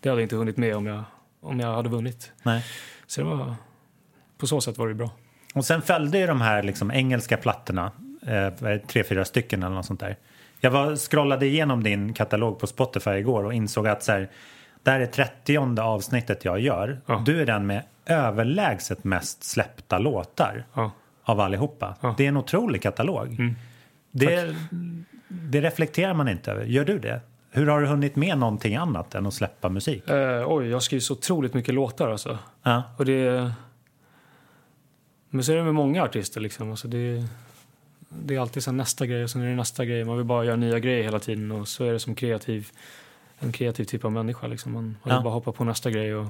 det 0.00 0.08
hade 0.08 0.20
jag 0.20 0.24
inte 0.24 0.36
hunnit 0.36 0.56
med 0.56 0.76
om 0.76 0.86
jag, 0.86 1.04
om 1.40 1.60
jag 1.60 1.74
hade 1.74 1.88
vunnit. 1.88 2.32
Nej. 2.42 2.64
Så 3.06 3.20
det 3.20 3.26
var, 3.26 3.54
på 4.38 4.46
så 4.46 4.60
sätt 4.60 4.78
var 4.78 4.88
det 4.88 4.94
bra. 4.94 5.10
Och 5.54 5.64
sen 5.64 5.82
följde 5.82 6.18
ju 6.18 6.26
de 6.26 6.40
här 6.40 6.62
liksom 6.62 6.90
engelska 6.90 7.36
plattorna, 7.36 7.92
eh, 8.26 8.76
tre, 8.86 9.04
fyra 9.04 9.24
stycken 9.24 9.62
eller 9.62 9.74
något 9.74 9.86
sånt 9.86 10.00
där. 10.00 10.16
Jag 10.64 10.70
var, 10.70 10.96
scrollade 10.96 11.46
igenom 11.46 11.82
din 11.82 12.12
katalog 12.14 12.58
på 12.58 12.66
Spotify 12.66 13.10
igår 13.10 13.44
och 13.44 13.54
insåg 13.54 13.86
att 13.88 14.02
så 14.02 14.12
här, 14.12 14.30
det 14.82 14.90
här 14.90 15.00
är 15.00 15.06
30 15.06 15.80
avsnittet 15.80 16.44
jag 16.44 16.60
gör. 16.60 17.00
Ja. 17.06 17.22
Du 17.26 17.40
är 17.40 17.46
den 17.46 17.66
med 17.66 17.82
överlägset 18.06 19.04
mest 19.04 19.44
släppta 19.44 19.98
låtar 19.98 20.64
Ja. 20.74 20.90
av 21.22 21.40
allihopa. 21.40 21.96
Ja. 22.00 22.14
Det 22.18 22.24
är 22.24 22.28
en 22.28 22.36
otrolig 22.36 22.82
katalog. 22.82 23.54
Det, 24.10 24.54
det 25.28 25.60
reflekterar 25.60 26.14
man 26.14 26.28
inte 26.28 26.52
över. 26.52 26.64
Gör 26.64 26.84
du 26.84 26.98
det? 26.98 27.20
Hur 27.50 27.66
har 27.66 27.80
du 27.80 27.86
hunnit 27.86 28.16
med 28.16 28.38
någonting 28.38 28.76
annat 28.76 29.14
än 29.14 29.26
att 29.26 29.34
släppa 29.34 29.68
musik? 29.68 30.08
Eh, 30.10 30.44
oj, 30.52 30.66
jag 30.68 30.76
har 30.76 30.80
skrivit 30.80 31.04
så 31.04 31.12
otroligt 31.14 31.54
mycket 31.54 31.74
låtar 31.74 32.08
alltså. 32.10 32.38
Ja. 32.62 32.82
Och 32.98 33.04
det... 33.04 33.52
Men 35.30 35.44
så 35.44 35.52
är 35.52 35.56
det 35.56 35.64
med 35.64 35.74
många 35.74 36.02
artister 36.02 36.40
liksom. 36.40 36.70
Alltså 36.70 36.88
det, 36.88 37.24
det 38.24 38.34
är 38.34 38.40
alltid 38.40 38.62
så 38.62 38.72
nästa 38.72 39.06
grej 39.06 39.24
och 39.24 39.30
sen 39.30 39.42
är 39.42 39.46
det 39.46 39.54
nästa 39.56 39.84
grej. 39.84 40.04
Man 40.04 40.16
vill 40.16 40.26
bara 40.26 40.44
göra 40.44 40.56
nya 40.56 40.78
grejer 40.78 41.02
hela 41.04 41.18
tiden 41.18 41.52
och 41.52 41.68
så 41.68 41.84
är 41.84 41.92
det 41.92 42.00
som 42.00 42.14
kreativ, 42.14 42.68
en 43.38 43.52
kreativ 43.52 43.84
typ 43.84 44.04
av 44.04 44.12
människa 44.12 44.46
liksom. 44.46 44.72
Man 44.72 44.84
vill 44.84 45.12
Ja. 45.14 45.20
bara 45.20 45.34
hoppa 45.34 45.52
på 45.52 45.64
nästa 45.64 45.90
grej 45.90 46.14
och 46.14 46.26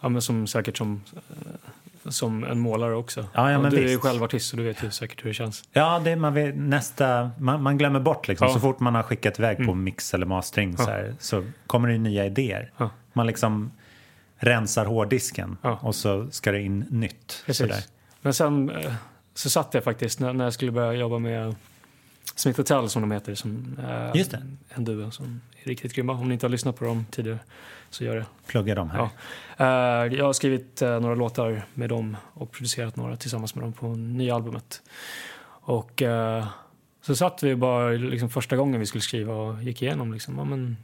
ja 0.00 0.08
men 0.08 0.22
som 0.22 0.46
säkert 0.46 0.76
som, 0.76 1.02
eh, 1.14 2.10
som 2.10 2.44
en 2.44 2.58
målare 2.58 2.94
också. 2.94 3.26
Ja, 3.34 3.50
ja, 3.52 3.58
men 3.60 3.70
du 3.70 3.76
är 3.76 3.80
ju 3.82 3.86
visst. 3.88 4.02
själv 4.02 4.22
artist 4.22 4.48
så 4.50 4.56
du 4.56 4.62
vet 4.62 4.82
ju 4.84 4.90
säkert 4.90 5.24
hur 5.24 5.30
det 5.30 5.34
känns. 5.34 5.62
Ja, 5.72 5.98
det, 6.04 6.16
man, 6.16 6.34
vet, 6.34 6.56
nästa, 6.56 7.30
man, 7.38 7.62
man 7.62 7.78
glömmer 7.78 8.00
bort 8.00 8.28
liksom. 8.28 8.46
Ja. 8.48 8.54
Så 8.54 8.60
fort 8.60 8.80
man 8.80 8.94
har 8.94 9.02
skickat 9.02 9.38
iväg 9.38 9.66
på 9.66 9.74
mix 9.74 10.14
eller 10.14 10.26
mastering 10.26 10.76
så, 10.76 10.84
här, 10.90 11.14
så 11.20 11.44
kommer 11.66 11.88
det 11.88 11.98
nya 11.98 12.26
idéer. 12.26 12.72
Man 13.12 13.26
liksom 13.26 13.70
rensar 14.36 14.84
hårddisken 14.84 15.56
och 15.80 15.94
så 15.94 16.30
ska 16.30 16.52
det 16.52 16.60
in 16.62 16.84
nytt. 16.90 17.42
Precis. 17.46 17.56
Sådär. 17.66 17.84
Men 18.22 18.34
sen 18.34 18.70
eh, 18.70 18.92
så 19.34 19.50
satt 19.50 19.74
jag 19.74 19.84
faktiskt 19.84 20.20
när, 20.20 20.32
när 20.32 20.44
jag 20.44 20.52
skulle 20.52 20.72
börja 20.72 20.92
jobba 20.92 21.18
med 21.18 21.54
Smith 22.34 22.62
Tell 22.62 22.88
som 22.88 23.02
de 23.02 23.10
heter. 23.10 23.34
Som 23.34 23.78
är 23.82 24.16
Just 24.16 24.30
det. 24.30 24.42
en 24.68 24.84
duo 24.84 25.10
som 25.10 25.40
är 25.62 25.68
riktigt 25.68 25.94
grymma. 25.94 26.12
Om 26.12 26.28
ni 26.28 26.34
inte 26.34 26.46
har 26.46 26.50
lyssnat 26.50 26.76
på 26.76 26.84
dem 26.84 27.06
tidigare 27.10 27.38
så 27.90 28.04
gör 28.04 28.16
det. 28.16 28.26
Plugga 28.46 28.74
dem 28.74 28.90
här. 28.90 28.98
Ja. 28.98 30.04
Eh, 30.04 30.14
jag 30.14 30.24
har 30.24 30.32
skrivit 30.32 30.82
eh, 30.82 31.00
några 31.00 31.14
låtar 31.14 31.64
med 31.74 31.88
dem 31.88 32.16
och 32.32 32.50
producerat 32.52 32.96
några 32.96 33.16
tillsammans 33.16 33.54
med 33.54 33.64
dem 33.64 33.72
på 33.72 33.86
nya 33.88 34.34
albumet. 34.34 34.82
Och 35.66 36.02
eh, 36.02 36.46
så 37.02 37.16
satt 37.16 37.42
vi 37.42 37.56
bara 37.56 37.90
liksom 37.90 38.30
första 38.30 38.56
gången 38.56 38.80
vi 38.80 38.86
skulle 38.86 39.02
skriva 39.02 39.34
och 39.34 39.62
gick 39.62 39.82
igenom 39.82 40.12
liksom, 40.12 40.38
ja, 40.38 40.44
men, 40.44 40.76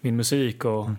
min 0.00 0.16
musik 0.16 0.64
och, 0.64 0.84
Mm. 0.84 0.96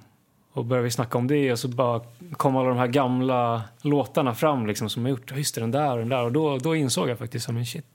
Och 0.53 0.65
började 0.65 0.83
vi 0.83 0.91
snacka 0.91 1.17
om 1.17 1.27
det 1.27 1.51
och 1.51 1.59
så 1.59 1.67
bara 1.67 2.01
kom 2.37 2.55
alla 2.57 2.69
de 2.69 2.77
här 2.77 2.87
gamla 2.87 3.63
låtarna 3.81 4.35
fram 4.35 4.67
liksom, 4.67 4.89
som 4.89 5.05
jag 5.05 5.09
gjort. 5.09 5.31
Just 5.35 5.55
det, 5.55 5.61
den 5.61 5.71
där 5.71 5.91
och 5.91 5.97
den 5.97 6.09
där. 6.09 6.23
Och 6.23 6.31
då, 6.31 6.57
då 6.57 6.75
insåg 6.75 7.09
jag 7.09 7.17
faktiskt, 7.17 7.49
men 7.49 7.65
shit. 7.65 7.85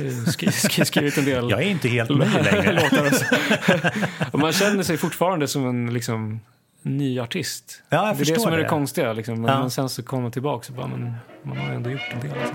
Ju 0.00 0.10
skri- 0.10 0.50
skri- 0.52 0.84
skrivit 0.84 1.18
en 1.18 1.24
del 1.24 1.38
Mm. 1.38 1.50
Jag 1.50 1.62
är 1.62 1.66
inte 1.70 1.88
helt 1.88 2.10
ny 2.10 2.16
längre. 2.42 2.72
låtar. 2.72 4.36
Man 4.36 4.52
känner 4.52 4.82
sig 4.82 4.96
fortfarande 4.96 5.48
som 5.48 5.66
en 5.68 5.94
liksom, 5.94 6.40
ny 6.82 7.20
artist. 7.20 7.82
Ja, 7.88 8.06
jag 8.06 8.16
det 8.16 8.22
är 8.22 8.34
det 8.34 8.40
som 8.40 8.52
är 8.52 8.56
det 8.56 8.62
det. 8.62 8.68
konstiga. 8.68 9.12
Liksom. 9.12 9.40
Men, 9.42 9.50
Ja. 9.52 9.60
men 9.60 9.70
sen 9.70 9.88
så 9.88 10.02
kommer 10.02 10.22
man 10.22 10.32
tillbaka 10.32 10.66
och 10.72 10.76
bara, 10.76 10.86
men 10.86 11.14
man 11.42 11.56
har 11.56 11.72
ändå 11.74 11.90
gjort 11.90 12.00
en 12.12 12.20
del. 12.20 12.38
Alltså. 12.38 12.54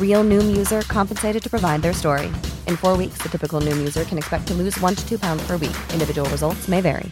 Real 0.00 0.24
Noom 0.24 0.56
user 0.56 0.82
compensated 0.82 1.42
to 1.42 1.48
provide 1.48 1.80
their 1.80 1.94
story. 1.94 2.26
In 2.66 2.76
four 2.76 2.96
weeks, 2.96 3.22
the 3.22 3.30
typical 3.30 3.60
Noom 3.60 3.78
user 3.78 4.04
can 4.04 4.18
expect 4.18 4.46
to 4.48 4.54
lose 4.54 4.78
one 4.80 4.94
to 4.94 5.08
two 5.08 5.18
pounds 5.18 5.46
per 5.46 5.56
week. 5.56 5.76
Individual 5.94 6.28
results 6.30 6.68
may 6.68 6.80
vary. 6.82 7.10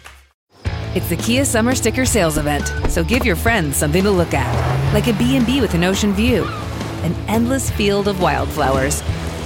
It's 0.94 1.08
the 1.08 1.16
Kia 1.16 1.44
Summer 1.44 1.74
Sticker 1.74 2.04
Sales 2.04 2.38
Event, 2.38 2.66
so 2.90 3.04
give 3.04 3.24
your 3.24 3.36
friends 3.36 3.76
something 3.76 4.02
to 4.02 4.10
look 4.10 4.34
at, 4.34 4.94
like 4.94 5.06
a 5.06 5.12
B&B 5.12 5.60
with 5.60 5.74
an 5.74 5.84
ocean 5.84 6.12
view, 6.12 6.44
an 7.04 7.14
endless 7.28 7.70
field 7.70 8.08
of 8.08 8.20
wildflowers, 8.20 9.02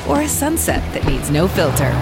or 0.08 0.22
a 0.22 0.28
sunset 0.28 0.82
that 0.94 1.04
needs 1.04 1.30
no 1.30 1.48
filter. 1.48 1.92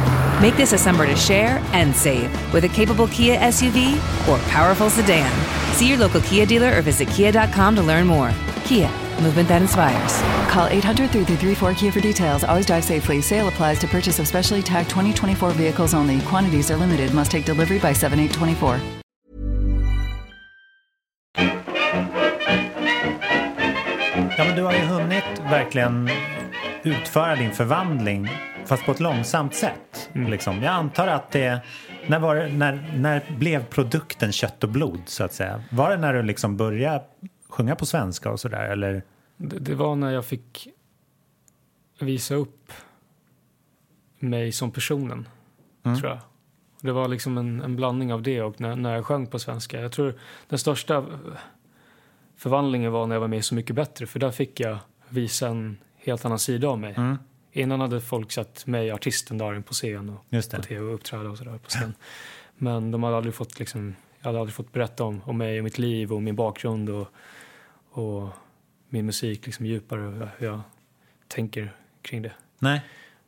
Make 0.41 0.57
this 0.57 0.73
a 0.73 0.79
summer 0.79 1.07
to 1.07 1.17
share 1.17 1.59
and 1.73 1.95
save 1.97 2.31
with 2.53 2.65
a 2.65 2.69
capable 2.69 3.09
Kia 3.09 3.39
SUV 3.39 3.95
or 4.29 4.39
powerful 4.51 4.91
sedan. 4.91 5.31
See 5.75 5.89
your 5.89 5.99
local 5.99 6.21
Kia 6.21 6.47
dealer 6.47 6.77
or 6.77 6.83
visit 6.83 7.09
kia.com 7.09 7.77
to 7.77 7.83
learn 7.83 8.07
more. 8.07 8.33
Kia, 8.65 8.91
movement 9.21 9.49
that 9.49 9.63
inspires. 9.63 10.23
Call 10.51 10.67
800 10.69 11.11
334 11.11 11.75
Kia 11.75 11.93
for 11.93 12.01
details. 12.01 12.45
Always 12.45 12.67
drive 12.67 12.85
safely. 12.85 13.21
Sale 13.21 13.49
applies 13.49 13.79
to 13.81 13.87
purchase 13.87 14.23
of 14.23 14.27
specially 14.27 14.63
tagged 14.63 14.91
2024 14.91 15.51
vehicles 15.51 15.95
only. 15.95 16.21
Quantities 16.21 16.71
are 16.71 16.77
limited. 16.77 17.13
Must 17.13 17.31
take 17.31 17.45
delivery 17.45 17.79
by 17.79 17.93
7824. 17.93 19.01
Ja, 24.39 24.45
men 24.45 24.57
du 24.57 24.63
har 24.63 24.73
ju 24.73 24.79
hunnit 24.81 25.25
verkligen 25.51 26.11
utföra 26.83 27.37
din 27.37 27.53
förvandling 27.53 28.29
fast 28.67 28.87
på 28.87 28.93
ett 28.93 29.01
långsamt 29.01 29.55
sätt. 29.55 30.11
Liksom. 30.13 30.63
Jag 30.63 30.73
antar 30.73 31.07
att 31.07 31.31
det... 31.31 31.61
När, 32.07 32.19
var 32.19 32.37
det, 32.37 32.49
när, 32.49 32.93
när 32.97 33.23
blev 33.39 33.65
produkten 33.65 34.33
kött 34.33 34.65
och 34.65 34.71
blod, 34.71 35.01
så 35.07 35.25
att 35.25 35.33
säga? 35.33 35.63
Var 35.71 35.91
det 35.91 35.97
när 35.97 36.15
du 36.15 36.23
liksom 36.23 36.57
började 36.57 37.05
sjunga 37.51 37.77
på 37.77 37.87
svenska 37.87 38.31
och 38.31 38.41
sådär, 38.41 38.69
eller? 38.69 39.03
Det, 39.37 39.59
det 39.59 39.75
var 39.75 39.97
när 39.97 40.11
jag 40.11 40.25
fick 40.25 40.69
visa 41.99 42.35
upp 42.35 42.73
mig 44.19 44.53
som 44.53 44.71
personen, 44.71 45.29
tror 45.83 46.07
jag. 46.07 46.19
Det 46.81 46.93
var 46.93 47.09
liksom 47.09 47.39
en, 47.39 47.61
en 47.61 47.77
blandning 47.77 48.13
av 48.13 48.23
det 48.23 48.43
och 48.43 48.61
när, 48.61 48.77
när 48.77 48.95
jag 48.95 49.07
sjöng 49.07 49.27
på 49.27 49.39
svenska. 49.39 49.81
Jag 49.81 49.93
tror 49.93 50.15
den 50.49 50.59
största 50.59 51.07
förvandlingen 52.37 52.93
var 52.93 53.07
när 53.07 53.15
jag 53.15 53.21
var 53.21 53.29
med 53.29 53.45
Så 53.45 53.55
mycket 53.55 53.77
bättre 53.77 54.07
för 54.07 54.19
där 54.19 54.31
fick 54.31 54.61
jag 54.61 54.79
visa 55.09 55.49
en 55.49 55.79
helt 55.97 56.25
annan 56.25 56.39
sida 56.39 56.69
av 56.69 56.79
mig. 56.79 56.97
Innan 57.53 57.81
hade 57.81 58.01
folk 58.01 58.33
sett 58.33 58.67
mig, 58.67 58.91
artisten, 58.91 59.39
Darin 59.39 59.63
på 59.63 59.73
scen 59.73 60.11
och 60.11 60.31
på 60.31 60.63
tv 60.63 60.81
och 60.81 60.95
uppträda 60.95 61.31
och 61.31 61.39
sådär 61.39 61.59
på 61.59 61.69
scen. 61.69 61.95
Men 62.57 62.91
de 62.91 63.03
hade 63.03 63.17
aldrig 63.17 63.35
fått 63.35 63.59
liksom, 63.59 63.95
jag 64.19 64.27
hade 64.27 64.39
aldrig 64.39 64.55
fått 64.55 64.73
berätta 64.73 65.05
om, 65.05 65.21
om 65.25 65.39
mig 65.39 65.59
och 65.59 65.65
mitt 65.65 65.79
liv 65.79 66.13
och 66.13 66.23
min 66.23 66.37
bakgrund 66.37 66.91
och, 66.91 67.09
och 67.91 68.29
min 68.89 69.07
musik 69.07 69.47
liksom 69.47 69.67
djupare 69.67 70.07
och 70.07 70.29
hur 70.39 70.47
jag 70.47 70.61
tänker 71.29 71.73
kring 72.03 72.23
det. 72.23 72.33
Nej. 72.59 72.83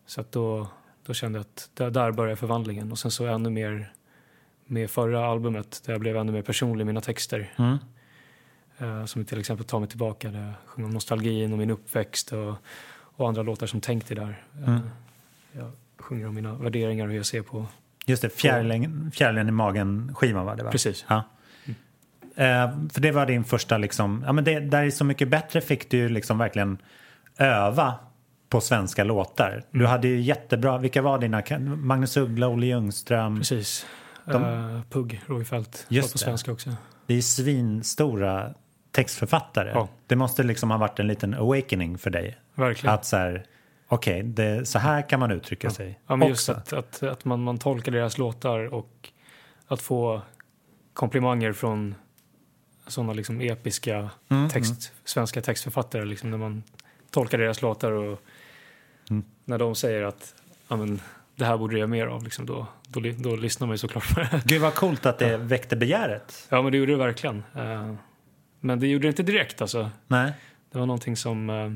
Så 0.07 0.20
att 0.20 0.33
då, 0.33 0.68
då 1.07 1.14
kände 1.14 1.38
jag 1.38 1.40
att 1.40 1.70
där, 1.75 1.90
där 1.90 2.12
började 2.12 2.37
förvandlingen 2.37 2.92
och 2.92 2.98
sen 2.98 3.11
så 3.11 3.27
ännu 3.27 3.51
mer 3.51 3.92
med 4.66 4.90
förra 4.90 5.27
albumet 5.27 5.83
där 5.87 5.92
jag 5.92 6.01
blev 6.01 6.16
ännu 6.16 6.33
mer 6.33 6.42
personlig 6.42 6.83
i 6.83 6.87
mina 6.87 7.01
texter. 7.01 7.53
Mm. 7.57 7.79
Eh, 8.79 9.05
som 9.05 9.25
till 9.25 9.40
exempel 9.40 9.66
tar 9.66 9.81
mig 9.81 9.88
tillbaka, 9.88 10.31
där 10.31 10.40
jag 10.40 10.53
sjunger 10.64 10.88
om 10.88 10.94
nostalgin 10.94 11.53
och 11.53 11.59
min 11.59 11.70
uppväxt 11.70 12.33
och, 12.33 12.55
och 12.94 13.29
andra 13.29 13.42
låtar 13.42 13.66
som 13.66 13.81
Tänk 13.81 14.09
dig 14.09 14.16
där. 14.16 14.44
Eh, 14.59 14.68
Mm. 14.68 14.81
Jag 15.53 15.70
sjunger 15.98 16.27
om 16.27 16.35
mina 16.35 16.55
värderingar 16.55 17.05
och 17.05 17.11
hur 17.11 17.16
jag 17.16 17.27
ser 17.27 17.42
på... 17.42 17.66
Just 18.07 18.22
det, 18.22 18.31
fjärilen, 18.31 19.11
fjärilen 19.11 19.48
i 19.48 19.51
magen-skivan 19.51 20.46
var 20.46 20.57
det 20.57 20.64
va? 20.64 20.70
Precis. 20.70 21.05
Ja. 21.09 21.22
Eh, 22.37 22.71
för 22.92 23.01
det 23.01 23.11
var 23.11 23.27
din 23.27 23.45
första 23.45 23.79
liksom, 23.79 24.23
ja 24.27 24.33
men 24.33 24.45
det, 24.45 24.61
där 24.61 24.83
är 24.83 24.90
Så 24.90 25.05
mycket 25.05 25.29
bättre 25.29 25.61
fick 25.61 25.90
du 25.90 25.97
ju 25.97 26.09
liksom 26.09 26.38
verkligen 26.38 26.79
öva 27.38 27.95
på 28.49 28.61
svenska 28.61 29.05
låtar. 29.05 29.62
Du 29.71 29.79
Mm. 29.79 29.90
hade 29.90 30.09
ju 30.09 30.21
jättebra, 30.21 30.79
vilka 30.79 31.03
var 31.03 31.18
dina, 31.18 31.42
Magnus 31.77 32.16
Uggla, 32.16 32.49
Olle 32.49 32.66
Ljungström. 32.66 33.37
Precis. 33.38 33.87
De- 34.25 34.45
Eh, 34.45 34.81
Pugg 34.90 35.21
Rogefeldt, 35.27 35.87
var 35.88 36.03
på 36.12 36.18
svenska 36.18 36.53
också. 36.53 36.71
Det 37.07 37.14
är 37.14 37.21
svinstora 37.23 38.55
textförfattare. 38.90 39.71
Ja. 39.75 39.88
Det 40.07 40.16
måste 40.16 40.42
liksom 40.42 40.71
ha 40.71 40.79
varit 40.79 40.99
en 40.99 41.07
liten 41.07 41.35
awakening 41.35 41.99
för 41.99 42.11
dig. 42.11 42.38
Verkligen. 42.55 42.95
Att 42.95 43.05
så 43.05 43.16
här, 43.16 43.45
okej, 43.88 44.23
det- 44.23 44.68
så 44.68 44.79
här 44.79 45.09
kan 45.09 45.21
man 45.21 45.31
uttrycka 45.31 45.71
sig 45.71 46.01
Ja, 46.07 46.16
men 46.16 46.29
just 46.29 46.49
att, 46.49 46.73
att, 46.73 47.03
att 47.03 47.25
man, 47.25 47.42
man 47.42 47.59
tolkar 47.59 47.92
deras 47.92 48.18
låtar 48.18 48.75
och 48.75 49.09
att 49.68 49.81
få 49.83 50.23
komplimanger 50.95 51.53
från 51.53 51.95
sådana 52.87 53.12
liksom 53.12 53.40
episka 53.40 54.11
Mm, 54.29 54.49
text, 54.49 54.92
svenska 55.05 55.40
textförfattare. 55.40 56.05
Liksom, 56.05 56.31
när 56.31 56.38
man 56.38 56.62
tolkar 57.11 57.38
deras 57.38 57.62
låtar 57.62 57.92
och 57.92 58.23
Mm. 59.11 59.25
när 59.45 59.59
de 59.59 59.75
säger 59.75 60.03
att 60.03 60.35
ja, 60.68 60.77
men, 60.77 61.01
det 61.37 61.45
här 61.45 61.57
borde 61.59 61.79
jag 61.79 61.90
mer 61.90 62.07
av, 62.07 62.25
liksom, 62.25 62.47
då, 62.47 62.66
då, 62.88 63.01
då 63.18 63.37
lyssnar 63.37 63.66
man 63.66 63.75
ju 63.75 63.79
såklart 63.79 64.14
på 64.14 64.21
det. 64.21 64.42
Gud 64.45 64.61
vad 64.61 64.75
coolt 64.75 65.07
att 65.07 65.18
det 65.18 65.37
väckte 65.37 65.77
begäret. 65.77 66.47
Ja, 66.49 66.62
men 66.62 66.73
det 66.73 66.79
gjorde 66.79 66.92
det 66.92 66.99
verkligen. 66.99 67.42
Eh, 67.55 67.95
men 68.61 68.81
det 68.81 68.87
gjorde 68.88 69.03
det 69.07 69.09
inte 69.09 69.23
direkt. 69.23 69.62
Alltså. 69.62 69.90
Nej. 70.07 70.33
Det 70.71 70.79
var 70.79 70.87
någonting 70.87 71.16
som, 71.16 71.51
eh, 71.51 71.73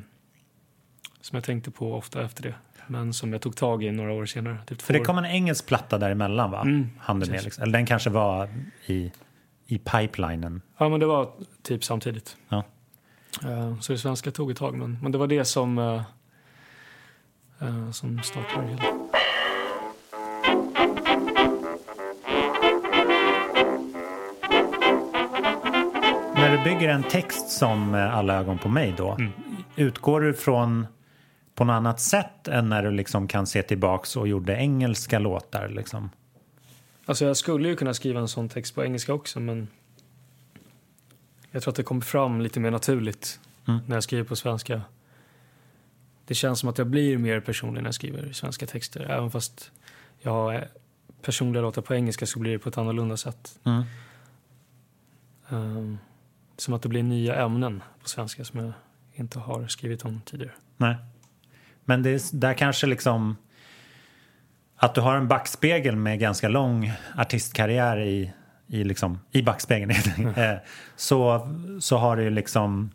som 1.21 1.37
jag 1.37 1.45
tänkte 1.45 1.71
på 1.71 1.95
ofta 1.95 2.25
efter 2.25 2.43
det. 2.43 2.55
Men 2.87 3.13
som 3.13 3.33
jag 3.33 3.43
tog 3.43 3.57
tag 3.57 3.85
i 3.85 3.91
några 3.93 4.13
år 4.13 4.27
senare. 4.27 4.59
Typ 4.67 4.83
För 4.83 4.93
det 4.93 5.01
kom 5.01 5.19
en 5.19 5.25
engelsk 5.25 5.67
platta 5.67 5.99
däremellan 5.99 6.51
va? 6.51 6.61
Mm, 6.61 6.91
Han 6.99 7.19
med, 7.19 7.29
liksom. 7.45 7.63
Eller 7.63 7.73
den 7.73 7.87
kanske 7.87 8.11
var 8.11 8.49
i, 8.87 9.13
i 9.67 9.79
pipelinen. 9.79 10.63
Ja, 10.79 10.89
men 10.89 11.01
det 11.01 11.07
var 11.07 11.29
typ 11.63 11.85
samtidigt. 11.85 12.37
Ja. 12.49 12.65
Eh, 13.45 13.79
Så 13.81 13.93
det 13.93 13.99
svenska 13.99 14.31
tog 14.31 14.51
ett 14.51 14.57
tag, 14.57 14.75
men, 14.77 14.99
men 15.03 15.13
det 15.13 15.19
var 15.19 15.27
det 15.27 15.45
som, 15.45 15.79
eh, 15.79 16.03
eh, 17.61 17.91
som 17.91 18.23
startade 18.23 18.63
det 18.67 18.69
hela. 18.69 18.83
När 26.35 26.57
du 26.57 26.65
bygger 26.65 26.89
en 26.89 27.03
text 27.03 27.49
som 27.49 27.95
Alla 27.95 28.35
ögon 28.35 28.59
på 28.59 28.69
mig 28.69 28.95
då, 28.97 29.13
Mm. 29.19 29.33
utgår 29.77 30.21
du 30.21 30.35
från 30.35 30.87
på 31.55 31.65
något 31.65 31.75
annat 31.75 32.01
sätt 32.01 32.49
än 32.49 32.69
när 32.69 32.83
du 32.83 32.91
liksom 32.91 33.29
kan 33.29 33.47
se 33.47 33.63
tillbaks 33.63 34.17
och 34.17 34.29
gjorde 34.29 34.55
engelska 34.57 35.19
låtar? 35.19 35.69
Liksom? 35.69 36.11
Alltså 37.07 37.25
jag 37.25 37.37
skulle 37.37 37.69
ju 37.69 37.77
kunna 37.77 37.95
skriva 37.95 38.21
en 38.21 38.29
sån 38.29 38.49
text 38.49 38.75
på 38.75 38.85
engelska 38.85 39.15
också, 39.15 39.41
men 39.41 39.69
jag 41.51 41.63
tror 41.63 41.73
att 41.73 41.77
det 41.77 41.83
kommer 41.83 42.01
fram 42.01 42.41
lite 42.41 42.61
mer 42.61 42.71
naturligt 42.71 43.41
Mm. 43.69 43.81
när 43.87 43.97
jag 43.97 44.03
skriver 44.03 44.25
på 44.25 44.37
svenska. 44.37 44.83
Det 46.25 46.35
känns 46.35 46.61
som 46.61 46.69
att 46.69 46.79
jag 46.79 46.87
blir 46.87 47.19
mer 47.19 47.41
personlig 47.41 47.83
när 47.83 47.89
jag 47.89 47.95
skriver 47.95 48.33
svenska 48.33 48.67
texter. 48.67 49.01
Även 49.01 49.31
fast 49.31 49.71
jag 50.21 50.31
har 50.31 50.55
eh, 50.55 50.61
personliga 51.23 51.63
låtar 51.63 51.83
på 51.83 51.95
engelska 51.95 52.27
så 52.27 52.39
blir 52.39 52.53
det 52.53 52.59
på 52.59 52.69
ett 52.69 52.79
annorlunda 52.79 53.17
sätt. 53.17 53.59
Mm. 53.65 53.83
Ehm, 55.49 55.99
som 56.57 56.75
att 56.75 56.83
det 56.83 56.89
blir 56.89 57.03
nya 57.03 57.45
ämnen 57.45 57.83
på 58.03 58.09
svenska 58.09 58.45
som 58.45 58.61
jag 58.61 58.73
inte 59.15 59.39
har 59.39 59.67
skrivit 59.67 60.05
om 60.05 60.21
tidigare. 60.25 60.53
Nej. 60.77 60.97
Men 61.85 62.03
det 62.03 62.11
är, 62.11 62.37
där 62.37 62.55
kanske 62.55 62.87
liksom 62.87 63.37
att 64.77 64.95
du 64.95 65.01
har 65.01 65.17
en 65.17 65.29
backspegel 65.29 65.97
med 65.97 66.19
ganska 66.19 66.49
lång 66.49 66.93
artistkarriär 67.17 68.01
i, 68.01 68.33
i, 68.67 68.85
liksom, 68.85 69.19
i 69.33 69.43
backspegeln 69.43 69.91
eh, 70.37 70.55
så, 70.97 71.49
så 71.81 71.97
har 71.97 72.17
du 72.17 72.23
ju 72.23 72.31
liksom 72.31 72.91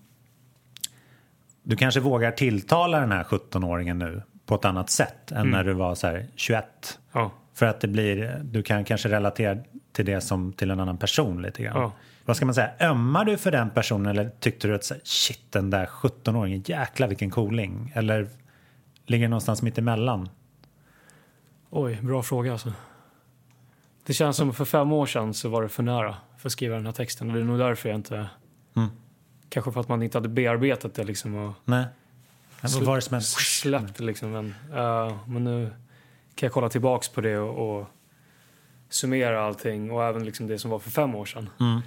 du 1.63 1.75
kanske 1.75 1.99
vågar 1.99 2.31
tilltala 2.31 2.99
den 2.99 3.11
här 3.11 3.23
17-åringen 3.23 3.93
nu 3.93 4.21
på 4.45 4.55
ett 4.55 4.65
annat 4.65 4.89
sätt 4.89 5.31
än 5.31 5.51
när 5.51 5.63
du 5.63 5.73
var 5.73 5.95
så 5.95 6.07
här 6.07 6.25
21. 6.35 6.99
Ja, 7.11 7.31
För 7.53 7.65
att 7.65 7.81
det 7.81 7.87
blir, 7.87 8.41
du 8.43 8.63
kan 8.63 8.83
kanske 8.83 9.09
relatera 9.09 9.57
till 9.91 10.05
det 10.05 10.21
som 10.21 10.53
till 10.53 10.71
en 10.71 10.79
annan 10.79 10.97
person 10.97 11.41
lite 11.41 11.63
grann. 11.63 11.81
Ja. 11.81 11.91
Vad 12.25 12.35
ska 12.35 12.45
man 12.45 12.55
säga, 12.55 12.71
ömmar 12.79 13.25
du 13.25 13.37
för 13.37 13.51
den 13.51 13.69
personen 13.69 14.05
eller 14.05 14.31
tyckte 14.39 14.67
du 14.67 14.75
att 14.75 14.83
så 14.83 14.93
här, 14.93 15.01
shit 15.05 15.51
den 15.51 15.69
där 15.69 15.85
17-åringen, 15.85 16.63
jäklar 16.65 17.07
vilken 17.07 17.29
cooling? 17.29 17.91
Eller 17.95 18.27
ligger 19.05 19.25
det 19.25 19.29
någonstans 19.29 19.61
mitt 19.61 19.77
emellan? 19.77 20.29
Oj, 21.71 21.99
bra 22.01 22.23
fråga 22.23 22.51
alltså. 22.51 22.73
Det 24.03 24.13
känns 24.13 24.37
som 24.37 24.53
för 24.53 24.65
fem 24.65 24.91
år 24.91 25.05
sedan 25.05 25.33
så 25.33 25.49
var 25.49 25.61
det 25.61 25.69
för 25.69 25.83
nära 25.83 26.15
för 26.37 26.47
att 26.47 26.53
skriva 26.53 26.75
den 26.75 26.85
här 26.85 26.93
texten. 26.93 27.27
Och 27.27 27.33
det 27.33 27.41
är 27.41 27.43
nog 27.43 27.59
därför 27.59 27.89
jag 27.89 27.95
inte... 27.95 28.29
Mm. 28.75 28.89
Kanske 29.49 29.71
för 29.71 29.81
att 29.81 29.87
man 29.87 30.03
inte 30.03 30.17
hade 30.17 30.29
bearbetat 30.29 30.93
det 30.93 31.03
liksom 31.03 31.35
och 31.35 31.53
Nej. 31.65 31.85
Vad 32.61 32.83
var 32.83 32.95
det 32.95 33.01
som 33.01 33.21
släppt 33.21 33.99
liksom. 33.99 34.31
Men, 34.31 34.55
eh, 34.73 35.17
men 35.25 35.43
nu 35.43 35.71
kan 36.35 36.47
jag 36.47 36.53
kolla 36.53 36.69
tillbaks 36.69 37.09
på 37.09 37.21
det 37.21 37.37
och, 37.37 37.79
och 37.79 37.87
summera 38.89 39.45
allting 39.45 39.91
och 39.91 40.03
även 40.03 40.25
liksom 40.25 40.47
det 40.47 40.59
som 40.59 40.71
var 40.71 40.79
för 40.79 40.91
fem 40.91 41.15
år 41.15 41.25
sedan. 41.25 41.49
Mm. 41.59 41.81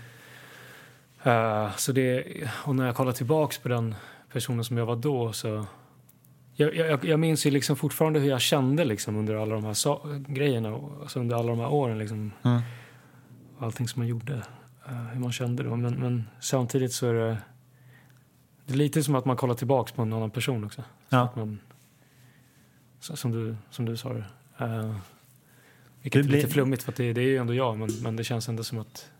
Eh, 1.22 1.76
så 1.76 1.92
det, 1.92 2.24
och 2.64 2.76
när 2.76 2.86
jag 2.86 2.96
kollar 2.96 3.12
tillbaks 3.12 3.58
på 3.58 3.68
den 3.68 3.94
personen 4.32 4.64
som 4.64 4.76
jag 4.76 4.86
var 4.86 4.96
då 4.96 5.32
så... 5.32 5.66
Jag, 6.56 6.74
jag, 6.76 7.04
jag 7.04 7.20
minns 7.20 7.46
ju 7.46 7.50
liksom 7.50 7.76
fortfarande 7.76 8.20
hur 8.20 8.28
jag 8.30 8.40
kände 8.40 8.84
liksom 8.84 9.16
under 9.16 9.34
alla 9.34 9.54
de 9.54 9.64
här 9.64 9.72
sa- 9.74 10.02
grejerna, 10.28 10.80
alltså 11.02 11.20
under 11.20 11.36
alla 11.36 11.48
de 11.48 11.58
här 11.58 11.68
åren. 11.72 11.98
Liksom, 11.98 12.32
Mm. 12.42 12.60
Allting 13.58 13.88
som 13.88 14.00
man 14.00 14.06
gjorde, 14.08 14.34
eh, 14.88 14.94
hur 14.94 15.20
man 15.20 15.32
kände 15.32 15.62
då. 15.62 15.76
Men, 15.76 15.94
men 15.94 16.24
samtidigt 16.40 16.92
så 16.92 17.06
är 17.06 17.14
det, 17.14 17.38
det 18.66 18.72
är 18.72 18.76
lite 18.76 19.02
som 19.02 19.14
att 19.14 19.24
man 19.24 19.36
kollar 19.36 19.54
tillbaks 19.54 19.92
på 19.92 20.02
en 20.02 20.12
annan 20.12 20.30
person 20.30 20.64
också. 20.64 20.82
Ja. 21.08 21.20
Att 21.20 21.36
man, 21.36 21.58
så, 23.00 23.16
som, 23.16 23.32
du, 23.32 23.56
som 23.70 23.84
du 23.84 23.96
sa 23.96 24.12
det. 24.12 24.24
Uh, 24.64 24.96
vilket 26.02 26.18
är 26.24 26.28
blir- 26.28 26.36
lite 26.36 26.48
flummigt 26.48 26.82
för 26.82 26.92
det, 26.96 27.12
det 27.12 27.20
är 27.20 27.26
ju 27.26 27.36
ändå 27.36 27.54
jag 27.54 27.78
men, 27.78 27.88
men 28.02 28.16
det 28.16 28.24
känns 28.24 28.48
ändå 28.48 28.64
som 28.64 28.78
att 28.78 29.10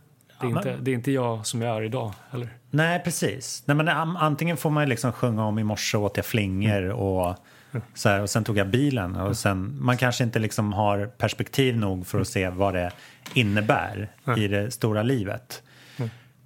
det 0.45 0.55
är, 0.55 0.57
inte, 0.59 0.71
men- 0.71 0.85
det 0.85 0.91
är 0.91 0.95
inte 0.95 1.13
jag 1.13 1.47
som 1.47 1.63
jag 1.63 1.77
är 1.77 1.83
idag 1.83 2.13
heller. 2.31 2.49
Nej, 2.71 3.01
precis. 3.05 3.63
Nej, 3.67 3.77
men 3.77 3.89
antingen 3.89 4.57
får 4.57 4.71
man 4.71 4.89
liksom 4.89 5.13
sjunga 5.13 5.45
om 5.45 5.59
i 5.59 5.65
morse 5.65 5.99
åt 5.99 6.17
jag 6.17 6.27
flingor 6.27 6.85
Mm. 6.85 6.97
och, 6.97 7.37
så 7.95 8.09
här, 8.09 8.21
och 8.23 8.31
sen 8.31 8.45
tog 8.45 8.59
jag 8.59 8.69
bilen. 8.69 9.17
Och 9.17 9.37
sen, 9.37 9.77
man 9.81 9.97
kanske 9.97 10.25
inte 10.25 10.39
liksom 10.39 10.73
har 10.73 11.07
perspektiv 11.07 11.77
nog 11.79 12.07
för 12.07 12.21
att 12.21 12.29
se 12.29 12.49
vad 12.49 12.75
det 12.75 12.91
innebär 13.35 14.09
i 14.37 14.49
det 14.49 14.71
stora 14.71 15.03
livet. 15.03 15.63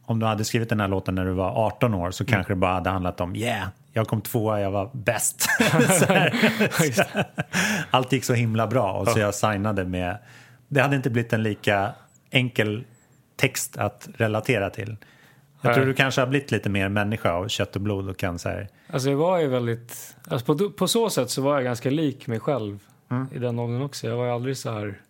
Om 0.04 0.18
du 0.18 0.26
hade 0.26 0.44
skrivit 0.44 0.68
den 0.68 0.80
här 0.80 0.88
låten 0.88 1.14
när 1.14 1.24
du 1.24 1.32
var 1.32 1.66
18 1.66 1.94
år 1.94 2.11
så 2.11 2.24
kanske 2.24 2.52
det 2.52 2.56
bara 2.56 2.72
hade 2.74 2.90
handlat 2.90 3.20
om 3.20 3.37
yeah, 3.37 3.68
jag 3.92 4.08
kom 4.08 4.20
tvåa, 4.20 4.61
jag 4.61 4.70
var 4.70 4.90
bäst. 4.92 5.48
Allt 7.90 8.12
gick 8.12 8.24
så 8.24 8.34
himla 8.34 8.66
bra 8.66 8.92
och 8.92 9.08
så 9.08 9.18
jag 9.18 9.34
signade 9.34 9.84
med... 9.84 10.18
Det 10.68 10.80
hade 10.80 10.96
inte 10.96 11.11
blivit 11.11 11.32
en 11.32 11.42
lika 11.42 11.92
enkel 12.30 12.84
text 13.38 13.77
att 13.77 14.09
relatera 14.14 14.70
till. 14.70 14.96
Jag 15.61 15.74
tror 15.74 15.85
Nej. 15.85 15.92
du 15.92 15.94
kanske 15.94 16.20
har 16.20 16.29
blivit 16.29 16.51
lite 16.51 16.68
mer 16.68 16.88
människa 16.88 17.33
av 17.33 17.48
kött 17.48 17.77
och 17.77 17.83
blod 17.83 18.09
och 18.09 18.16
kan 18.16 18.38
så 18.38 18.48
här... 18.48 18.68
Alltså 18.90 19.11
jag 19.11 19.16
var 19.16 19.38
ju 19.38 19.46
väldigt, 19.46 20.16
alltså 20.29 20.46
på, 20.46 20.70
på 20.70 20.88
så 20.88 21.11
sätt 21.11 21.31
så 21.31 21.42
var 21.42 21.55
jag 21.55 21.64
ganska 21.64 21.90
lik 21.90 22.27
mig 22.27 22.40
själv 22.40 22.79
Mm. 23.11 23.27
i 23.33 23.38
den 23.38 23.59
åldern 23.59 23.83
också. 23.83 24.07
Jag 24.07 24.16
var 24.16 24.24
ju 24.24 24.31
aldrig 24.31 24.57
så 24.57 24.70
här 24.70 25.03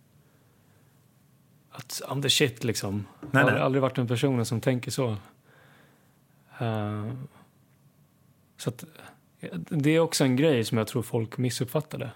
att 1.71 2.01
I'm 2.07 2.21
the 2.21 2.29
shit 2.29 2.63
liksom. 2.63 3.05
jag 3.31 3.39
har 3.39 3.51
nej. 3.51 3.61
aldrig, 3.61 3.81
varit 3.81 3.95
den 3.95 4.07
personen 4.07 4.45
som 4.45 4.61
tänker 4.61 4.91
så. 4.91 5.09
Eh, 6.59 7.11
så 8.57 8.69
att, 8.69 8.83
det 9.69 9.89
är 9.89 9.99
också 9.99 10.23
en 10.23 10.35
grej 10.35 10.63
som 10.63 10.77
jag 10.77 10.87
tror 10.87 11.01
folk 11.01 11.37
missuppfattade. 11.37 12.11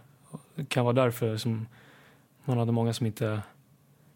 Det 0.55 0.65
kan 0.65 0.85
vara 0.85 0.93
därför 0.93 1.37
som 1.37 1.67
man 2.45 2.57
hade 2.57 2.71
många 2.71 2.93
som 2.93 3.05
inte, 3.05 3.41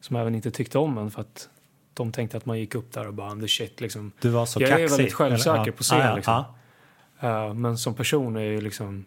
som 0.01 0.15
även 0.15 0.35
inte 0.35 0.51
tyckte 0.51 0.77
om 0.77 0.97
en 0.97 1.11
för 1.11 1.21
att 1.21 1.49
de 1.97 2.11
tänkte 2.11 2.37
att 2.37 2.45
man 2.45 2.59
gick 2.59 2.75
upp 2.75 2.91
där 2.93 3.07
och 3.07 3.13
bara 3.13 3.35
the 3.35 3.47
shit 3.47 3.81
liksom. 3.81 4.11
Du 4.21 4.29
var 4.29 4.45
så 4.45 4.61
Jag 4.61 4.69
är 4.69 4.77
kaxig. 4.77 4.97
väldigt 4.97 5.13
självsäker 5.13 5.61
eller? 5.61 5.71
på 5.71 5.83
scen, 5.83 5.99
Ja, 5.99 6.05
ja, 6.09 6.15
liksom. 6.15 6.43
ja. 7.19 7.47
Eh, 7.47 7.53
men 7.53 7.77
som 7.77 7.93
person 7.95 8.35
är 8.35 8.41
ju 8.41 8.61
liksom... 8.61 9.05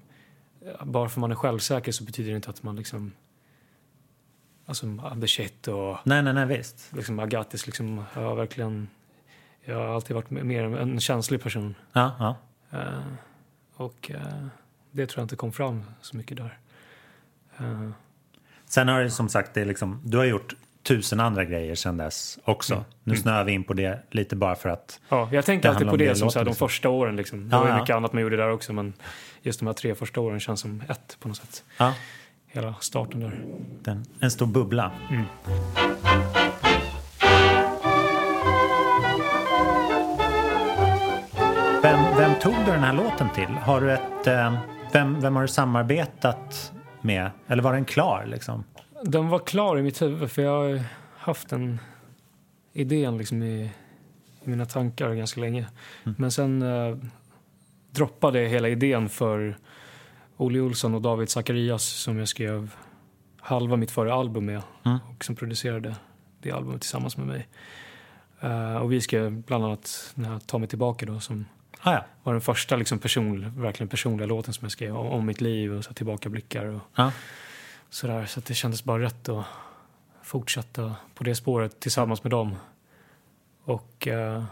Bara 0.85 1.09
för 1.09 1.21
man 1.21 1.31
är 1.31 1.35
självsäker 1.35 1.93
så 1.93 2.05
betyder 2.05 2.31
det 2.31 2.37
inte 2.37 2.51
att 2.51 2.63
man 2.63 2.77
liksom... 2.77 3.13
Alltså, 4.67 4.87
the 5.21 5.29
shit 5.29 5.69
och 5.69 5.97
Nej, 6.05 6.23
nej, 6.23 6.33
nej, 6.33 6.47
visst. 6.47 6.93
liksom 6.93 7.19
Agatis 7.19 7.67
liksom... 7.67 8.05
Jag 8.15 8.23
har 8.23 8.35
verkligen... 8.35 8.89
Jag 9.65 9.77
har 9.79 9.95
alltid 9.95 10.15
varit 10.17 10.31
mer 10.31 10.63
en 10.65 11.01
känslig 11.01 11.43
person. 11.43 11.75
Ja, 11.93 12.13
ja. 12.19 12.37
Eh, 12.79 12.99
och 13.77 14.11
eh, 14.11 14.47
det 14.91 15.07
tror 15.07 15.21
jag 15.21 15.25
inte 15.25 15.37
kom 15.37 15.53
fram 15.53 15.85
så 16.01 16.17
mycket 16.17 16.37
där. 16.37 16.59
Eh, 17.59 17.91
Sen 18.65 18.89
har 18.89 19.01
du 19.01 19.11
som 19.11 19.29
sagt, 19.29 19.55
det 19.55 19.61
är 19.61 19.65
liksom, 19.65 20.01
du 20.05 20.19
har 20.19 20.25
gjort 20.25 20.55
tusen 20.91 21.21
andra 21.21 21.45
grejer 21.45 21.75
sedan 21.75 21.97
dess 21.97 22.39
också. 22.45 22.85
Nu 23.05 23.17
snöar 23.17 23.45
vi 23.45 23.53
in 23.53 23.65
på 23.65 23.73
det 23.73 23.99
lite 24.11 24.37
bara 24.37 24.55
för 24.55 24.69
att... 24.69 25.01
Ja, 25.09 25.29
jag 25.33 25.45
tänker 25.45 25.69
alltid 25.69 25.89
på 25.89 25.97
det, 25.97 26.09
det 26.09 26.15
som 26.15 26.31
så 26.31 26.39
här, 26.39 26.47
de 26.47 26.55
första 26.55 26.89
åren. 26.89 27.17
Liksom. 27.17 27.49
Det 27.49 27.57
Ja, 27.57 27.61
var 27.61 27.67
ju 27.67 27.73
ja. 27.73 27.81
mycket 27.81 27.97
annat 27.97 28.13
man 28.13 28.23
gjorde 28.23 28.37
där 28.37 28.51
också, 28.51 28.73
men 28.73 28.93
just 29.43 29.59
de 29.61 29.67
här 29.67 29.73
tre 29.73 29.95
första 29.95 30.21
åren 30.21 30.41
känns 30.41 30.61
som 30.61 30.83
ett 30.89 31.17
på 31.21 31.29
något 31.29 31.37
sätt. 31.37 31.65
Ja, 31.79 31.95
Hela 32.47 32.75
starten 32.81 33.21
där. 33.21 33.41
den, 33.83 34.05
en 34.21 34.31
stor 34.31 34.47
bubbla. 34.47 34.93
Vem, 41.83 41.99
vem 42.17 42.35
tog 42.41 42.55
du 42.67 42.73
den 42.73 42.83
här 42.85 42.93
låten 42.93 43.29
till? 43.35 43.47
Har 43.49 43.81
du 43.81 43.93
ett, 43.93 44.27
eh, 44.27 44.55
vem, 44.93 45.21
vem 45.21 45.35
har 45.37 45.43
du 45.43 45.49
samarbetat 45.49 46.73
med? 47.01 47.31
Eller 47.49 47.63
var 47.63 47.73
den 47.73 47.85
klar 47.85 48.25
liksom? 48.27 48.65
Den 49.05 49.29
var 49.29 49.39
klar 49.39 49.79
i 49.79 49.83
mitt 49.83 50.03
huvud, 50.03 50.31
för 50.31 50.43
jag 50.43 50.51
har 50.51 50.83
haft 51.17 51.49
den 51.49 51.79
idén 52.73 53.19
liksom 53.19 53.43
i, 53.43 53.71
i 54.45 54.51
mina 54.51 54.67
tankar 54.67 55.15
ganska 55.15 55.41
länge. 55.41 55.67
Men 56.19 56.31
sen 56.31 56.63
eh, 56.63 56.97
droppade 57.91 58.43
jag 58.43 58.49
hela 58.49 58.69
idén 58.69 59.09
för 59.09 59.57
Olle 60.37 60.61
Olsson 60.61 60.95
och 60.95 61.03
David 61.03 61.29
Zacharias 61.31 61.85
som 61.85 62.19
jag 62.19 62.29
skrev 62.29 62.75
halva 63.41 63.77
mitt 63.77 63.91
förra 63.91 64.15
album 64.15 64.45
med 64.45 64.63
och 65.17 65.25
som 65.25 65.37
producerade 65.37 65.97
det 66.43 66.51
albumet 66.51 66.81
tillsammans 66.81 67.17
med 67.17 67.27
mig. 67.27 67.49
Eh, 68.41 68.77
och 68.77 68.93
vi 68.93 69.01
skrev 69.01 69.33
bland 69.43 69.65
annat 69.65 70.13
den 70.15 70.25
här 70.25 70.39
Ta 70.39 70.59
mig 70.59 70.69
tillbaka 70.69 71.07
då 71.07 71.21
som 71.21 71.45
Ah, 71.83 71.93
ja. 71.93 72.05
var 72.23 72.33
den 72.33 72.41
första 72.43 72.77
liksom 72.77 72.99
person, 72.99 73.61
verkligen 73.63 73.89
personliga 73.89 74.27
låten 74.27 74.55
som 74.55 74.65
jag 74.65 74.73
skrev 74.73 74.97
om, 74.97 75.07
om 75.07 75.27
mitt 75.27 75.41
liv 75.41 75.73
och 75.73 75.85
så 75.85 75.93
tillbakablickar 75.95 76.65
och 76.67 76.81
Ja. 76.95 77.13
Sådär. 77.91 78.27
Så 78.27 78.41
det 78.41 78.55
kändes 78.55 78.85
bara 78.85 79.03
rätt 79.03 79.29
att 79.29 79.45
fortsätta 80.23 80.97
på 81.15 81.25
det 81.25 81.35
spåret 81.35 81.81
tillsammans 81.81 82.25
med 82.25 82.31
dem. 82.31 82.57
Och 83.65 84.09
eh, 84.09 84.45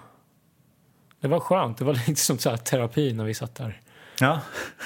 det 1.20 1.28
var 1.28 1.40
skönt. 1.40 1.78
Det 1.78 1.84
var 1.84 1.94
lite 2.08 2.20
som 2.20 2.38
så 2.38 2.50
här 2.50 2.56
terapi 2.56 3.12
när 3.12 3.24
vi 3.24 3.34
satt 3.34 3.54
där. 3.54 3.80
ja. 4.20 4.40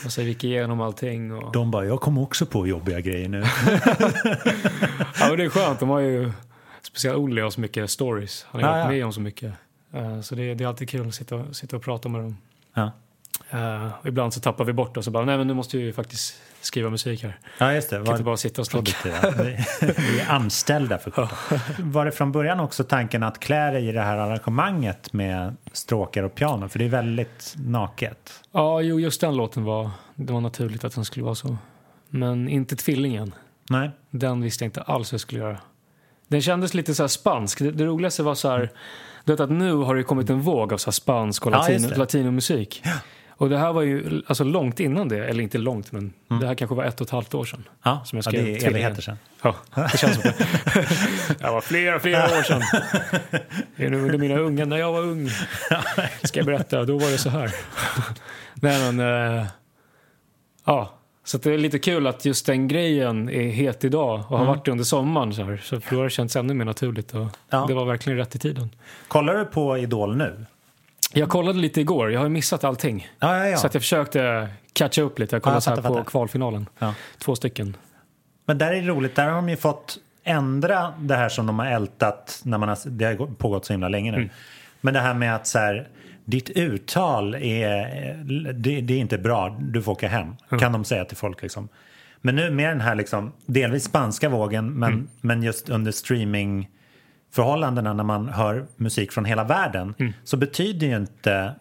Och 0.05 0.13
så 0.13 0.23
gick 0.23 0.45
igenom 0.45 0.81
allting. 0.81 1.33
Och, 1.33 1.53
De 1.53 1.71
bara, 1.71 1.85
jag 1.85 2.01
kom 2.01 2.19
också 2.19 2.47
på 2.47 2.67
jobbiga 2.67 3.01
grejer 3.01 3.29
nu. 3.29 3.39
ja, 5.21 5.29
men 5.29 5.37
det 5.39 5.45
är 5.45 5.49
skönt. 5.49 5.81
De 5.81 5.89
har 5.89 6.01
ju, 6.01 6.33
speciellt 6.83 7.19
Olle 7.19 7.43
har 7.43 7.51
så 7.51 7.61
mycket 7.61 7.91
stories. 7.91 8.47
Han 8.51 8.63
har 8.63 8.69
Ja, 8.69 8.75
varit 8.75 8.85
ja. 8.85 8.91
med 8.91 9.05
om 9.07 9.13
så 9.13 9.21
mycket. 9.21 9.53
Eh, 9.93 10.21
så 10.21 10.35
det, 10.35 10.55
det 10.55 10.65
är 10.65 10.69
alltid 10.69 10.89
kul 10.91 11.09
att 11.09 11.15
sitta, 11.15 11.55
sitta 11.55 11.77
och 11.77 11.83
prata 11.83 12.09
med 12.09 12.21
dem. 12.21 12.37
Ja, 12.75 12.91
Och 14.01 14.07
ibland 14.07 14.35
så 14.35 14.41
tappar 14.41 14.65
vi 14.65 14.73
bort 14.73 14.97
oss 14.97 15.07
och 15.07 15.13
bara, 15.13 15.25
nej 15.25 15.39
men 15.39 15.47
nu 15.47 15.55
måste 15.55 15.77
vi 15.77 15.93
faktiskt 15.93 16.35
skriva 16.61 16.91
musik 16.91 17.23
här. 17.23 17.39
ja 17.59 17.73
just 17.75 17.91
det. 17.91 17.97
Kan 17.97 18.01
inte 18.01 18.13
Var, 18.13 18.23
bara 18.23 18.37
sitta 18.37 18.63
och 18.63 18.67
snacka. 18.67 18.93
Vi, 19.97 20.21
är 20.21 20.31
anställda 20.31 20.99
för 20.99 21.11
kort. 21.11 21.33
Var 21.79 22.05
det 22.05 22.13
från 22.13 22.33
början 22.33 22.61
också 22.61 22.85
tanken 22.85 23.23
att 23.23 23.41
klä 23.41 23.71
dig 23.71 23.89
i 23.89 23.93
det 23.93 24.01
här 24.01 24.17
arrangemanget 24.17 25.13
med 25.13 25.57
stråkar 25.73 26.23
och 26.23 26.35
piano? 26.35 26.69
För 26.69 26.79
det 26.79 26.85
är 26.85 26.89
väldigt 26.89 27.55
naket. 27.57 28.33
Ja, 28.53 28.81
jo, 28.81 29.01
just 29.01 29.21
den 29.21 29.37
låten 29.37 29.65
var, 29.65 29.91
det 30.15 30.33
var 30.33 30.41
naturligt 30.41 30.85
att 30.85 30.95
den 30.95 31.05
skulle 31.05 31.25
vara 31.25 31.35
så. 31.35 31.57
Men 32.09 32.49
inte 32.49 32.77
Tvillingen. 32.77 33.35
Nej? 33.71 33.91
Den 34.11 34.43
visste 34.43 34.65
jag 34.65 34.67
inte 34.67 34.83
alls 34.83 35.13
hur 35.13 35.15
jag 35.15 35.21
skulle 35.21 35.41
göra. 35.41 35.59
Den 36.29 36.43
kändes 36.43 36.75
lite 36.75 36.95
så 36.95 37.09
spansk. 37.09 37.59
Det, 37.59 37.71
det 37.71 37.85
roligaste 37.85 38.23
var 38.23 38.35
så 38.35 38.49
här, 38.51 38.71
du 39.25 39.33
vet 39.33 39.41
att 39.41 39.51
nu 39.51 39.73
har 39.75 39.95
det 39.97 40.03
kommit 40.03 40.31
en 40.31 40.41
våg 40.41 40.73
av 40.73 40.77
så 40.79 40.93
spansk 40.93 41.47
och 41.47 41.53
Ja, 41.53 41.57
latin, 41.59 41.83
det. 41.83 41.97
latinomusik. 41.97 42.83
Och 43.43 43.49
det 43.49 43.59
här 43.59 43.73
var 43.73 43.83
ju 43.83 44.23
alltså 44.27 44.45
långt 44.45 44.81
innan 44.81 45.09
det, 45.09 45.25
eller 45.25 45.43
inte 45.43 45.59
långt 45.59 45.93
men 45.93 46.13
det 46.41 46.47
här 46.47 46.55
kanske 46.55 46.75
var 46.75 46.85
ett 46.85 47.01
och 47.01 47.07
ett 47.07 47.11
halvt 47.11 47.35
år 47.35 47.45
sedan. 47.45 47.65
Ja, 47.83 48.03
Som 48.05 48.17
jag 48.17 48.27
ja 48.27 48.31
skrev 48.31 48.45
det 48.45 48.65
är 48.65 48.69
evigheter 48.71 49.03
sedan. 49.03 49.17
Ja, 49.43 49.55
det 49.93 49.99
känns 49.99 50.15
som 50.15 50.23
det. 50.23 50.35
Det 51.39 51.51
var 51.51 51.61
flera, 51.61 52.01
flera 52.01 52.25
år 52.25 52.43
sedan. 52.43 52.63
Det 53.77 53.85
är 53.85 53.91
nu 53.91 54.01
under 54.01 54.19
mina 54.19 54.39
unga, 54.39 54.65
när 54.65 54.77
jag 54.77 54.93
var 54.93 55.01
ung. 55.01 55.29
Ska 56.23 56.39
jag 56.41 56.47
berätta, 56.47 56.85
då 56.85 56.99
var 56.99 57.11
det 57.11 57.19
så 57.19 57.29
här. 57.31 57.55
Nej 58.55 58.93
men, 58.93 59.01
eh, 59.39 59.47
ja. 60.65 60.93
Så 61.25 61.39
det 61.39 61.53
är 61.55 61.59
lite 61.59 61.79
kul 61.79 62.07
att 62.07 62.25
just 62.25 62.47
den 62.47 62.69
grejen 62.69 63.29
är 63.29 63.49
het 63.49 63.85
idag 63.85 64.25
och 64.29 64.39
har 64.39 64.45
varit 64.47 64.65
det 64.65 64.71
under 64.71 64.85
sommaren. 64.85 65.35
Så, 65.35 65.43
här. 65.43 65.61
så 65.65 65.81
då 65.91 65.97
har 65.97 66.05
det 66.05 66.11
känts 66.11 66.37
ännu 66.37 66.55
mer 66.55 66.65
naturligt 66.65 67.15
och 67.15 67.27
Ja. 67.51 67.65
det 67.69 67.75
var 67.75 67.85
verkligen 67.85 68.17
rätt 68.19 68.35
i 68.35 68.39
tiden. 68.39 68.71
Kollar 69.09 69.35
du 69.35 69.45
på 69.45 69.79
Idol 69.79 70.17
nu? 70.17 70.47
Jag 71.15 71.29
kollade 71.29 71.59
lite 71.59 71.81
igår, 71.81 72.13
jag 72.13 72.21
har 72.21 72.29
missat 72.29 72.65
allting. 72.65 73.09
Ja, 73.19 73.37
ja, 73.39 73.47
ja. 73.47 73.57
Så 73.57 73.67
att 73.67 73.75
jag 73.75 73.83
försökte 73.83 74.49
catcha 74.73 75.03
upp 75.03 75.19
lite. 75.19 75.37
Jag 75.37 75.43
kollade 75.43 75.61
så 75.61 75.71
här 75.71 75.83
på 75.83 76.05
kvalfinalen. 76.05 76.67
Två 77.19 77.37
stycken. 77.37 77.77
Men 78.47 78.59
där 78.59 78.73
är 78.73 78.83
det 78.83 78.89
roligt, 78.89 79.15
där 79.15 79.27
har 79.27 79.35
de 79.35 79.49
ju 79.49 79.57
fått 79.57 79.99
ändra 80.25 80.95
det 80.99 81.15
här 81.17 81.29
som 81.29 81.47
de 81.47 81.59
har 81.59 81.67
ältat 81.67 82.41
när 82.45 82.59
man 82.59 82.69
har, 82.69 82.79
det 82.85 83.05
har 83.05 83.27
pågått 83.27 83.65
så 83.65 83.73
himla 83.73 83.89
länge 83.89 84.11
nu. 84.11 84.17
Mm. 84.17 84.31
Men 84.81 84.95
det 84.95 85.01
här 85.01 85.15
med 85.15 85.35
att 85.35 85.47
så 85.47 85.59
här, 85.59 85.89
ditt 86.25 86.51
uttal 86.51 87.35
är, 87.35 88.15
det, 88.53 88.81
det 88.81 88.95
är 88.95 88.99
inte 88.99 89.19
bra, 89.19 89.57
du 89.61 89.83
får 89.83 89.93
åka 89.93 90.09
hem, 90.09 90.27
Mm. 90.51 90.61
kan 90.61 90.73
de 90.73 90.85
säga 90.85 91.05
till 91.05 91.17
folk 91.17 91.43
liksom. 91.43 91.69
Men 92.21 92.37
nu 92.37 92.51
med 92.51 92.69
den 92.71 92.81
här 92.81 92.95
liksom, 92.95 93.33
delvis 93.47 93.85
spanska 93.85 94.29
vågen, 94.29 94.73
men, 94.73 94.93
Mm. 94.93 95.09
men 95.21 95.43
just 95.43 95.69
under 95.69 95.93
streaming 95.93 96.69
förhållandena 97.35 97.93
när 97.93 98.05
man 98.05 98.29
hör 98.29 98.67
musik 98.77 99.13
från 99.13 99.25
hela 99.25 99.45
världen 99.45 99.95
Mm. 99.99 100.13
så 100.25 100.37
betyder 100.37 100.87
ju 100.87 100.97
inte 100.97 101.55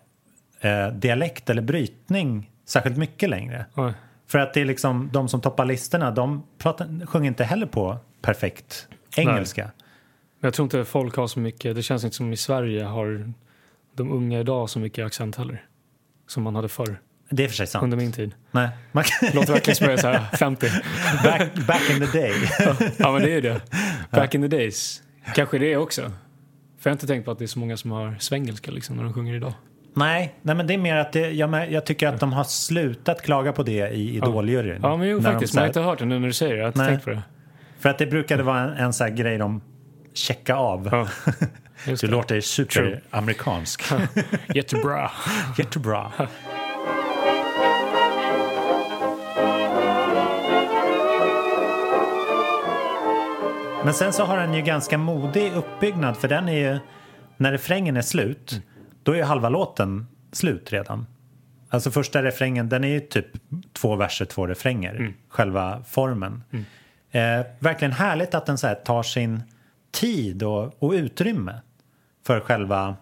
eh, 0.59 0.87
dialekt 0.87 1.49
eller 1.49 1.61
brytning 1.61 2.51
särskilt 2.65 2.97
mycket 2.97 3.29
längre. 3.29 3.65
Oj. 3.75 3.93
För 4.27 4.39
att 4.39 4.53
det 4.53 4.61
är 4.61 4.65
liksom 4.65 5.09
de 5.13 5.29
som 5.29 5.41
toppar 5.41 5.65
listorna, 5.65 6.11
de 6.11 6.43
pratar, 6.57 7.05
sjunger 7.05 7.27
inte 7.27 7.43
heller 7.43 7.65
på 7.65 7.97
perfekt 8.21 8.87
engelska. 9.17 9.63
Men 10.39 10.47
jag 10.47 10.53
tror 10.53 10.63
inte 10.63 10.85
folk 10.85 11.15
har 11.15 11.27
så 11.27 11.39
mycket, 11.39 11.75
det 11.75 11.81
känns 11.83 12.03
inte 12.03 12.15
som 12.15 12.33
i 12.33 12.37
Sverige 12.37 12.83
har 12.83 13.33
de 13.95 14.11
unga 14.11 14.39
idag 14.39 14.69
så 14.69 14.79
mycket 14.79 15.05
accent 15.05 15.35
heller. 15.35 15.65
Som 16.27 16.43
man 16.43 16.55
hade 16.55 16.69
förr, 16.69 16.99
Det 17.29 17.43
är 17.43 17.47
för 17.47 17.55
sig 17.55 17.67
sant. 17.67 17.83
under 17.83 17.97
min 17.97 18.11
tid. 18.11 18.33
Nej. 18.51 18.69
Man 18.91 19.03
kan, 19.03 19.29
Låter 19.33 19.53
verkligen 19.53 19.75
som 19.75 19.85
jag 19.85 19.93
är 19.93 19.97
så 19.97 20.07
här 20.07 20.37
50. 20.37 20.67
back, 21.23 21.67
back 21.67 21.89
in 21.89 21.99
the 22.07 22.19
day. 22.19 22.33
Ja 22.97 23.11
men 23.11 23.21
det 23.21 23.29
är 23.31 23.35
ju 23.35 23.41
det. 23.41 23.61
Back 24.11 24.35
in 24.35 24.41
the 24.41 24.47
days. 24.57 25.01
Kanske 25.35 25.57
det 25.57 25.77
också. 25.77 26.01
För 26.01 26.09
jag 26.89 26.91
har 26.91 26.95
inte 26.95 27.07
tänkt 27.07 27.25
på 27.25 27.31
att 27.31 27.39
det 27.39 27.45
är 27.45 27.47
så 27.47 27.59
många 27.59 27.77
som 27.77 27.91
har 27.91 28.15
svengelska 28.19 28.71
liksom 28.71 28.95
när 28.97 29.03
de 29.03 29.13
sjunger 29.13 29.35
idag. 29.35 29.53
nej, 29.93 30.35
nej, 30.41 30.55
men 30.55 30.67
det 30.67 30.73
är 30.73 30.77
mer 30.77 30.95
att 30.95 31.13
det, 31.13 31.31
jag, 31.31 31.71
jag 31.71 31.85
tycker 31.85 32.07
att 32.07 32.19
de 32.19 32.33
har 32.33 32.43
slutat 32.43 33.21
klaga 33.21 33.53
på 33.53 33.63
det 33.63 33.89
i 33.89 34.15
Idoljuryn. 34.15 34.79
Ja 34.83 34.97
men 34.97 35.07
jo 35.07 35.21
faktiskt, 35.21 35.53
så 35.53 35.57
man 35.57 35.61
här- 35.61 35.65
har 35.65 35.69
inte 35.69 35.79
hört 35.81 35.99
det 35.99 36.05
nu 36.05 36.19
när 36.19 36.27
du 36.27 36.33
säger 36.33 36.53
det. 36.53 36.57
Jag 36.59 36.63
har 36.65 36.67
inte 36.69 36.79
Nej. 36.79 36.89
tänkt 36.89 37.03
på 37.03 37.09
det. 37.09 37.23
För 37.79 37.89
att 37.89 37.97
det 37.97 38.05
brukade 38.07 38.43
vara 38.43 38.59
en, 38.59 38.69
en 38.69 38.93
sån 38.93 39.07
här 39.07 39.13
grej 39.15 39.37
de 39.37 39.61
checka 40.13 40.55
av. 40.55 40.89
Ja. 40.91 41.07
Du 41.85 41.95
det. 41.95 42.07
låter 42.07 42.41
superamerikansk. 42.41 43.83
Jättebra. 44.55 45.11
Jättebra. 45.57 46.11
Men 53.83 53.93
sen 53.93 54.13
så 54.13 54.23
har 54.23 54.37
den 54.37 54.53
ju 54.53 54.61
ganska 54.61 54.97
modig 54.97 55.53
uppbyggnad 55.53 56.17
för 56.17 56.27
den 56.27 56.49
är 56.49 56.71
ju, 56.73 56.79
när 57.37 57.51
refrängen 57.51 57.97
är 57.97 58.01
slut, 58.01 58.51
Mm. 58.51 58.63
då 59.03 59.11
är 59.11 59.15
ju 59.15 59.23
halva 59.23 59.49
låten 59.49 60.07
slut 60.31 60.71
redan. 60.73 61.05
Alltså 61.69 61.91
första 61.91 62.23
refrängen, 62.23 62.69
den 62.69 62.83
är 62.83 62.87
ju 62.87 62.99
typ 62.99 63.25
två 63.73 63.95
verser, 63.95 64.25
två 64.25 64.47
refränger, 64.47 64.95
Mm. 64.95 65.13
själva 65.29 65.83
formen. 65.89 66.43
Eh, 67.11 67.21
verkligen 67.59 67.91
härligt 67.91 68.35
att 68.35 68.45
den 68.45 68.57
så 68.57 68.67
här 68.67 68.75
tar 68.75 69.03
sin 69.03 69.43
tid 69.91 70.43
och, 70.43 70.83
och 70.83 70.91
utrymme 70.91 71.59
för 72.25 72.39
själva 72.39 72.95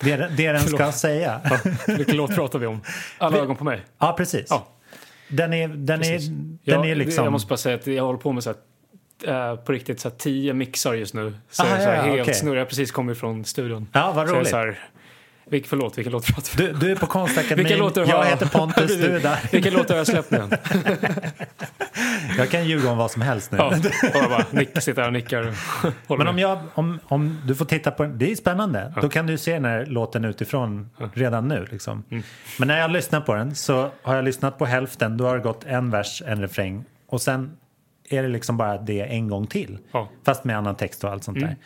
det, 0.00 0.16
det 0.36 0.52
den 0.52 0.60
ska 0.60 0.92
säga. 0.92 1.40
Ja, 1.44 1.58
vilken 1.86 2.16
låt 2.16 2.34
pratar 2.34 2.58
vi 2.58 2.66
om? 2.66 2.80
Alla 3.18 3.38
ögon 3.38 3.56
på 3.56 3.64
mig. 3.64 3.80
Ja, 3.98 4.14
precis. 4.18 4.46
Ja. 4.50 4.66
Den 5.28 5.52
är, 5.52 5.68
den 5.68 6.00
är, 6.00 6.12
Precis. 6.12 6.28
den 6.28 6.58
jag, 6.64 6.88
är 6.90 6.94
liksom... 6.94 7.24
Jag 7.24 7.32
måste 7.32 7.48
bara 7.48 7.56
säga 7.56 7.76
att 7.76 7.86
jag 7.86 8.04
håller 8.04 8.18
på 8.18 8.32
med 8.32 8.42
så 8.42 8.50
här, 8.50 8.58
eh, 9.24 9.56
på 9.56 9.72
riktigt 9.72 10.00
så 10.00 10.08
här, 10.08 10.16
tio 10.16 10.54
mixar 10.54 10.94
just 10.94 11.14
nu. 11.14 11.34
Så 11.50 11.62
Aha, 11.62 11.76
så 11.76 11.82
här, 11.82 11.96
ja, 11.96 11.96
ja, 11.96 12.02
helt 12.02 12.20
okej. 12.22 12.34
snurrig. 12.34 12.60
Jag 12.60 12.68
precis 12.68 12.90
kommit 12.90 13.18
från 13.18 13.44
studion. 13.44 13.88
Ja, 13.92 14.12
vad 14.12 14.28
Så 14.28 14.34
roligt. 14.34 14.48
Så 14.48 14.56
här, 14.56 14.78
vilk, 15.44 15.66
förlåt, 15.66 15.98
vilken 15.98 16.12
låt 16.12 16.26
pratar? 16.26 16.56
Du, 16.56 16.72
du 16.72 16.90
är 16.90 16.96
på 16.96 17.06
Konstakademin, 17.06 17.80
har 17.80 18.06
jag 18.06 18.24
heter 18.24 18.46
Pontus, 18.46 18.96
du 18.96 19.16
är 19.16 19.20
där. 19.20 19.38
Vilken 19.52 19.74
låt 19.74 19.88
har 19.88 19.96
jag 19.96 20.06
släppt 20.06 20.30
nu? 20.30 20.42
Jag 22.38 22.50
kan 22.50 22.64
ljuga 22.64 22.90
om 22.90 22.98
vad 22.98 23.10
som 23.10 23.22
helst 23.22 23.52
nu. 23.52 23.58
Ja, 23.58 23.72
jag 24.14 24.30
bara 24.30 24.44
nick, 24.50 24.82
sitter 24.82 25.00
här 25.00 25.08
och 25.08 25.12
nickar. 25.12 25.42
håller 26.06 26.24
Men 26.24 26.28
om, 26.28 26.38
jag, 26.38 26.58
om, 26.74 26.98
om 27.04 27.40
du 27.46 27.54
får 27.54 27.64
titta 27.64 27.90
på 27.90 28.02
den, 28.02 28.18
det 28.18 28.32
är 28.32 28.36
spännande. 28.36 28.92
Då 29.02 29.08
kan 29.08 29.26
du 29.26 29.38
se 29.38 29.52
den 29.52 29.64
här 29.64 29.86
låten 29.86 30.24
utifrån 30.24 30.90
redan 31.14 31.48
nu. 31.48 31.66
Liksom. 31.70 32.04
Mm. 32.10 32.22
Men 32.58 32.68
när 32.68 32.78
jag 32.78 32.90
lyssnar 32.90 33.20
på 33.20 33.34
den 33.34 33.54
så 33.54 33.90
har 34.02 34.14
jag 34.14 34.24
lyssnat 34.24 34.58
på 34.58 34.66
hälften, 34.66 35.16
då 35.16 35.26
har 35.26 35.36
det 35.36 35.42
gått 35.42 35.64
en 35.64 35.90
vers, 35.90 36.22
en 36.26 36.40
refräng 36.40 36.84
och 37.08 37.22
sen 37.22 37.56
är 38.08 38.22
det 38.22 38.28
liksom 38.28 38.56
bara 38.56 38.78
det 38.78 39.00
en 39.00 39.28
gång 39.28 39.46
till. 39.46 39.78
Ja. 39.92 39.98
Mm. 40.00 40.12
Fast 40.24 40.44
med 40.44 40.56
annan 40.58 40.74
text 40.76 41.04
och 41.04 41.10
allt 41.10 41.24
sånt 41.24 41.40
där. 41.40 41.56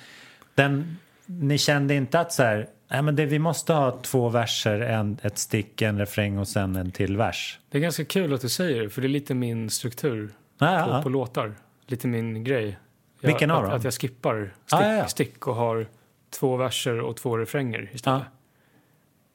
Den, 0.55 0.97
ni 1.27 1.59
kände 1.59 1.95
inte 1.95 2.21
att 2.21 2.33
så 2.33 2.43
här, 2.43 2.69
nej 2.91 3.03
men 3.03 3.17
det, 3.17 3.27
vi 3.27 3.39
måste 3.39 3.73
ha 3.73 3.99
två 4.03 4.29
verser, 4.29 4.81
en, 4.81 5.19
ett 5.23 5.39
stick, 5.39 5.83
en 5.83 5.99
refräng 5.99 6.39
och 6.39 6.49
sen 6.49 6.77
en 6.77 6.91
till 6.91 7.17
vers. 7.17 7.59
Det 7.71 7.79
är 7.79 7.83
ganska 7.83 8.05
kul 8.05 8.35
att 8.35 8.41
du 8.41 8.49
säger 8.49 8.83
det, 8.83 8.91
för 8.91 9.01
det 9.03 9.07
är 9.07 9.09
lite 9.09 9.35
min 9.35 9.71
struktur 9.71 10.31
Ja, 10.59 10.79
ja, 10.79 10.85
på, 10.85 10.91
ja. 10.91 11.03
på 11.03 11.09
låtar. 11.09 11.55
Lite 11.87 12.09
min 12.09 12.45
grej. 12.45 12.79
Jag, 13.21 13.29
Vilken 13.29 13.51
av 13.51 13.65
att, 13.65 13.71
dem? 13.71 13.77
att 13.79 13.85
jag 13.85 13.95
skippar 13.95 14.53
stick, 14.67 14.81
Ah, 14.81 14.85
ja, 14.85 14.93
ja. 14.93 15.07
stick 15.07 15.47
och 15.47 15.55
har 15.55 15.87
två 16.31 16.57
verser 16.57 17.01
och 17.01 17.17
två 17.17 17.37
refränger 17.39 17.91
istället. 17.93 18.23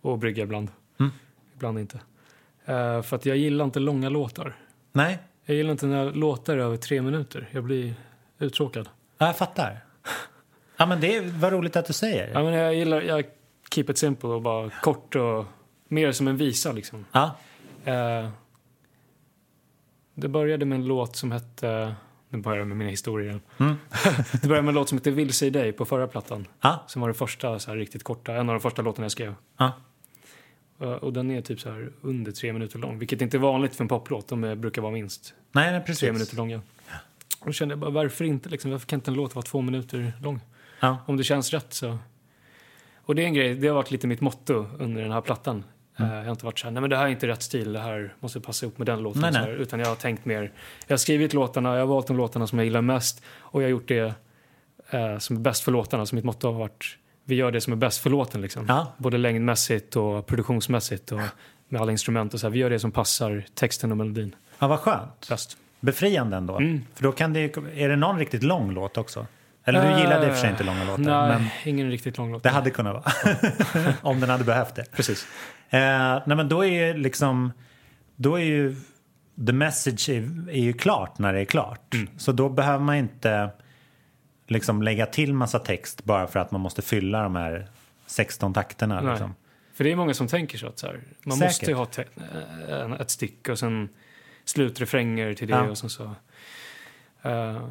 Och 0.01 0.17
brygga 0.19 0.43
ibland. 0.43 0.71
Mm. 0.99 1.11
Ibland 1.55 1.79
inte. 1.79 1.99
Eh, 2.65 3.01
för 3.01 3.15
att 3.15 3.25
jag 3.25 3.37
gillar 3.37 3.65
inte 3.65 3.79
långa 3.79 4.09
låtar. 4.09 4.55
Nej, 4.91 5.19
Jag 5.45 5.57
gillar 5.57 5.71
inte 5.71 5.85
när 5.85 6.11
låtar 6.11 6.53
är 6.53 6.57
över 6.57 6.77
tre 6.77 7.01
minuter. 7.01 7.49
Jag 7.51 7.63
blir 7.63 7.93
uttråkad. 8.39 8.89
ja, 9.17 9.25
jag 9.25 9.37
fattar. 9.37 9.79
Ja, 10.77 10.85
men 10.85 11.01
det 11.01 11.19
var 11.21 11.51
roligt 11.51 11.75
att 11.75 11.85
du 11.85 11.93
säger. 11.93 12.31
Ja, 12.33 12.43
men 12.43 12.53
jag 12.53 12.75
gillar 12.75 13.01
jag 13.01 13.25
keep 13.71 13.85
it 13.89 13.97
simple 13.97 14.29
och 14.29 14.41
bara 14.41 14.69
kort 14.69 15.15
och 15.15 15.45
mer 15.87 16.11
som 16.11 16.27
en 16.27 16.37
visa 16.37 16.71
liksom. 16.71 17.05
Ja, 17.11 17.35
Eh, 17.85 18.29
det 20.15 20.27
började 20.27 20.65
med 20.65 20.75
en 20.75 20.85
låt 20.87 21.15
som 21.15 21.31
hette... 21.31 21.95
Nu 22.29 22.37
börjar 22.37 22.57
jag 22.59 22.67
med 22.67 22.77
mina 22.77 22.89
historier. 22.89 23.39
Mm. 23.59 23.75
det 24.41 24.47
började 24.47 24.61
med 24.61 24.69
en 24.69 24.75
låt 24.75 24.89
som 24.89 24.97
hette 24.97 25.11
Vilse 25.11 25.45
i 25.45 25.49
dig 25.49 25.71
på 25.71 25.85
förra 25.85 26.07
plattan. 26.07 26.47
ja, 26.61 26.83
Som 26.87 27.01
var 27.01 27.07
det 27.09 27.13
första 27.13 27.59
så 27.59 27.71
här, 27.71 27.77
riktigt 27.77 28.03
korta, 28.03 28.33
en 28.33 28.49
av 28.49 28.55
de 28.55 28.59
första 28.59 28.81
låtarna 28.81 29.05
jag 29.05 29.11
skrev. 29.11 29.35
ja. 29.57 29.71
Eh, 30.81 30.87
och 30.87 31.13
den 31.13 31.31
är 31.31 31.41
typ 31.41 31.59
så 31.59 31.69
här 31.69 31.89
under 32.01 32.31
tre 32.31 32.53
minuter 32.53 32.79
lång. 32.79 32.99
Vilket 32.99 33.21
inte 33.21 33.37
är 33.37 33.39
vanligt 33.39 33.75
för 33.75 33.83
en 33.83 33.87
poplåt. 33.87 34.27
De 34.27 34.61
brukar 34.61 34.81
vara 34.81 34.91
minst 34.91 35.33
Nej, 35.51 35.71
nej, 35.71 35.81
precis. 35.81 35.99
tre 35.99 36.11
minuter 36.11 36.35
långa. 36.35 36.61
Och 37.39 37.45
då 37.45 37.51
kände 37.51 37.71
jag 37.71 37.79
bara, 37.79 37.91
varför 37.91 38.25
inte 38.25 38.49
liksom? 38.49 38.71
Varför 38.71 38.87
kan 38.87 38.97
inte 38.97 39.11
en 39.11 39.15
låt 39.15 39.35
vara 39.35 39.43
två 39.43 39.61
minuter 39.61 40.13
lång? 40.21 40.39
Ja. 40.79 40.97
Om 41.05 41.17
det 41.17 41.23
känns 41.23 41.53
rätt 41.53 41.73
så. 41.73 41.97
Och 43.05 43.15
det 43.15 43.21
är 43.21 43.25
en 43.25 43.33
grej, 43.33 43.55
det 43.55 43.67
har 43.67 43.75
varit 43.75 43.91
lite 43.91 44.07
mitt 44.07 44.21
motto 44.21 44.65
under 44.79 45.01
den 45.01 45.11
här 45.11 45.21
plattan. 45.21 45.63
Mm. 45.97 46.11
Eh, 46.11 46.17
jag 46.17 46.23
har 46.23 46.31
inte 46.31 46.45
varit 46.45 46.59
så 46.59 46.67
här, 46.67 46.71
nej 46.71 46.81
men 46.81 46.89
det 46.89 46.97
här 46.97 47.05
är 47.05 47.09
inte 47.09 47.27
rätt 47.27 47.43
stil, 47.43 47.73
det 47.73 47.79
här 47.79 48.13
måste 48.19 48.39
passa 48.39 48.65
ihop 48.65 48.77
med 48.77 48.87
den 48.87 49.03
låten. 49.03 49.21
Nej, 49.21 49.31
nej. 49.31 49.41
här, 49.41 49.49
utan 49.49 49.79
jag 49.79 49.87
har 49.87 49.95
tänkt 49.95 50.25
mer, 50.25 50.51
jag 50.87 50.93
har 50.93 50.97
skrivit 50.97 51.33
låtarna, 51.33 51.73
jag 51.73 51.79
har 51.79 51.87
valt 51.87 52.07
de 52.07 52.17
låtarna 52.17 52.47
som 52.47 52.59
jag 52.59 52.65
gillar 52.65 52.81
mest 52.81 53.23
och 53.27 53.61
jag 53.61 53.65
har 53.65 53.71
gjort 53.71 53.87
det 53.87 54.13
eh, 54.89 55.17
som 55.17 55.35
är 55.35 55.39
bäst 55.39 55.63
för 55.63 55.71
låtarna. 55.71 56.05
Så 56.05 56.15
mitt 56.15 56.25
motto 56.25 56.47
har 56.47 56.59
varit, 56.59 56.97
vi 57.25 57.35
gör 57.35 57.51
det 57.51 57.61
som 57.61 57.73
är 57.73 57.77
bäst 57.77 58.01
för 58.01 58.09
låten 58.09 58.41
liksom. 58.41 58.65
Ja. 58.67 58.93
Både 58.97 59.17
längdmässigt 59.17 59.95
och 59.95 60.25
produktionsmässigt 60.25 61.11
och 61.11 61.19
med 61.69 61.81
alla 61.81 61.91
instrument 61.91 62.33
och 62.33 62.39
så 62.39 62.47
här. 62.47 62.51
Vi 62.51 62.59
gör 62.59 62.69
det 62.69 62.79
som 62.79 62.91
passar 62.91 63.45
texten 63.53 63.91
och 63.91 63.97
melodin 63.97 64.35
ja, 64.59 64.67
vad 64.67 64.79
skönt. 64.79 65.29
bäst. 65.29 65.57
Befriande 65.79 66.37
ändå. 66.37 66.57
Mm. 66.57 66.81
För 66.93 67.03
då 67.03 67.11
kan 67.11 67.33
det, 67.33 67.57
är 67.75 67.89
det 67.89 67.95
någon 67.95 68.19
riktigt 68.19 68.43
lång 68.43 68.71
låt 68.71 68.97
också? 68.97 69.27
Eller 69.63 69.93
du 69.93 69.99
gillade 70.01 70.27
i 70.27 70.29
och 70.29 70.33
för 70.33 70.41
sig 70.41 70.49
inte 70.49 70.63
långa 70.63 70.83
låtar, 70.83 71.03
Nej, 71.03 71.29
men 71.29 71.47
ingen 71.73 71.91
riktigt 71.91 72.17
lång 72.17 72.31
låt. 72.31 72.43
det 72.43 72.49
hade 72.49 72.69
kunnat 72.69 72.93
vara. 72.93 73.35
Om 74.01 74.19
den 74.19 74.29
hade 74.29 74.43
behövt 74.43 74.75
det. 74.75 74.91
Precis. 74.91 75.27
Eh, 75.69 75.79
nej 76.25 76.37
men 76.37 76.49
då 76.49 76.65
är 76.65 76.87
ju 76.87 76.97
liksom, 76.97 77.51
då 78.15 78.35
är 78.35 78.43
ju 78.43 78.75
the 79.47 79.53
message 79.53 80.09
är, 80.09 80.49
är 80.49 80.61
ju 80.61 80.73
klart 80.73 81.19
när 81.19 81.33
det 81.33 81.39
är 81.39 81.45
klart. 81.45 81.93
Mm. 81.93 82.07
Så 82.17 82.31
då 82.31 82.49
behöver 82.49 82.83
man 82.83 82.95
inte 82.95 83.49
liksom 84.47 84.81
lägga 84.83 85.05
till 85.05 85.33
massa 85.33 85.59
text 85.59 86.03
bara 86.03 86.27
för 86.27 86.39
att 86.39 86.51
man 86.51 86.61
måste 86.61 86.81
fylla 86.81 87.23
de 87.23 87.35
här 87.35 87.67
16 88.05 88.53
takterna. 88.53 89.01
Nej. 89.01 89.11
Liksom. 89.11 89.35
För 89.73 89.83
det 89.83 89.91
är 89.91 89.95
många 89.95 90.13
som 90.13 90.27
tänker 90.27 90.57
så 90.57 90.67
att 90.67 90.79
så 90.79 90.87
här, 90.87 90.99
man 91.23 91.37
Säkert. 91.37 91.49
måste 91.51 91.65
ju 91.65 91.73
ha 91.73 91.85
te- 91.85 92.05
en- 92.69 92.93
ett 92.93 93.09
stick 93.09 93.49
och 93.49 93.59
sen 93.59 93.89
slutrefränger 94.45 95.33
till 95.33 95.47
det 95.47 95.53
Ja. 95.53 95.69
och 95.69 95.77
sen 95.77 95.89
så. 95.89 96.03
Eh, 97.21 97.67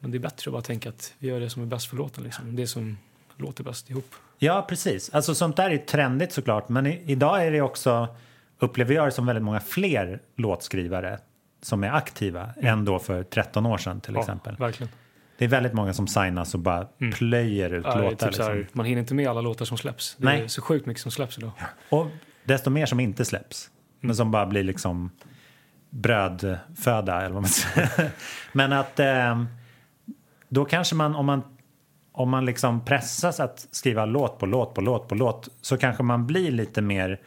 men 0.00 0.10
det 0.10 0.16
är 0.16 0.20
bättre 0.20 0.48
att 0.48 0.52
bara 0.52 0.62
tänka 0.62 0.88
att 0.88 1.14
vi 1.18 1.28
gör 1.28 1.40
det 1.40 1.50
som 1.50 1.62
är 1.62 1.66
bäst 1.66 1.86
för 1.88 1.96
låten 1.96 2.24
liksom. 2.24 2.56
Det 2.56 2.66
som 2.66 2.98
låter 3.36 3.64
bäst 3.64 3.90
ihop. 3.90 4.14
Ja, 4.38 4.66
precis. 4.68 5.10
Alltså 5.10 5.34
sånt 5.34 5.56
där 5.56 5.70
är 5.70 5.78
trendigt 5.78 6.32
såklart. 6.32 6.68
Men 6.68 6.86
i, 6.86 7.02
idag 7.06 7.46
är 7.46 7.50
det 7.50 7.60
också, 7.60 8.16
upplever 8.58 8.94
jag 8.94 9.06
det 9.06 9.10
som 9.12 9.26
väldigt 9.26 9.44
många 9.44 9.60
fler 9.60 10.20
låtskrivare 10.36 11.18
som 11.62 11.84
är 11.84 11.90
aktiva 11.90 12.50
än 12.62 12.84
då 12.84 12.98
för 12.98 13.22
13 13.22 13.66
år 13.66 13.78
sedan 13.78 14.00
till 14.00 14.16
exempel. 14.16 14.56
Ja, 14.58 14.64
verkligen. 14.64 14.92
Det 15.38 15.44
är 15.44 15.48
väldigt 15.48 15.72
många 15.72 15.92
som 15.94 16.06
signas 16.06 16.54
och 16.54 16.60
bara 16.60 16.84
plöjer 17.14 17.74
ut 17.74 17.84
Ja, 17.84 17.96
låtar. 18.00 18.28
typ 18.28 18.38
liksom. 18.38 18.64
man 18.72 18.86
hinner 18.86 19.00
inte 19.00 19.14
med 19.14 19.28
alla 19.28 19.40
låtar 19.40 19.64
som 19.64 19.76
släpps. 19.78 20.16
Det 20.18 20.24
Nej. 20.24 20.42
är 20.42 20.48
så 20.48 20.62
sjukt 20.62 20.86
mycket 20.86 21.02
som 21.02 21.10
släpps 21.10 21.38
idag. 21.38 21.50
Och 21.88 22.06
desto 22.44 22.70
mer 22.70 22.86
som 22.86 23.00
inte 23.00 23.24
släpps. 23.24 23.70
Men 24.00 24.16
som 24.16 24.30
bara 24.30 24.46
blir 24.46 24.62
liksom 24.62 25.10
brödföda 25.90 27.16
eller 27.20 27.30
vad 27.34 27.42
man 27.42 27.44
säger. 27.48 28.10
Men 28.52 28.72
att 28.72 29.00
eh, 29.00 29.42
då 30.48 30.64
kanske 30.64 30.94
man 30.94 31.14
om 31.14 31.26
man 31.26 31.42
om 32.12 32.30
man 32.30 32.44
liksom 32.44 32.84
pressas 32.84 33.40
att 33.40 33.68
skriva 33.70 34.04
låt 34.06 34.38
på 34.38 34.46
låt 34.46 34.74
på 34.74 34.80
låt 34.80 35.08
på 35.08 35.14
låt 35.14 35.48
så 35.60 35.76
kanske 35.76 36.02
man 36.02 36.26
blir 36.26 36.50
lite 36.50 36.82
mer 36.82 37.20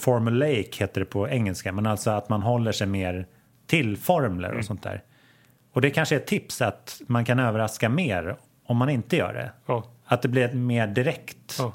formulaic 0.00 0.76
heter 0.78 1.00
det 1.00 1.04
på 1.04 1.28
engelska. 1.28 1.72
Men 1.72 1.86
alltså 1.86 2.10
att 2.10 2.28
man 2.28 2.42
håller 2.42 2.72
sig 2.72 2.86
mer 2.86 3.26
till 3.66 3.96
formler 3.96 4.52
och 4.58 4.64
sånt 4.64 4.82
där. 4.82 5.02
Och 5.72 5.80
det 5.80 5.90
kanske 5.90 6.14
är 6.14 6.20
ett 6.20 6.26
tips 6.26 6.62
att 6.62 7.00
man 7.06 7.24
kan 7.24 7.38
överraska 7.38 7.88
mer 7.88 8.36
om 8.64 8.76
man 8.76 8.88
inte 8.88 9.16
gör 9.16 9.34
det. 9.34 9.52
Ja, 9.66 9.84
Att 10.04 10.22
det 10.22 10.28
blir 10.28 10.44
ett 10.44 10.54
mer 10.54 10.86
direkt 10.86 11.56
ja. 11.58 11.72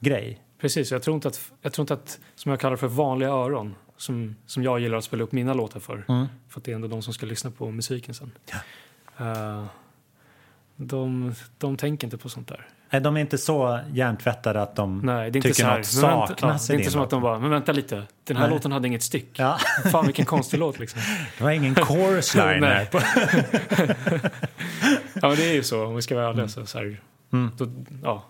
grej. 0.00 0.40
Precis, 0.58 0.92
jag 0.92 1.02
tror, 1.02 1.14
inte 1.14 1.28
att, 1.28 1.52
jag 1.62 1.72
tror 1.72 1.82
inte 1.82 1.94
att, 1.94 2.20
som 2.34 2.50
jag 2.50 2.60
kallar 2.60 2.76
för 2.76 2.86
vanliga 2.88 3.28
öron, 3.30 3.74
som, 3.96 4.36
som 4.46 4.62
jag 4.62 4.80
gillar 4.80 4.98
att 4.98 5.04
spela 5.04 5.24
upp 5.24 5.32
mina 5.32 5.54
låtar 5.54 5.80
för, 5.80 6.04
Mm. 6.08 6.26
för 6.48 6.60
att 6.60 6.64
det 6.64 6.70
är 6.70 6.74
ändå 6.74 6.88
de 6.88 7.02
som 7.02 7.14
ska 7.14 7.26
lyssna 7.26 7.50
på 7.50 7.70
musiken 7.70 8.14
sen. 8.14 8.32
Eh, 9.18 9.64
de, 10.76 11.34
de 11.58 11.76
tänker 11.76 12.06
inte 12.06 12.18
på 12.18 12.28
sånt 12.28 12.48
där. 12.48 12.68
Nej, 12.94 13.00
de 13.00 13.16
är 13.16 13.20
inte 13.20 13.38
så 13.38 13.80
hjärntvättade 13.92 14.62
att 14.62 14.76
de 14.76 14.98
Nej, 14.98 15.30
det 15.30 15.36
är 15.36 15.36
inte 15.36 15.48
tycker 15.48 15.62
så 15.62 15.66
här, 15.66 15.78
något 15.78 15.94
men 15.94 16.02
vänta, 16.02 16.20
ja, 16.20 16.26
saknas 16.26 16.66
Det 16.66 16.74
är 16.74 16.78
inte 16.78 16.90
som 16.90 17.02
att 17.02 17.10
de 17.10 17.22
bara, 17.22 17.38
men 17.38 17.50
vänta 17.50 17.72
lite, 17.72 18.02
den 18.24 18.36
här 18.36 18.44
Nej. 18.44 18.54
låten 18.54 18.72
hade 18.72 18.88
inget 18.88 19.02
styck. 19.02 19.30
Ja, 19.38 19.58
Fan 19.92 20.06
vilken 20.06 20.24
konstig 20.24 20.58
låt 20.58 20.78
liksom. 20.78 21.00
det 21.38 21.44
var 21.44 21.50
ingen 21.50 21.74
chorus 21.74 22.34
line 22.34 22.60
Nej. 22.60 22.88
Ja 25.14 25.28
men 25.28 25.36
det 25.36 25.50
är 25.50 25.54
ju 25.54 25.62
så, 25.62 25.86
om 25.86 25.96
vi 25.96 26.02
ska 26.02 26.14
vara 26.14 26.28
ärliga 26.28 26.48
så, 26.48 26.66
så 26.66 26.78
här, 26.78 27.00
Mm. 27.32 27.50
då, 27.56 27.66
ja. 28.02 28.24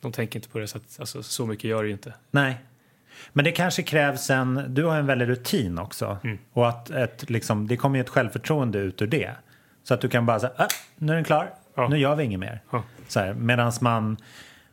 De 0.00 0.12
tänker 0.12 0.38
inte 0.38 0.48
på 0.48 0.58
det 0.58 0.66
så 0.66 0.78
att, 0.78 1.00
alltså, 1.00 1.22
så 1.22 1.46
mycket 1.46 1.64
gör 1.64 1.82
det 1.82 1.86
ju 1.88 1.92
inte. 1.92 2.14
Nej. 2.30 2.60
Men 3.32 3.44
det 3.44 3.52
kanske 3.52 3.82
krävs 3.82 4.30
en, 4.30 4.64
du 4.68 4.84
har 4.84 4.96
en 4.96 5.06
väldig 5.06 5.28
rutin 5.28 5.78
också. 5.78 6.18
Mm. 6.24 6.38
Och 6.52 6.68
att 6.68 6.90
ett, 6.90 7.30
liksom, 7.30 7.66
det 7.68 7.76
kommer 7.76 7.96
ju 7.96 8.00
ett 8.00 8.08
självförtroende 8.08 8.78
ut 8.78 9.02
ur 9.02 9.06
det. 9.06 9.30
Så 9.84 9.94
att 9.94 10.00
du 10.00 10.08
kan 10.08 10.26
bara 10.26 10.40
säga, 10.40 10.52
ah, 10.56 10.68
nu 10.96 11.12
är 11.12 11.16
den 11.16 11.24
klar, 11.24 11.50
Ja. 11.74 11.88
nu 11.88 11.98
gör 11.98 12.16
vi 12.16 12.24
inget 12.24 12.40
mer. 12.40 12.60
Ja. 12.70 12.82
Så 13.12 13.20
här, 13.20 13.34
medans 13.34 13.80
man, 13.80 14.16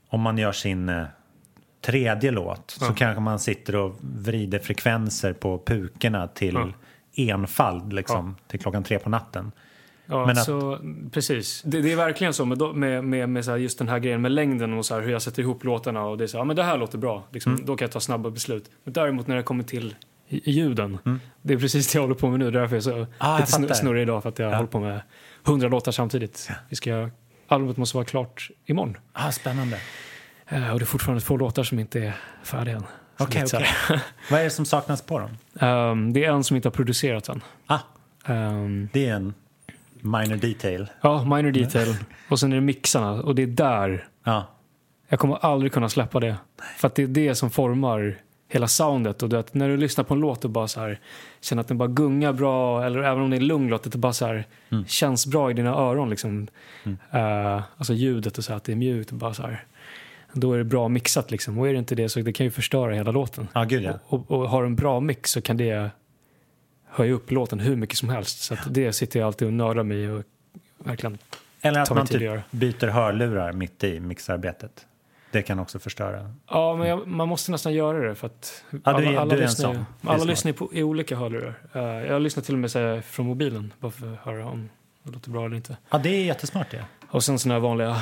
om 0.08 0.22
man 0.22 0.38
gör 0.38 0.52
sin 0.52 0.90
eh, 0.90 1.04
tredje 1.82 2.32
låt 2.32 2.72
så 2.72 2.86
Ja. 2.86 2.94
kanske 2.98 3.22
man 3.22 3.40
sitter 3.40 3.76
och 3.76 3.96
vrider 4.02 4.60
frekvenser 4.60 5.34
på 5.34 5.64
pukorna 5.66 6.28
till 6.28 6.54
Ja. 7.14 7.34
enfald 7.34 7.94
liksom, 7.94 8.36
till 8.48 8.60
klockan 8.60 8.84
tre 8.84 9.00
på 9.00 9.10
natten. 9.10 9.52
Ja, 10.06 10.26
Men 10.26 10.38
att- 10.38 10.44
så, 10.46 10.80
precis. 11.12 11.62
Det, 11.66 11.82
det 11.82 11.92
är 11.92 11.96
verkligen 11.96 12.34
så 12.34 12.46
med, 12.46 12.58
då- 12.58 12.74
med, 12.74 13.04
med, 13.04 13.30
med 13.30 13.46
så 13.46 13.52
här, 13.52 13.58
just 13.58 13.78
den 13.80 13.88
här 13.90 14.00
grejen 14.00 14.22
med 14.22 14.32
längden 14.32 14.74
och 14.74 14.86
så 14.86 14.96
här, 14.96 15.02
hur 15.02 15.12
jag 15.12 15.22
sätter 15.22 15.42
ihop 15.44 15.64
låtarna 15.64 16.04
och 16.06 16.18
det 16.18 16.24
är 16.24 16.28
så 16.28 16.38
här, 16.38 16.42
ja 16.42 16.46
men 16.46 16.56
det 16.56 16.64
här 16.64 16.78
låter 16.78 16.98
bra, 16.98 17.24
liksom, 17.32 17.54
Mm. 17.54 17.66
då 17.66 17.76
kan 17.76 17.86
jag 17.86 17.92
ta 17.92 18.00
snabba 18.00 18.30
beslut. 18.30 18.72
Men 18.84 18.94
däremot 18.94 19.28
när 19.28 19.36
det 19.36 19.44
kommer 19.44 19.64
till 19.64 19.96
ljuden, 20.30 20.98
Mm. 21.06 21.20
det 21.42 21.54
är 21.54 21.58
precis 21.58 21.92
det 21.92 21.98
jag 21.98 22.02
håller 22.02 22.16
på 22.16 22.30
med 22.30 22.40
nu, 22.40 22.52
därför 22.52 22.76
är 22.76 22.78
jag 22.78 22.84
så 22.84 23.08
Ah, 23.18 23.40
jag 23.52 23.62
lite 23.62 23.76
snurrig 23.76 24.02
idag 24.02 24.22
för 24.24 24.30
att 24.30 24.40
jag 24.40 24.52
Ja. 24.52 24.56
håller 24.56 24.68
på 24.70 24.80
med 24.80 25.02
hundra 25.44 25.68
låtar 25.68 25.92
samtidigt. 25.92 26.50
Vi 26.70 26.76
ska, 26.76 27.10
albumet 27.52 27.78
måste 27.78 27.98
vara 27.98 28.06
klart 28.06 28.50
imorgon. 28.66 28.98
Ah, 29.14 29.32
spännande. 29.32 29.78
Eh, 30.48 30.72
och 30.74 30.80
det 30.80 30.84
är 30.84 30.86
fortfarande 30.88 31.22
två 31.22 31.38
låtar 31.38 31.64
som 31.64 31.80
inte 31.80 32.00
är 32.00 32.14
färdiga 32.44 32.76
än. 32.76 32.84
Okej. 33.20 33.44
här. 33.54 34.02
Vad 34.32 34.40
är 34.40 34.44
det 34.44 34.50
som 34.50 34.66
saknas 34.66 35.02
på 35.02 35.20
dem? 35.20 35.30
Ehm, 35.60 36.14
det 36.14 36.26
är 36.26 36.32
en 36.32 36.44
som 36.44 36.56
inte 36.56 36.68
har 36.68 36.74
producerats 36.74 37.30
än. 37.30 37.42
Ah, 37.68 37.80
Ehm, 38.26 38.90
det 38.94 39.06
är 39.08 39.14
en 39.16 39.34
minor 40.02 40.36
detail. 40.36 40.88
ja, 41.02 41.24
minor 41.24 41.52
detail. 41.52 41.96
Och 42.30 42.40
sen 42.40 42.52
är 42.52 42.56
det 42.56 42.62
mixarna 42.62 43.12
och 43.12 43.36
det 43.36 43.42
är 43.44 43.48
där 43.48 44.08
Ja, 44.24 44.46
Jag 45.08 45.20
kommer 45.20 45.46
aldrig 45.46 45.72
kunna 45.74 45.90
släppa 45.90 46.20
det. 46.20 46.36
För 46.78 46.88
att 46.88 46.96
det 46.96 47.04
är 47.04 47.08
det 47.08 47.36
som 47.36 47.50
formar 47.50 48.18
hela 48.50 48.68
soundet. 48.68 49.24
Och 49.24 49.30
du 49.30 49.36
vet, 49.36 49.54
när 49.54 49.70
du 49.70 49.78
lyssnar 49.78 50.04
på 50.04 50.14
en 50.14 50.20
låt 50.20 50.46
och 50.46 50.52
bara 50.52 50.68
så 50.68 50.80
här, 50.80 51.00
känner 51.42 51.62
att 51.62 51.68
den 51.68 51.78
bara 51.78 51.90
gungar 51.90 52.34
bra, 52.34 52.86
eller 52.86 53.00
även 53.00 53.24
om 53.24 53.30
det 53.30 53.36
är 53.36 53.40
en 53.40 53.48
lugn 53.48 53.68
låt, 53.68 53.86
att 53.86 53.92
det 53.92 53.98
bara 53.98 54.14
så 54.14 54.26
här, 54.26 54.46
känns 54.88 55.28
bra 55.28 55.52
i 55.52 55.54
dina 55.54 55.70
öron. 55.70 56.10
Liksom. 56.10 56.48
Eh, 57.12 57.62
alltså 57.78 57.94
ljudet 57.94 58.38
och 58.38 58.44
så 58.44 58.52
här, 58.52 58.58
att 58.58 58.64
det 58.64 58.72
är 58.72 58.76
mjukt. 58.76 59.12
Och 59.12 59.18
bara 59.18 59.34
så 59.34 59.42
här, 59.42 59.64
då 60.34 60.54
är 60.54 60.58
det 60.58 60.64
bra 60.64 60.88
mixat. 60.88 61.32
Liksom. 61.32 61.60
Och 61.60 61.68
är 61.68 61.74
det 61.74 61.80
inte 61.80 61.96
det 61.96 62.10
så 62.10 62.20
det 62.20 62.34
kan 62.34 62.46
ju 62.46 62.52
förstöra 62.52 62.94
hela 62.94 63.12
låten. 63.12 63.48
ja 63.54 63.64
gud 63.64 63.84
ja. 63.84 63.94
Och, 64.06 64.32
och 64.32 64.50
har 64.50 64.62
du 64.62 64.68
en 64.68 64.76
bra 64.76 65.00
mix 65.00 65.32
så 65.32 65.42
kan 65.42 65.58
det 65.58 65.92
höja 66.90 67.14
upp 67.14 67.32
låten 67.32 67.60
hur 67.60 67.76
mycket 67.76 67.98
som 67.98 68.10
helst. 68.10 68.42
Så 68.42 68.54
att 68.54 68.74
det 68.74 68.94
sitter 68.94 69.20
jag 69.20 69.28
alltid 69.28 69.48
och 69.48 69.54
nördar 69.54 69.84
mig 69.84 70.12
och 70.12 70.24
verkligen 70.78 71.18
Eller 71.62 71.80
att 71.80 71.90
man 71.90 72.08
typ 72.08 72.52
byter 72.52 72.88
hörlurar 72.88 73.54
mitt 73.54 73.84
i 73.84 74.00
mixarbetet. 74.00 74.86
Det 75.32 75.42
kan 75.42 75.60
också 75.60 75.80
förstöra. 75.80 76.34
Ja, 76.48 76.76
men 76.76 76.88
jag, 76.88 77.08
man 77.08 77.28
måste 77.28 77.52
nästan 77.52 77.74
göra 77.74 78.08
det 78.10 78.16
för 78.16 78.28
att 78.28 78.64
Ja, 78.72 78.78
du 78.78 78.90
alla, 79.08 79.22
alla 79.22 79.30
du 79.30 79.36
är 79.38 79.42
en 79.42 79.48
lyssnar, 79.48 79.74
ju- 79.74 79.80
alla 80.04 80.24
lyssnar 80.24 80.52
på, 80.52 80.74
i 80.74 80.84
olika 80.84 81.16
hörlurar. 81.16 81.54
Eh, 81.74 81.82
jag 81.82 82.22
lyssnar 82.22 82.44
till 82.44 82.54
och 82.56 82.60
med 82.60 82.72
så 82.72 82.80
här, 82.80 83.02
från 83.02 83.26
mobilen 83.26 83.74
bara 83.80 83.92
för 83.92 84.14
att 84.14 84.20
höra 84.20 84.46
om 84.48 84.70
det 85.04 85.12
låter 85.12 85.30
bra 85.32 85.46
eller 85.46 85.56
inte. 85.56 85.78
Ja, 85.90 85.98
det 85.98 86.10
är 86.10 86.26
jättesmart 86.26 86.72
det. 86.72 86.86
Och 87.10 87.24
sen 87.24 87.40
såna 87.40 87.54
här 87.56 87.62
vanliga 87.62 87.98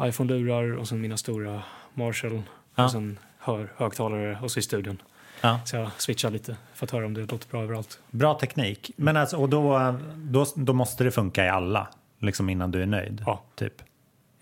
iPhone-lurar 0.00 0.76
och 0.76 0.88
sen 0.88 1.00
mina 1.00 1.16
stora 1.16 1.62
Marshall 1.94 2.42
Ja. 2.74 2.84
och 2.84 2.90
sen 2.90 3.18
hör, 3.38 3.72
högtalare 3.76 4.38
och 4.42 4.50
så 4.50 4.58
i 4.58 4.62
studion. 4.62 5.02
Ja. 5.40 5.60
Så 5.64 5.76
jag 5.76 5.90
switchar 5.96 6.30
lite 6.30 6.56
för 6.74 6.86
att 6.86 6.90
höra 6.90 7.06
om 7.06 7.14
det 7.14 7.20
låter 7.20 7.48
bra 7.50 7.62
överallt. 7.62 8.00
Bra 8.10 8.34
teknik. 8.34 8.90
Men 8.96 9.16
alltså, 9.16 9.36
och 9.36 9.48
då, 9.48 9.94
då, 10.16 10.46
då 10.56 10.72
måste 10.72 11.04
det 11.04 11.10
funka 11.10 11.44
i 11.44 11.48
alla. 11.48 11.88
liksom 12.18 12.50
innan 12.50 12.70
du 12.70 12.82
är 12.82 12.86
nöjd. 12.86 13.22
Ja. 13.26 13.42
Typ. 13.54 13.82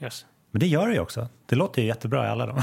Yes. 0.00 0.26
Men 0.50 0.60
det 0.60 0.66
gör 0.66 0.86
det 0.88 0.94
ju 0.94 1.00
också. 1.00 1.28
Det 1.46 1.56
låter 1.56 1.82
ju 1.82 1.88
jättebra 1.88 2.26
i 2.26 2.28
alla 2.28 2.46
dem. 2.46 2.56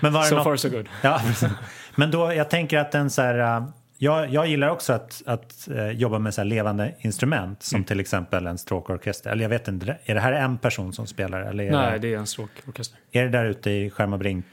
Men 0.00 0.12
var 0.12 0.22
So 0.22 0.34
något... 0.34 0.44
far 0.44 0.56
so 0.56 0.68
good. 0.68 0.88
Ja, 1.02 1.20
precis. 1.26 1.48
Men 1.96 2.10
då, 2.10 2.32
jag 2.34 2.50
tänker 2.50 2.78
att 2.78 2.94
en 2.94 3.10
så 3.10 3.22
här, 3.22 3.56
äh, 3.58 3.66
jag, 3.98 4.30
jag 4.32 4.46
gillar 4.46 4.68
också 4.68 4.92
att, 4.92 5.22
att 5.26 5.68
äh, 5.68 5.90
jobba 5.90 6.18
med 6.18 6.34
så 6.34 6.40
här 6.40 6.46
levande 6.46 6.94
instrument 7.00 7.62
som 7.62 7.84
till 7.84 8.00
exempel 8.00 8.46
en 8.46 8.58
stråkorkester. 8.58 9.30
Eller 9.30 9.42
jag 9.42 9.48
vet 9.48 9.68
inte, 9.68 9.98
är 10.04 10.14
det 10.14 10.20
här 10.20 10.32
en 10.32 10.58
person 10.58 10.92
som 10.92 11.06
spelar? 11.06 11.40
Eller 11.40 11.64
är, 11.64 11.70
Nej, 11.72 11.92
det, 11.92 11.98
det 11.98 12.14
är 12.14 12.18
en 12.18 12.26
stråkorkester. 12.26 12.98
är 13.12 13.22
det 13.22 13.28
där 13.30 13.44
ute 13.44 13.70
i 13.70 13.90
Skärmarbrink? 13.90 14.44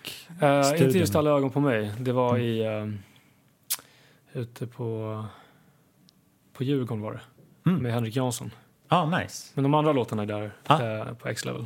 Uh, 0.44 0.58
inte 0.58 0.64
Studion. 0.64 1.00
just 1.00 1.16
alla 1.16 1.30
ögon 1.30 1.50
på 1.50 1.60
mig. 1.60 1.92
Det 2.00 2.12
var 2.12 2.38
i... 2.38 2.66
ehm, 2.66 3.00
ute 4.34 4.68
på... 4.68 5.26
På 6.58 6.64
Djurgården 6.64 7.02
var 7.02 7.14
det. 7.64 7.70
Med 7.72 7.94
Henrik 7.94 8.16
Jansson. 8.16 8.52
Ja, 8.90 9.20
nice. 9.20 9.52
Men 9.54 9.64
de 9.64 9.74
andra 9.74 9.92
låtarna 9.94 10.22
är 10.24 10.26
där 10.28 10.52
Ah. 10.68 10.82
eh, 10.84 11.14
på 11.14 11.28
X-level. 11.28 11.66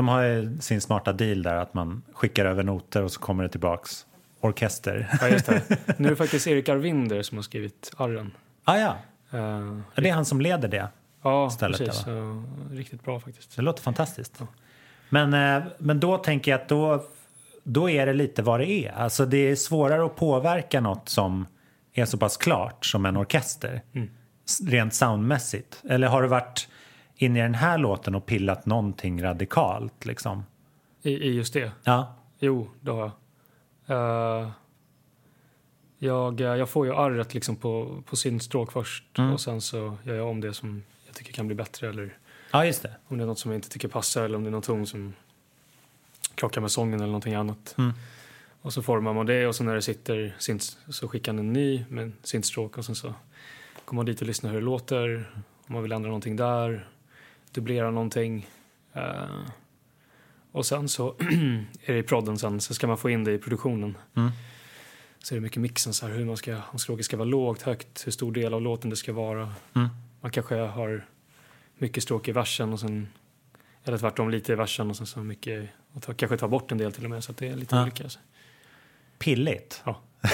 De 0.00 0.08
har 0.08 0.22
ju 0.22 0.58
sin 0.60 0.80
smarta 0.80 1.12
deal 1.12 1.42
där 1.42 1.54
att 1.54 1.74
man 1.74 2.02
skickar 2.12 2.44
över 2.44 2.62
noter 2.62 3.02
och 3.02 3.12
så 3.12 3.20
kommer 3.20 3.42
det 3.42 3.48
tillbaks 3.50 4.06
orkester. 4.40 5.08
Ja, 5.20 5.28
just 5.28 5.46
det. 5.46 5.62
Nu 5.98 6.06
är 6.06 6.10
det 6.10 6.16
faktiskt 6.16 6.46
Erik 6.46 6.68
Arvinder 6.68 7.22
som 7.22 7.38
har 7.38 7.42
skrivit 7.42 7.92
arren. 7.96 8.32
ah, 8.64 8.76
ja, 8.78 8.96
Eh, 9.32 9.76
det 9.96 10.08
är 10.08 10.12
han 10.12 10.24
som 10.24 10.40
leder 10.40 10.68
det. 10.68 10.88
ja, 11.22 11.50
Stället 11.50 11.78
där, 11.78 11.86
precis. 11.86 12.02
Så, 12.04 12.42
riktigt 12.70 13.04
bra 13.04 13.20
faktiskt. 13.20 13.56
Det 13.56 13.62
låter 13.62 13.82
fantastiskt. 13.82 14.42
Men, 15.08 15.34
eh, 15.34 15.62
men 15.78 16.00
då 16.00 16.18
tänker 16.18 16.50
jag 16.50 16.60
att 16.60 16.68
då, 16.68 17.04
då 17.64 17.90
är 17.90 18.06
det 18.06 18.12
lite 18.12 18.42
vad 18.42 18.60
det 18.60 18.70
är. 18.70 18.92
Alltså 18.92 19.26
det 19.26 19.36
är 19.38 19.56
svårare 19.56 20.04
att 20.06 20.16
påverka 20.16 20.80
något 20.80 21.08
som 21.08 21.46
är 21.94 22.04
så 22.04 22.18
pass 22.18 22.36
klart 22.36 22.86
som 22.86 23.06
en 23.06 23.16
orkester. 23.16 23.82
S- 24.48 24.60
Rent 24.66 24.94
soundmässigt. 24.94 25.82
Eller 25.88 26.08
har 26.08 26.22
du 26.22 26.28
varit 26.28 26.68
inne 27.22 27.38
i 27.38 27.42
den 27.42 27.54
här 27.54 27.78
låten 27.78 28.14
och 28.14 28.26
pillat 28.26 28.66
någonting 28.66 29.22
radikalt 29.22 30.04
liksom? 30.06 30.44
I, 31.02 31.10
I 31.10 31.32
just 31.34 31.52
det. 31.54 31.72
Ja, 31.84 32.14
Jo, 32.38 32.70
det 32.80 32.90
har 32.90 33.12
jag. 33.86 34.40
Eh, 34.42 34.50
jag, 35.98 36.40
eh, 36.40 36.46
jag 36.46 36.68
får 36.68 36.86
ju 36.86 36.94
arret 36.94 37.34
liksom 37.34 37.56
på, 37.56 38.02
på 38.06 38.16
sin 38.16 38.40
stråk 38.40 38.72
först 38.72 39.18
Mm. 39.18 39.32
och 39.32 39.40
sen 39.40 39.60
så 39.60 39.96
gör 40.04 40.14
jag 40.14 40.28
om 40.28 40.40
det 40.40 40.54
som 40.54 40.82
jag 41.06 41.14
tycker 41.14 41.32
kan 41.32 41.46
bli 41.46 41.56
bättre 41.56 41.88
eller 41.88 42.18
ja 42.52 42.64
just 42.64 42.82
det. 42.82 42.94
om 43.08 43.18
det 43.18 43.24
är 43.24 43.26
något 43.26 43.38
som 43.38 43.50
jag 43.50 43.58
inte 43.58 43.68
tycker 43.68 43.88
passar 43.88 44.24
eller 44.24 44.36
om 44.36 44.44
det 44.44 44.48
är 44.48 44.52
någon 44.52 44.62
ton 44.62 44.86
som 44.86 45.12
krockar 46.34 46.60
med 46.60 46.70
sången 46.70 46.94
eller 46.94 47.06
någonting 47.06 47.34
annat. 47.34 47.74
Mm. 47.78 47.92
Och 48.62 48.72
så 48.72 48.82
formar 48.82 49.12
man 49.12 49.26
det 49.26 49.46
och 49.46 49.54
så 49.54 49.64
när 49.64 49.74
det 49.74 49.82
sitter 49.82 50.34
synt, 50.38 50.78
så 50.88 51.08
skickar 51.08 51.32
han 51.32 51.38
en 51.38 51.52
ny 51.52 51.84
med 51.88 52.12
sin 52.22 52.42
stråk 52.42 52.78
och 52.78 52.84
sen 52.84 52.94
så 52.94 53.14
kommer 53.84 53.98
man 53.98 54.06
dit 54.06 54.20
och 54.20 54.26
lyssnar 54.26 54.50
hur 54.50 54.58
det 54.58 54.64
låter. 54.64 55.30
Om 55.66 55.72
man 55.74 55.82
vill 55.82 55.92
ändra 55.92 56.08
någonting 56.08 56.36
där, 56.36 56.88
dubblera 57.52 57.90
någonting. 57.90 58.46
Eh, 58.92 59.24
och 60.52 60.66
sen 60.66 60.88
så 60.88 61.08
är 61.84 61.92
det 61.92 61.98
i 61.98 62.02
prodden 62.02 62.38
sen 62.38 62.60
så 62.60 62.74
ska 62.74 62.86
man 62.86 62.98
få 62.98 63.10
in 63.10 63.24
det 63.24 63.32
i 63.32 63.38
produktionen. 63.38 63.98
Mm. 64.16 64.30
Så 65.18 65.34
är 65.34 65.36
det 65.36 65.40
mycket 65.42 65.62
mixen 65.62 65.92
så 65.94 66.06
här 66.06 66.14
hur 66.14 66.24
man 66.24 66.36
ska, 66.36 66.56
om 66.72 66.78
stråket 66.78 67.04
ska 67.04 67.16
vara 67.16 67.28
lågt, 67.28 67.62
högt, 67.62 68.06
hur 68.06 68.12
stor 68.12 68.32
del 68.32 68.54
av 68.54 68.62
låten 68.62 68.90
det 68.90 68.96
ska 68.96 69.12
vara. 69.12 69.54
Mm. 69.74 69.88
Man 70.20 70.30
kanske 70.30 70.54
har 70.56 71.04
mycket 71.78 72.02
stråk 72.02 72.28
i 72.28 72.32
versen 72.32 72.72
och 72.72 72.80
sen 72.80 73.08
eller 73.84 73.98
tvärtom 73.98 74.30
lite 74.30 74.52
i 74.52 74.54
versen 74.54 74.90
och 74.90 74.96
sen 74.96 75.06
så 75.06 75.20
mycket 75.20 75.70
och 75.92 76.02
ta, 76.02 76.14
kanske 76.14 76.36
ta 76.36 76.48
bort 76.48 76.72
en 76.72 76.78
del 76.78 76.92
till 76.92 77.04
och 77.04 77.10
med 77.10 77.24
så 77.24 77.32
att 77.32 77.38
det 77.38 77.48
är 77.48 77.56
lite 77.56 77.76
Ja. 77.76 77.82
olika. 77.82 78.04
Alltså. 78.04 78.18
Pilligt. 79.18 79.82
Ja. 79.84 80.00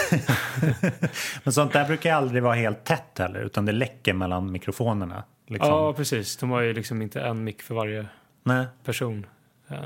Men 1.45 1.53
sånt 1.53 1.73
där 1.73 1.87
brukar 1.87 2.14
aldrig 2.14 2.43
vara 2.43 2.55
helt 2.55 2.85
tätt 2.85 3.19
heller 3.19 3.41
utan 3.41 3.64
det 3.64 3.73
läcker 3.73 4.12
mellan 4.12 4.53
mikrofonerna. 4.53 5.25
Liksom. 5.47 5.70
ja, 5.70 5.92
precis. 5.92 6.36
De 6.36 6.51
har 6.51 6.61
ju 6.61 6.72
liksom 6.72 7.03
inte 7.03 7.20
en 7.20 7.44
mick 7.44 7.62
för 7.62 7.74
varje 7.74 8.07
Nej. 8.42 8.66
person. 8.84 9.26
Eh, 9.68 9.78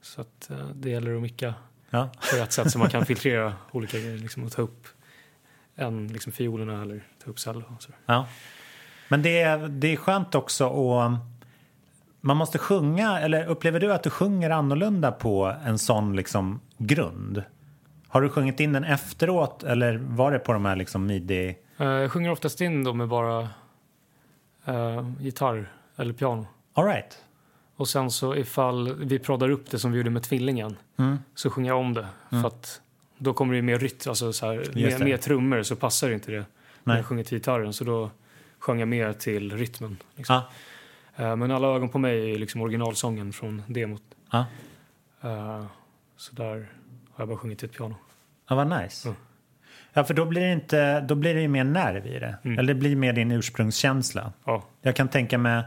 Så 0.00 0.20
att 0.20 0.50
eh, 0.50 0.66
det 0.74 0.90
gäller 0.90 1.14
att 1.16 1.22
micka 1.22 1.54
Ja. 1.90 2.08
på 2.32 2.36
rätt 2.36 2.52
sätt 2.52 2.70
så 2.70 2.78
man 2.78 2.88
kan 2.90 3.06
filtrera 3.06 3.52
olika 3.70 3.98
grejer 3.98 4.18
liksom, 4.18 4.44
och 4.44 4.52
ta 4.52 4.62
upp 4.62 4.86
en 5.74 6.08
liksom 6.08 6.32
fiolerna 6.32 6.82
eller 6.82 7.02
ta 7.24 7.30
upp 7.30 7.38
cello. 7.38 7.62
Och 7.76 7.82
så. 7.82 7.90
Ja. 8.06 8.26
Men 9.08 9.22
det 9.22 9.40
är, 9.42 9.68
det 9.68 9.92
är 9.92 9.96
skönt 9.96 10.34
också 10.34 10.64
att 11.00 11.12
man 12.20 12.36
måste 12.36 12.58
sjunga, 12.58 13.20
eller 13.20 13.46
upplever 13.46 13.80
du 13.80 13.92
att 13.92 14.02
du 14.02 14.10
sjunger 14.10 14.50
annorlunda 14.50 15.12
på 15.12 15.54
en 15.64 15.78
sån 15.78 16.16
liksom 16.16 16.60
grund? 16.78 17.42
Har 18.08 18.22
du 18.22 18.28
sjungit 18.28 18.60
in 18.60 18.72
den 18.72 18.84
efteråt 18.84 19.62
eller 19.62 19.96
var 19.96 20.32
det 20.32 20.38
på 20.38 20.52
de 20.52 20.64
här 20.64 20.76
liksom 20.76 21.06
midi... 21.06 21.58
Eh, 21.78 21.86
Jag 21.86 22.12
sjunger 22.12 22.30
oftast 22.30 22.60
in 22.60 22.84
då 22.84 22.94
med 22.94 23.08
bara 23.08 23.48
eh, 24.68 25.10
gitarr 25.20 25.72
eller 25.96 26.12
piano. 26.12 26.46
All 26.74 26.84
right. 26.86 27.24
Och 27.76 27.88
sen 27.88 28.10
så 28.10 28.36
ifall 28.36 28.94
vi 28.94 29.18
proddar 29.18 29.48
upp 29.50 29.70
det 29.70 29.78
som 29.78 29.92
vi 29.92 29.98
gjorde 29.98 30.10
med 30.10 30.22
Tvillingen 30.22 30.76
Mm. 30.96 31.18
så 31.34 31.50
sjunger 31.50 31.70
jag 31.70 31.78
om 31.78 31.94
det. 31.94 32.06
För 32.30 32.46
att 32.46 32.80
då 33.18 33.32
kommer 33.32 33.54
det 33.54 33.62
mer 33.62 33.78
rytm, 33.78 34.08
alltså 34.08 34.32
så 34.32 34.46
här, 34.46 34.64
med, 34.74 35.00
med 35.00 35.20
trummor 35.20 35.62
så 35.62 35.76
passar 35.76 36.10
inte 36.10 36.30
det 36.32 36.36
när 36.38 36.46
Nej. 36.84 36.96
jag 36.96 37.06
sjunger 37.06 37.24
till 37.24 37.38
gitarren. 37.38 37.72
Så 37.72 37.84
då 37.84 38.10
sjöng 38.58 38.78
jag 38.78 38.88
mer 38.88 39.12
till 39.12 39.56
rytmen. 39.56 39.96
Liksom. 40.16 40.40
Ja. 41.16 41.24
Eh, 41.24 41.36
Men 41.36 41.50
alla 41.50 41.68
ögon 41.68 41.88
på 41.88 41.98
mig 41.98 42.32
är 42.34 42.38
liksom 42.38 42.60
originalsången 42.60 43.32
från 43.32 43.62
demot. 43.66 44.02
Ja. 44.30 44.44
Eh, 45.20 45.64
Så 46.16 46.34
där 46.34 46.54
har 47.12 47.22
jag 47.22 47.28
bara 47.28 47.38
sjungit 47.38 47.58
till 47.58 47.68
ett 47.68 47.76
piano. 47.76 47.94
ja, 48.48 48.54
vad 48.56 48.82
nice. 48.82 49.08
Mm. 49.08 49.20
Ja, 49.98 50.04
för 50.04 50.14
då 50.14 50.24
blir 50.24 50.40
det, 50.40 50.52
inte, 50.52 51.00
då 51.00 51.14
blir 51.14 51.34
det 51.34 51.40
ju 51.40 51.48
mer 51.48 51.64
nerv 51.64 52.06
i 52.06 52.18
det. 52.18 52.34
Mm. 52.44 52.58
Eller 52.58 52.74
det 52.74 52.80
blir 52.80 52.96
mer 52.96 53.12
din 53.12 53.30
ursprungskänsla. 53.32 54.32
Ja, 54.44 54.64
Jag 54.82 54.96
kan 54.96 55.08
tänka 55.08 55.38
mig, 55.38 55.62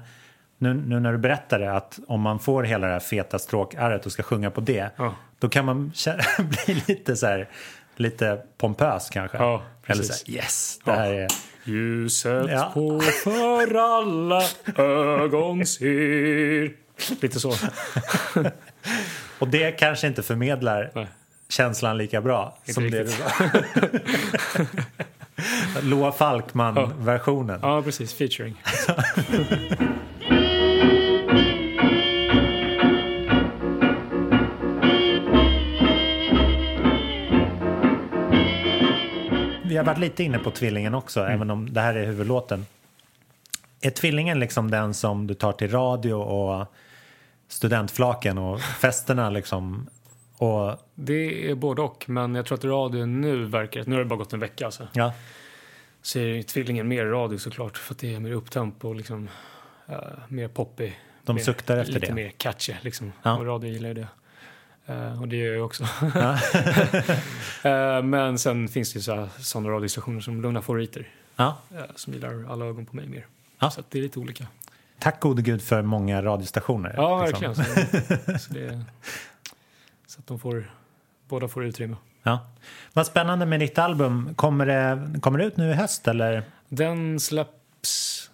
nu, 0.57 0.73
nu 0.73 0.99
när 0.99 1.11
du 1.11 1.17
berättar 1.17 1.59
det, 1.59 1.73
att 1.73 1.99
om 2.07 2.21
man 2.21 2.39
får 2.39 2.63
hela 2.63 2.88
det 2.88 2.93
här 2.93 2.99
feta 2.99 3.39
stråkarret 3.39 4.05
och 4.05 4.11
ska 4.11 4.23
sjunga 4.23 4.51
på 4.51 4.61
det, 4.61 4.89
Ja. 4.97 5.15
då 5.39 5.49
kan 5.49 5.65
man 5.65 5.91
bli 6.65 6.84
lite 6.88 7.15
så 7.15 7.25
här, 7.27 7.49
lite 7.95 8.41
pompös 8.57 9.09
kanske. 9.09 9.38
Ja, 9.38 9.61
Eller 9.86 10.03
så 10.03 10.13
här, 10.32 10.36
yes, 10.38 10.79
det 10.86 10.91
här 10.91 11.13
är... 11.13 11.27
Ljuset 11.63 12.49
Ja. 12.51 12.71
på 12.73 12.99
för 13.01 13.75
alla 13.75 14.41
ögon 14.75 15.65
ser. 15.65 16.71
Lite 17.21 17.39
så. 17.39 17.53
Och 19.39 19.47
det 19.47 19.71
kanske 19.71 20.07
inte 20.07 20.23
förmedlar 20.23 20.91
Nej. 20.95 21.07
Känslan 21.52 21.97
lika 21.97 22.22
bra 22.22 22.58
Inte 22.62 22.74
som 22.74 22.84
det 22.84 22.89
du 22.89 23.04
riktigt. 23.04 23.24
sa. 23.26 24.68
Loa 25.82 26.12
Falkman-versionen. 26.12 27.60
Ja, 27.64 27.82
precis. 27.82 28.14
Featuring. 28.14 28.56
Vi 39.64 39.78
har 39.78 39.84
varit 39.84 39.97
lite 39.99 40.24
inne 40.24 40.39
på 40.39 40.52
Tvillingen 40.52 40.93
också, 40.93 41.20
Mm. 41.20 41.32
även 41.34 41.52
om 41.52 41.74
det 41.74 41.82
här 41.82 41.95
är 41.95 42.06
huvudlåten. 42.06 42.66
Är 43.82 43.89
Tvillingen 43.89 44.39
liksom 44.39 44.72
den 44.72 44.93
som 44.93 45.28
du 45.28 45.34
tar 45.34 45.52
till 45.52 45.72
radio 45.72 46.14
och 46.14 46.66
studentflaken 47.47 48.38
och 48.38 48.62
festerna 48.62 49.30
liksom? 49.30 49.89
Och, 50.41 50.77
Det 50.95 51.49
är 51.49 51.55
både 51.55 51.81
och, 51.81 52.05
men 52.07 52.35
jag 52.35 52.45
tror 52.45 52.57
att 52.57 52.63
radion 52.63 53.21
nu 53.21 53.45
verkar... 53.45 53.83
Nu 53.85 53.91
har 53.91 53.99
det 53.99 54.05
bara 54.05 54.15
gått 54.15 54.33
en 54.33 54.39
vecka 54.39 54.65
alltså. 54.65 54.87
ja, 54.93 55.13
Så 56.01 56.19
är 56.19 56.43
tvillingen 56.43 56.87
mer 56.87 57.05
radio 57.05 57.37
såklart, 57.37 57.77
för 57.77 57.93
att 57.93 57.99
det 57.99 58.15
är 58.15 58.19
mer 58.19 58.31
upptempo 58.31 58.89
och 58.89 58.95
liksom 58.95 59.29
eh, 59.87 59.97
mer 60.27 60.47
poppig. 60.47 60.99
De 61.23 61.35
mer, 61.35 61.43
suktar 61.43 61.77
efter 61.77 61.93
lite 61.93 62.05
det. 62.05 62.13
mer 62.13 62.29
catchy 62.29 62.73
liksom. 62.81 63.11
Ja. 63.23 63.37
Och 63.37 63.45
radio 63.45 63.71
gillar 63.71 63.87
ju 63.87 63.93
det. 63.93 64.07
Eh, 64.85 65.21
och 65.21 65.27
det 65.27 65.35
gör 65.35 65.53
jag 65.53 65.65
också. 65.65 65.87
Ja. 66.15 66.39
Eh, 67.63 68.03
men 68.03 68.39
sen 68.39 68.67
finns 68.67 68.93
det 68.93 68.97
ju 68.97 69.03
så 69.03 69.27
sådana 69.39 69.69
radiostationer 69.69 70.21
som 70.21 70.41
Lugna 70.41 70.61
favoriter 70.61 71.09
ja. 71.35 71.57
eh, 71.75 71.81
som 71.95 72.13
gillar 72.13 72.45
alla 72.49 72.65
ögon 72.65 72.85
på 72.85 72.95
mig 72.95 73.07
mer. 73.07 73.25
Så 73.69 73.79
att 73.79 73.91
det 73.91 73.97
är 73.97 74.01
lite 74.01 74.19
olika. 74.19 74.47
Tack 74.99 75.19
gode 75.19 75.41
gud 75.41 75.61
för 75.61 75.81
många 75.81 76.21
radiostationer. 76.21 76.93
Ja, 76.97 77.25
liksom. 77.25 77.53
verkligen. 77.53 78.37
Så, 78.37 78.39
så, 78.47 78.53
det, 78.53 78.83
så 80.12 80.20
att 80.20 80.28
de 80.28 80.39
får, 80.39 80.72
båda 81.30 81.47
får 81.47 81.66
utrymme. 81.66 81.95
Ja. 82.24 82.39
Vad 82.93 83.05
spännande 83.07 83.45
med 83.45 83.59
ditt 83.59 83.78
album. 83.78 84.34
Kommer 84.36 84.66
det, 84.66 85.20
kommer 85.20 85.39
det 85.39 85.45
ut 85.45 85.57
nu 85.57 85.70
i 85.70 85.74
höst 85.74 86.07
eller? 86.07 86.43
Den 86.70 87.20
släpps 87.20 88.30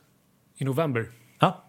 i 0.58 0.66
november. 0.66 1.06
Ja. 1.40 1.64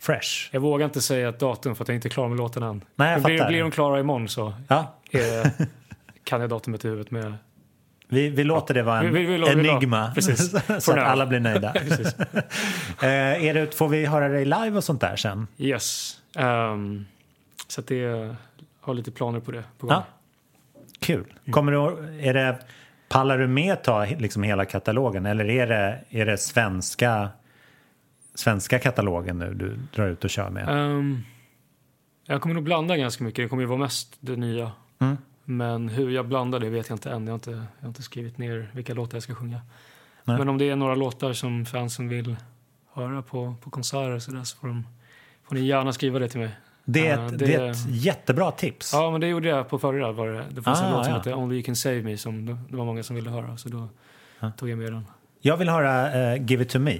Fresh. 0.00 0.48
Jag 0.52 0.60
vågar 0.60 0.84
inte 0.86 1.00
säga 1.00 1.28
ett 1.28 1.40
datum 1.40 1.76
för 1.76 1.84
att 1.84 1.88
jag 1.88 1.94
inte 1.94 2.08
är 2.08 2.10
klar 2.10 2.28
med 2.28 2.38
låten 2.38 2.62
än. 2.62 2.84
Nej, 2.96 3.12
jag 3.12 3.22
Men 3.22 3.32
blir, 3.36 3.46
blir 3.46 3.60
de 3.60 3.70
klara 3.70 4.00
imorgon 4.00 4.28
så 4.28 4.54
Ja. 4.68 4.94
är, 5.10 5.50
kan 6.24 6.40
jag 6.40 6.50
datumet 6.50 6.84
i 6.84 6.88
huvudet 6.88 7.10
med... 7.10 7.34
Vi, 8.08 8.28
vi 8.28 8.44
låter 8.44 8.74
det 8.74 8.82
vara 8.82 8.98
en 9.00 9.14
Vi- 9.14 9.24
vi- 9.26 9.48
enigma 9.48 10.12
precis. 10.14 10.50
så 10.84 10.92
att 10.92 10.98
alla 10.98 11.26
blir 11.26 11.40
nöjda. 11.40 11.74
Eh, 13.02 13.44
är 13.44 13.54
det, 13.54 13.74
får 13.74 13.88
vi 13.88 14.06
höra 14.06 14.28
dig 14.28 14.44
live 14.44 14.70
och 14.76 14.84
sånt 14.84 15.00
där 15.00 15.16
sen? 15.16 15.46
Yes. 15.58 16.16
Ehm, 16.36 17.06
så 17.68 17.80
det 17.80 18.36
har 18.88 18.94
lite 18.94 19.10
planer 19.10 19.40
på 19.40 19.50
det 19.52 19.64
på 19.78 19.86
gång. 19.86 19.96
Ja. 19.96 20.06
Kul. 21.00 21.34
Kommer 21.50 21.72
du, 21.72 21.78
är 22.20 22.34
det, 22.34 22.58
pallar 23.08 23.38
du 23.38 23.46
med 23.46 23.82
ta 23.82 24.04
liksom 24.04 24.42
hela 24.42 24.64
katalogen 24.64 25.26
eller 25.26 25.50
är 25.50 25.66
det, 25.66 26.04
är 26.10 26.26
det 26.26 26.38
svenska 26.38 27.28
svenska 28.34 28.78
katalogen 28.78 29.38
nu 29.38 29.54
du 29.54 29.78
drar 29.94 30.08
ut 30.08 30.24
och 30.24 30.30
kör 30.30 30.50
med? 30.50 30.68
Ehm, 30.68 31.22
jag 32.26 32.42
kommer 32.42 32.54
nog 32.54 32.64
blanda 32.64 32.96
ganska 32.96 33.24
mycket. 33.24 33.44
Det 33.44 33.48
kommer 33.48 33.62
ju 33.62 33.66
vara 33.66 33.78
mest 33.78 34.16
det 34.20 34.36
nya. 34.36 34.72
Mm. 34.98 35.16
Men 35.44 35.88
hur 35.88 36.10
jag 36.10 36.28
blandar 36.28 36.60
det 36.60 36.70
vet 36.70 36.88
jag 36.88 36.96
inte 36.96 37.10
än. 37.10 37.26
Jag 37.26 37.32
har 37.32 37.34
inte, 37.34 37.50
jag 37.50 37.80
har 37.80 37.88
inte 37.88 38.02
skrivit 38.02 38.38
ner 38.38 38.70
vilka 38.72 38.94
låtar 38.94 39.16
jag 39.16 39.22
ska 39.22 39.34
sjunga. 39.34 39.60
Nej. 40.24 40.38
Men 40.38 40.48
om 40.48 40.58
det 40.58 40.70
är 40.70 40.76
några 40.76 40.94
låtar 40.94 41.32
som 41.32 41.66
fansen 41.66 42.08
vill 42.08 42.36
höra 42.92 43.22
på, 43.22 43.54
på 43.62 43.70
konserter 43.70 44.18
så, 44.18 44.30
där, 44.30 44.44
så 44.44 44.56
får, 44.58 44.68
de, 44.68 44.86
får 45.44 45.54
ni 45.54 45.60
gärna 45.60 45.92
skriva 45.92 46.18
det 46.18 46.28
till 46.28 46.40
mig. 46.40 46.50
Det 46.90 47.08
är, 47.08 47.26
ett, 47.26 47.38
det- 47.38 47.46
det 47.46 47.54
är 47.54 47.70
ett 47.70 47.86
jättebra 47.88 48.50
tips. 48.50 48.90
Ja, 48.92 49.10
men 49.10 49.20
det 49.20 49.26
gjorde 49.26 49.48
jag 49.48 49.68
på 49.68 49.78
förra. 49.78 50.12
Var 50.12 50.26
det, 50.28 50.44
det 50.50 50.62
fanns 50.62 50.80
Ah, 50.80 50.84
en 50.86 50.92
låt 50.92 51.04
som 51.04 51.12
ja. 51.12 51.18
hette 51.18 51.34
Only 51.34 51.54
You 51.56 51.62
Can 51.62 51.76
Save 51.76 52.02
Me 52.02 52.16
som 52.16 52.46
det, 52.46 52.76
var 52.76 52.84
många 52.84 53.02
som 53.02 53.16
ville 53.16 53.30
höra. 53.30 53.56
Så 53.56 53.68
då 53.68 53.88
tog 54.56 54.68
jag 54.68 54.78
med 54.78 54.92
den. 54.92 55.06
Jag 55.40 55.56
vill 55.56 55.68
höra 55.68 56.12
eh, 56.34 56.42
Give 56.46 56.62
It 56.62 56.68
To 56.70 56.78
Me. 56.78 56.96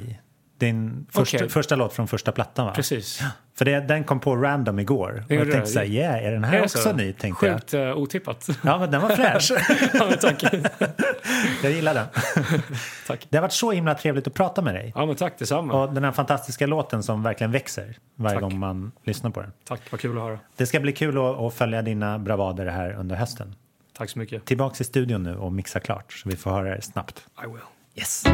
Din 0.58 1.06
första, 1.10 1.36
Okej. 1.36 1.48
första 1.48 1.76
låt 1.76 1.92
från 1.92 2.08
första 2.08 2.32
plattan 2.32 2.66
va? 2.66 2.72
Precis. 2.72 3.22
För 3.58 3.64
det, 3.64 3.80
den 3.80 4.04
kom 4.04 4.20
på 4.20 4.36
random 4.36 4.78
igår. 4.78 5.24
Och 5.28 5.34
jag 5.34 5.50
tänkte 5.50 5.70
såhär, 5.70 5.86
yeah, 5.86 6.24
är 6.26 6.32
den 6.32 6.44
här 6.44 6.58
Är 6.58 6.62
också 6.62 6.78
så? 6.78 6.92
ny? 6.92 7.12
Tänkte 7.12 7.46
jag. 7.46 7.54
Sjukt 7.54 7.74
uh, 7.74 7.92
otippat. 7.92 8.48
Ja, 8.64 8.78
men 8.78 8.90
den 8.90 9.00
var 9.00 9.08
fräsch. 9.08 9.52
ja, 9.94 10.12
tack. 10.20 10.42
jag 11.62 11.72
gillar 11.72 11.94
den. 11.94 12.06
tack. 13.06 13.26
Det 13.30 13.36
har 13.36 13.42
varit 13.42 13.52
så 13.52 13.70
himla 13.70 13.94
trevligt 13.94 14.26
att 14.26 14.34
prata 14.34 14.62
med 14.62 14.74
dig. 14.74 14.92
Ja, 14.94 15.06
men 15.06 15.16
tack 15.16 15.38
detsamma. 15.38 15.82
Och 15.82 15.94
den 15.94 16.04
här 16.04 16.12
fantastiska 16.12 16.66
låten 16.66 17.02
som 17.02 17.22
verkligen 17.22 17.50
växer 17.50 17.96
varje 18.14 18.34
Tack. 18.34 18.42
gång 18.42 18.58
man 18.58 18.92
lyssnar 19.04 19.30
på 19.30 19.40
den. 19.40 19.52
Tack, 19.64 19.80
vad 19.90 20.00
kul 20.00 20.18
att 20.18 20.24
höra. 20.24 20.38
Det 20.56 20.66
ska 20.66 20.80
bli 20.80 20.92
kul 20.92 21.18
att, 21.18 21.38
att 21.38 21.54
följa 21.54 21.82
dina 21.82 22.18
bravader 22.18 22.66
här 22.66 22.92
under 22.92 23.16
hösten. 23.16 23.54
Tack 23.96 24.10
så 24.10 24.18
mycket. 24.18 24.44
Tillbaks 24.44 24.80
i 24.80 24.84
studion 24.84 25.22
nu 25.22 25.36
och 25.36 25.52
mixa 25.52 25.80
klart 25.80 26.12
så 26.12 26.28
vi 26.28 26.36
får 26.36 26.50
höra 26.50 26.74
det 26.74 26.82
snabbt. 26.82 27.26
I 27.44 27.46
will. 27.46 27.60
Yes. 27.94 28.24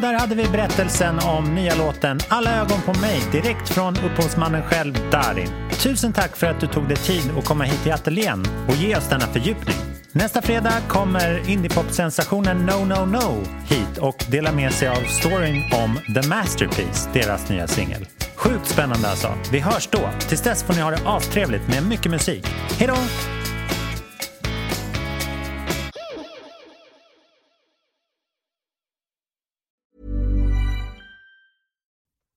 Ja, 0.00 0.08
där 0.08 0.18
hade 0.18 0.34
vi 0.34 0.48
berättelsen 0.48 1.18
om 1.18 1.54
nya 1.54 1.74
låten 1.74 2.18
Alla 2.28 2.60
ögon 2.60 2.80
på 2.80 3.00
mig 3.00 3.22
direkt 3.32 3.68
från 3.68 3.96
upphovsmannen 3.96 4.62
själv 4.62 5.10
Darin. 5.10 5.48
Tusen 5.70 6.12
tack 6.12 6.36
för 6.36 6.46
att 6.46 6.60
du 6.60 6.66
tog 6.66 6.88
dig 6.88 6.96
tid 6.96 7.22
att 7.38 7.44
komma 7.44 7.64
hit 7.64 7.82
till 7.82 7.92
ateljén 7.92 8.46
och 8.68 8.74
ge 8.74 8.96
oss 8.96 9.08
denna 9.08 9.26
fördjupning. 9.26 9.76
Nästa 10.12 10.42
fredag 10.42 10.72
kommer 10.88 11.50
indiepop-sensationen 11.50 12.66
No 12.66 12.84
No 12.84 13.04
No 13.06 13.44
hit 13.66 13.98
och 13.98 14.24
delar 14.30 14.52
med 14.52 14.72
sig 14.72 14.88
av 14.88 15.02
storyn 15.20 15.62
om 15.72 16.14
The 16.14 16.28
Masterpiece, 16.28 17.08
deras 17.12 17.48
nya 17.48 17.66
singel. 17.66 18.06
Sjukt 18.34 18.66
spännande 18.66 19.08
alltså. 19.08 19.34
Vi 19.52 19.58
hörs 19.58 19.88
då. 19.92 20.10
Tills 20.28 20.42
dess 20.42 20.62
får 20.62 20.74
ni 20.74 20.80
ha 20.80 20.90
det 20.90 21.00
astrevligt 21.06 21.68
med 21.68 21.86
mycket 21.86 22.10
musik. 22.10 22.46
Hej 22.78 22.88
då! 22.88 22.96